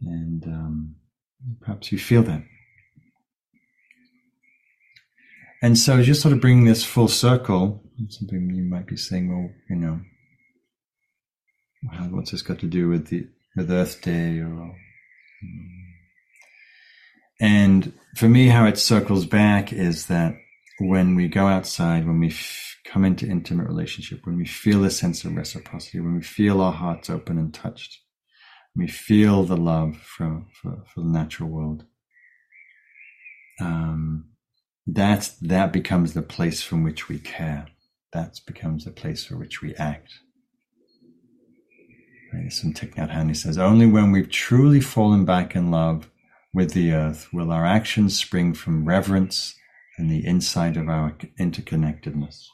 And 0.02 0.44
um, 0.46 0.96
perhaps 1.62 1.92
you 1.92 2.00
feel 2.00 2.24
that. 2.24 2.44
And 5.62 5.78
so, 5.78 6.02
just 6.02 6.24
sort 6.24 6.34
of 6.34 6.42
bringing 6.42 6.66
this 6.66 6.84
full 6.84 7.08
circle, 7.08 7.84
something 8.10 8.50
you 8.50 8.64
might 8.64 8.88
be 8.88 8.98
saying, 8.98 9.30
well, 9.30 9.52
you 9.70 9.76
know, 9.76 10.02
what's 12.10 12.32
this 12.32 12.42
got 12.42 12.60
to 12.60 12.68
do 12.68 12.90
with 12.90 13.08
the 13.08 13.28
with 13.56 13.72
Earth 13.72 14.02
Day 14.02 14.40
or? 14.40 14.76
Um, 15.44 15.92
and 17.40 17.94
for 18.16 18.30
me, 18.30 18.50
how 18.50 18.66
it 18.66 18.78
circles 18.78 19.26
back 19.26 19.74
is 19.74 20.06
that 20.06 20.36
when 20.80 21.16
we 21.16 21.28
go 21.28 21.48
outside, 21.48 22.06
when 22.06 22.20
we 22.20 22.28
f- 22.28 22.78
come 22.86 23.04
into 23.04 23.26
intimate 23.26 23.68
relationship, 23.68 24.26
when 24.26 24.38
we 24.38 24.46
feel 24.46 24.84
a 24.84 24.92
sense 24.92 25.26
of 25.26 25.36
reciprocity, 25.36 26.00
when 26.00 26.16
we 26.16 26.22
feel 26.22 26.62
our 26.62 26.72
hearts 26.72 27.10
open 27.10 27.40
and 27.40 27.52
touched, 27.52 28.00
we 28.76 28.88
feel 28.88 29.44
the 29.44 29.58
love 29.58 29.98
for, 29.98 30.46
for, 30.54 30.84
for 30.94 31.02
the 31.02 31.10
natural 31.10 31.50
world. 31.50 31.84
Um, 33.60 34.30
that's, 34.86 35.30
that 35.40 35.74
becomes 35.74 36.14
the 36.14 36.22
place 36.22 36.62
from 36.62 36.84
which 36.84 37.10
we 37.10 37.18
care. 37.18 37.68
That 38.14 38.40
becomes 38.46 38.86
the 38.86 38.92
place 38.92 39.24
for 39.24 39.36
which 39.38 39.62
we 39.62 39.76
act. 39.76 40.12
Right? 42.34 42.52
Some 42.52 42.74
Thich 42.74 42.96
Nhat 42.96 43.12
Hanh 43.12 43.36
says, 43.36 43.58
only 43.58 43.86
when 43.86 44.12
we've 44.12 44.30
truly 44.30 44.80
fallen 44.80 45.26
back 45.26 45.56
in 45.56 45.70
love 45.70 46.10
with 46.54 46.72
the 46.74 46.94
earth 46.94 47.28
will 47.34 47.52
our 47.52 47.66
actions 47.66 48.18
spring 48.18 48.54
from 48.54 48.86
reverence 48.86 49.56
and 49.98 50.10
the 50.10 50.26
insight 50.26 50.78
of 50.78 50.88
our 50.88 51.12
interconnectedness. 51.40 52.46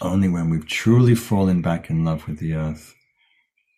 Only 0.00 0.28
when 0.28 0.50
we've 0.50 0.66
truly 0.66 1.14
fallen 1.14 1.62
back 1.62 1.90
in 1.90 2.04
love 2.04 2.26
with 2.26 2.38
the 2.38 2.54
earth 2.54 2.94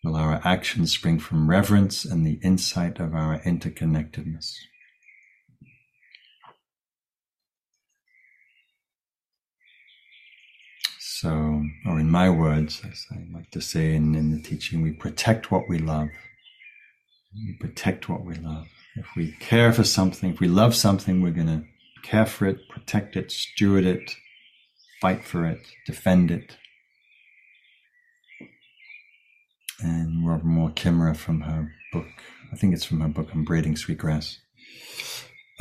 will 0.03 0.15
our 0.15 0.41
actions 0.45 0.91
spring 0.91 1.19
from 1.19 1.49
reverence 1.49 2.05
and 2.05 2.25
the 2.25 2.39
insight 2.43 2.99
of 2.99 3.13
our 3.13 3.39
interconnectedness. 3.39 4.53
So, 11.21 11.63
or 11.85 11.97
in 11.97 12.11
my 12.11 12.29
words, 12.29 12.81
as 12.83 13.05
I 13.09 13.23
like 13.33 13.49
to 13.51 13.61
say 13.61 13.95
in, 13.95 14.15
in 14.15 14.31
the 14.31 14.41
teaching, 14.41 14.81
we 14.81 14.91
protect 14.91 15.49
what 15.49 15.69
we 15.69 15.77
love. 15.77 16.09
We 17.33 17.53
protect 17.57 18.09
what 18.09 18.25
we 18.25 18.35
love. 18.35 18.67
If 18.97 19.07
we 19.15 19.31
care 19.39 19.71
for 19.71 19.85
something, 19.85 20.33
if 20.33 20.41
we 20.41 20.49
love 20.49 20.75
something, 20.75 21.21
we're 21.21 21.31
going 21.31 21.47
to 21.47 21.63
care 22.03 22.25
for 22.25 22.47
it, 22.47 22.67
protect 22.67 23.15
it, 23.15 23.31
steward 23.31 23.85
it, 23.85 24.11
fight 25.01 25.23
for 25.23 25.45
it, 25.45 25.61
defend 25.85 26.31
it. 26.31 26.57
And 29.79 30.27
Robin 30.27 30.53
Wall 30.53 30.71
Kimmerer 30.71 31.15
from 31.15 31.41
her 31.41 31.71
book, 31.93 32.07
I 32.51 32.57
think 32.57 32.73
it's 32.73 32.83
from 32.83 32.99
her 32.99 33.07
book 33.07 33.29
on 33.33 33.45
braiding 33.45 33.77
sweetgrass, 33.77 34.39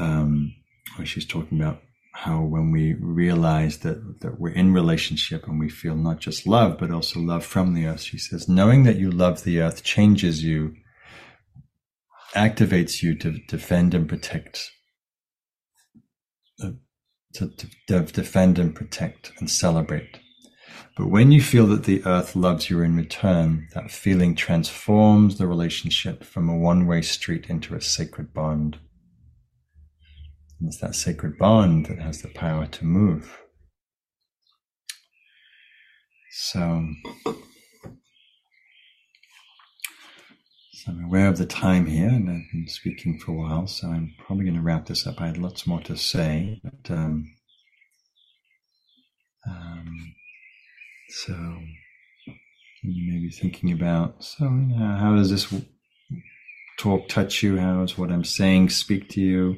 um, 0.01 0.53
where 0.97 1.07
she's 1.07 1.27
talking 1.27 1.61
about 1.61 1.81
how 2.17 2.41
when 2.41 2.71
we 2.71 2.95
realize 2.95 3.79
that, 3.79 4.21
that 4.21 4.39
we're 4.39 4.53
in 4.55 4.73
relationship 4.73 5.49
and 5.49 5.59
we 5.59 5.69
feel 5.69 5.97
not 5.97 6.21
just 6.21 6.47
love, 6.47 6.79
but 6.79 6.93
also 6.93 7.19
love 7.19 7.45
from 7.45 7.75
the 7.75 7.87
earth, 7.87 8.03
she 8.03 8.19
says, 8.19 8.49
knowing 8.49 8.85
that 8.85 8.97
you 8.97 9.11
love 9.11 9.43
the 9.43 9.61
earth 9.61 9.83
changes 9.83 10.45
you, 10.45 10.75
activates 12.35 13.03
you 13.03 13.19
to 13.19 13.33
defend 13.49 13.95
and 13.95 14.09
protect, 14.09 14.71
uh, 16.63 16.71
to, 17.35 17.49
to, 17.49 17.69
to 17.89 18.01
defend 18.13 18.61
and 18.61 18.77
protect 18.77 19.33
and 19.41 19.51
celebrate. 19.51 20.21
But 20.97 21.09
when 21.09 21.33
you 21.33 21.43
feel 21.43 21.67
that 21.67 21.83
the 21.83 22.07
earth 22.07 22.37
loves 22.37 22.71
you 22.71 22.81
in 22.81 22.97
return, 22.97 23.67
that 23.75 23.91
feeling 23.91 24.37
transforms 24.37 25.39
the 25.39 25.49
relationship 25.49 26.23
from 26.23 26.49
a 26.49 26.57
one 26.57 26.87
way 26.87 27.03
street 27.03 27.47
into 27.51 27.75
a 27.75 27.81
sacred 27.81 28.33
bond. 28.33 28.79
It's 30.67 30.79
that 30.79 30.95
sacred 30.95 31.39
bond 31.39 31.87
that 31.87 31.99
has 31.99 32.23
the 32.23 32.29
power 32.29 32.67
to 32.67 32.85
move. 32.85 33.41
So, 36.31 36.87
so 40.73 40.89
I'm 40.89 41.05
aware 41.05 41.29
of 41.29 41.39
the 41.39 41.47
time 41.47 41.87
here, 41.87 42.09
and 42.09 42.29
I've 42.29 42.51
been 42.53 42.67
speaking 42.67 43.19
for 43.19 43.33
a 43.33 43.35
while, 43.35 43.67
so 43.67 43.89
I'm 43.89 44.15
probably 44.19 44.45
going 44.45 44.57
to 44.57 44.63
wrap 44.63 44.87
this 44.87 45.07
up. 45.07 45.21
I 45.21 45.27
had 45.29 45.39
lots 45.39 45.67
more 45.67 45.81
to 45.83 45.97
say, 45.97 46.61
but 46.65 46.91
um, 46.95 47.31
um, 49.47 50.15
so 51.09 51.33
you 52.83 53.13
may 53.13 53.21
be 53.21 53.31
thinking 53.31 53.73
about 53.73 54.23
so 54.23 54.45
how 54.47 55.15
does 55.17 55.31
this 55.31 55.55
talk 56.79 57.09
touch 57.09 57.43
you? 57.43 57.59
How 57.59 57.81
does 57.81 57.97
what 57.97 58.11
I'm 58.11 58.25
saying 58.25 58.71
speak 58.71 59.09
to 59.11 59.21
you? 59.21 59.57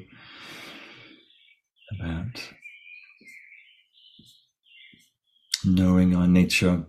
About 1.95 2.49
knowing 5.65 6.15
our 6.15 6.27
nature, 6.27 6.85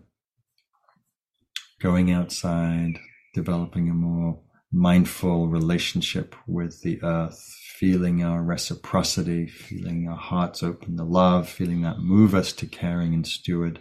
going 1.80 2.10
outside, 2.12 2.98
developing 3.34 3.88
a 3.88 3.94
more 3.94 4.40
mindful 4.72 5.48
relationship 5.48 6.34
with 6.46 6.82
the 6.82 7.02
earth, 7.02 7.42
feeling 7.78 8.22
our 8.22 8.42
reciprocity, 8.42 9.46
feeling 9.46 10.08
our 10.08 10.16
hearts 10.16 10.62
open 10.62 10.96
to 10.96 11.04
love, 11.04 11.48
feeling 11.48 11.82
that 11.82 11.98
move 11.98 12.34
us 12.34 12.52
to 12.52 12.66
caring 12.66 13.14
and 13.14 13.26
steward, 13.26 13.80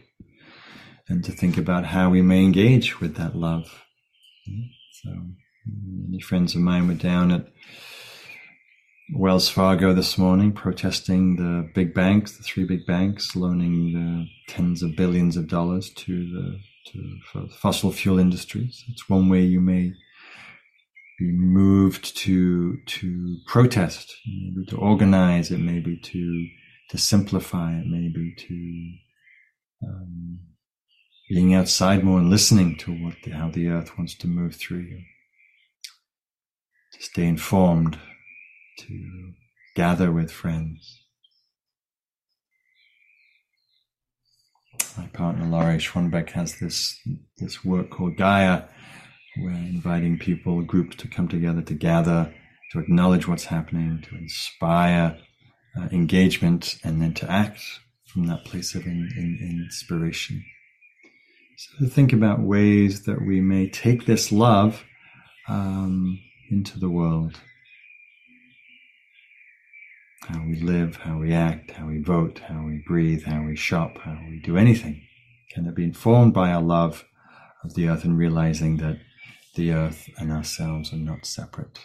and 1.09 1.23
to 1.23 1.31
think 1.31 1.57
about 1.57 1.85
how 1.85 2.09
we 2.09 2.21
may 2.21 2.43
engage 2.43 2.99
with 2.99 3.15
that 3.15 3.35
love. 3.35 3.83
So, 5.03 5.09
mm, 5.09 5.33
many 5.65 6.21
friends 6.21 6.55
of 6.55 6.61
mine 6.61 6.87
were 6.87 6.93
down 6.93 7.31
at 7.31 7.47
Wells 9.13 9.47
Fargo 9.47 9.93
this 9.93 10.17
morning 10.17 10.51
protesting 10.51 11.37
the 11.37 11.69
big 11.73 11.93
banks, 11.93 12.35
the 12.35 12.43
three 12.43 12.65
big 12.65 12.85
banks, 12.85 13.37
loaning 13.37 14.27
tens 14.49 14.83
of 14.83 14.97
billions 14.97 15.37
of 15.37 15.47
dollars 15.47 15.89
to 15.91 16.11
the 16.11 16.59
to 16.91 17.47
fossil 17.57 17.91
fuel 17.91 18.19
industries. 18.19 18.83
It's 18.89 19.07
one 19.07 19.29
way 19.29 19.43
you 19.43 19.61
may 19.61 19.93
be 21.17 21.31
moved 21.31 22.17
to 22.17 22.77
to 22.85 23.37
protest, 23.47 24.13
maybe 24.25 24.65
to 24.67 24.77
organize. 24.77 25.51
It 25.51 25.59
may 25.59 25.79
be 25.79 25.97
to 25.97 26.47
to 26.89 26.97
simplify. 26.97 27.77
It 27.77 27.87
may 27.87 28.09
be 28.09 28.35
to 28.35 29.87
um, 29.87 30.39
being 31.29 31.53
outside 31.53 32.03
more 32.03 32.19
and 32.19 32.29
listening 32.29 32.77
to 32.79 32.91
what 32.91 33.15
the, 33.23 33.31
how 33.31 33.51
the 33.51 33.69
earth 33.69 33.97
wants 33.97 34.15
to 34.15 34.27
move 34.27 34.55
through 34.55 34.79
you. 34.79 35.01
To 36.93 37.01
stay 37.01 37.25
informed 37.25 37.97
to 38.77 39.33
gather 39.75 40.11
with 40.11 40.31
friends. 40.31 41.03
My 44.97 45.07
partner 45.07 45.45
Lori 45.45 45.77
Schwanbeck 45.77 46.31
has 46.31 46.59
this 46.59 46.99
this 47.37 47.63
work 47.63 47.91
called 47.91 48.17
Gaia. 48.17 48.63
We're 49.37 49.51
inviting 49.51 50.17
people, 50.17 50.63
groups 50.63 50.95
to 50.97 51.07
come 51.07 51.27
together 51.27 51.61
to 51.61 51.73
gather, 51.75 52.33
to 52.71 52.79
acknowledge 52.79 53.27
what's 53.27 53.45
happening, 53.45 54.03
to 54.09 54.15
inspire 54.15 55.17
uh, 55.77 55.87
engagement, 55.91 56.79
and 56.83 56.99
then 56.99 57.13
to 57.15 57.31
act 57.31 57.61
from 58.07 58.25
that 58.27 58.45
place 58.45 58.73
of 58.73 58.85
in, 58.87 59.09
in, 59.15 59.63
inspiration. 59.65 60.43
So 61.57 61.85
to 61.85 61.91
think 61.91 62.13
about 62.13 62.39
ways 62.39 63.03
that 63.03 63.21
we 63.21 63.41
may 63.41 63.69
take 63.69 64.05
this 64.05 64.31
love 64.31 64.83
um, 65.47 66.19
into 66.49 66.79
the 66.79 66.89
world. 66.89 67.39
How 70.21 70.43
we 70.43 70.55
live, 70.59 70.97
how 70.97 71.19
we 71.19 71.31
act, 71.31 71.71
how 71.71 71.87
we 71.87 71.99
vote, 71.99 72.39
how 72.39 72.65
we 72.65 72.83
breathe, 72.87 73.23
how 73.25 73.43
we 73.43 73.55
shop, 73.55 73.99
how 73.99 74.19
we 74.27 74.39
do 74.39 74.57
anything. 74.57 75.01
Can 75.51 75.65
it 75.67 75.75
be 75.75 75.83
informed 75.83 76.33
by 76.33 76.51
our 76.51 76.61
love 76.61 77.05
of 77.63 77.75
the 77.75 77.87
earth 77.87 78.03
and 78.03 78.17
realizing 78.17 78.77
that 78.77 78.99
the 79.55 79.71
earth 79.71 80.09
and 80.17 80.31
ourselves 80.31 80.91
are 80.91 80.97
not 80.97 81.25
separate? 81.25 81.79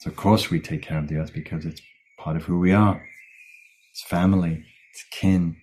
So, 0.00 0.10
of 0.10 0.16
course, 0.16 0.50
we 0.50 0.60
take 0.60 0.82
care 0.82 0.98
of 0.98 1.08
the 1.08 1.16
earth 1.16 1.32
because 1.32 1.64
it's 1.64 1.80
part 2.18 2.36
of 2.36 2.44
who 2.44 2.58
we 2.58 2.72
are. 2.72 3.06
It's 3.92 4.02
family, 4.02 4.64
it's 4.92 5.04
kin, 5.10 5.56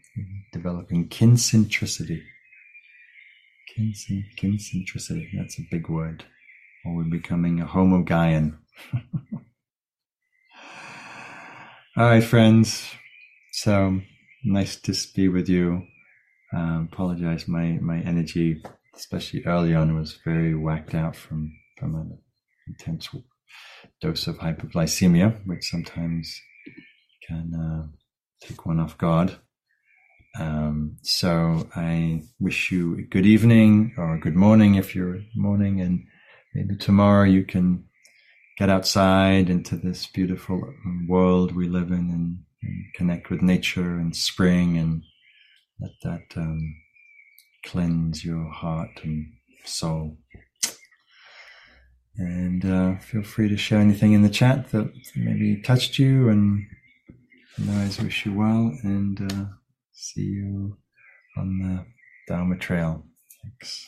developing 0.52 1.10
kin 1.10 1.34
centricity. 1.34 2.24
Kin, 3.76 3.94
kin 4.38 4.58
centricity, 4.58 5.28
that's 5.38 5.60
a 5.60 5.68
big 5.70 5.90
word. 5.90 6.24
Or 6.86 6.96
we're 6.96 7.04
becoming 7.04 7.60
a 7.60 7.66
Homo 7.66 8.04
Gaian. 8.04 8.58
All 11.98 12.06
right, 12.06 12.24
friends. 12.24 12.90
So 13.52 14.00
nice 14.46 14.78
to 14.78 14.96
be 15.14 15.28
with 15.28 15.50
you. 15.50 15.88
Um, 16.54 16.88
apologize, 16.90 17.50
my 17.50 17.80
my 17.82 18.00
energy, 18.00 18.64
especially 18.96 19.44
early 19.46 19.76
on, 19.76 19.94
was 19.94 20.18
very 20.24 20.56
whacked 20.56 20.96
out 20.96 21.18
from 21.18 21.52
from 21.78 21.96
an 21.96 22.18
intense 22.66 23.10
dose 24.00 24.26
of 24.28 24.38
hypoglycemia, 24.38 25.46
which 25.46 25.70
sometimes 25.70 26.34
can 27.28 27.54
uh, 27.54 27.88
take 28.40 28.66
one 28.66 28.80
off 28.80 28.98
guard. 28.98 29.36
Um, 30.40 30.96
so 31.02 31.68
I 31.76 32.24
wish 32.40 32.72
you 32.72 33.00
a 33.00 33.02
good 33.02 33.26
evening 33.26 33.96
or 33.98 34.16
a 34.16 34.20
good 34.20 34.38
morning 34.38 34.76
if 34.76 34.96
you're 34.96 35.20
morning, 35.36 35.82
and 35.82 36.06
maybe 36.56 36.78
tomorrow 36.78 37.26
you 37.26 37.44
can 37.44 37.84
get 38.62 38.70
outside 38.70 39.50
into 39.50 39.76
this 39.76 40.06
beautiful 40.06 40.62
world 41.08 41.56
we 41.56 41.68
live 41.68 41.90
in 41.90 42.12
and, 42.12 42.38
and 42.62 42.94
connect 42.94 43.32
with 43.32 43.42
nature 43.42 43.96
and 43.96 44.16
spring 44.16 44.78
and 44.78 45.02
let 45.80 45.90
that 46.04 46.40
um, 46.40 46.76
cleanse 47.66 48.24
your 48.24 48.48
heart 48.52 48.92
and 49.02 49.26
soul. 49.66 50.16
And 52.18 52.64
uh, 52.64 53.00
feel 53.00 53.24
free 53.24 53.50
to 53.50 53.58
share 53.58 53.80
anything 53.80 54.14
in 54.14 54.22
the 54.22 54.30
chat 54.30 54.70
that 54.70 54.94
maybe 55.16 55.60
touched 55.64 55.98
you. 55.98 56.30
And 56.30 56.68
otherwise, 57.60 58.00
wish 58.00 58.28
you 58.28 58.34
well 58.36 58.78
and 58.84 59.32
uh, 59.32 59.46
see 59.92 60.22
you 60.22 60.78
on 61.36 61.58
the 61.58 61.86
Dharma 62.32 62.58
Trail. 62.58 63.08
Thanks. 63.42 63.88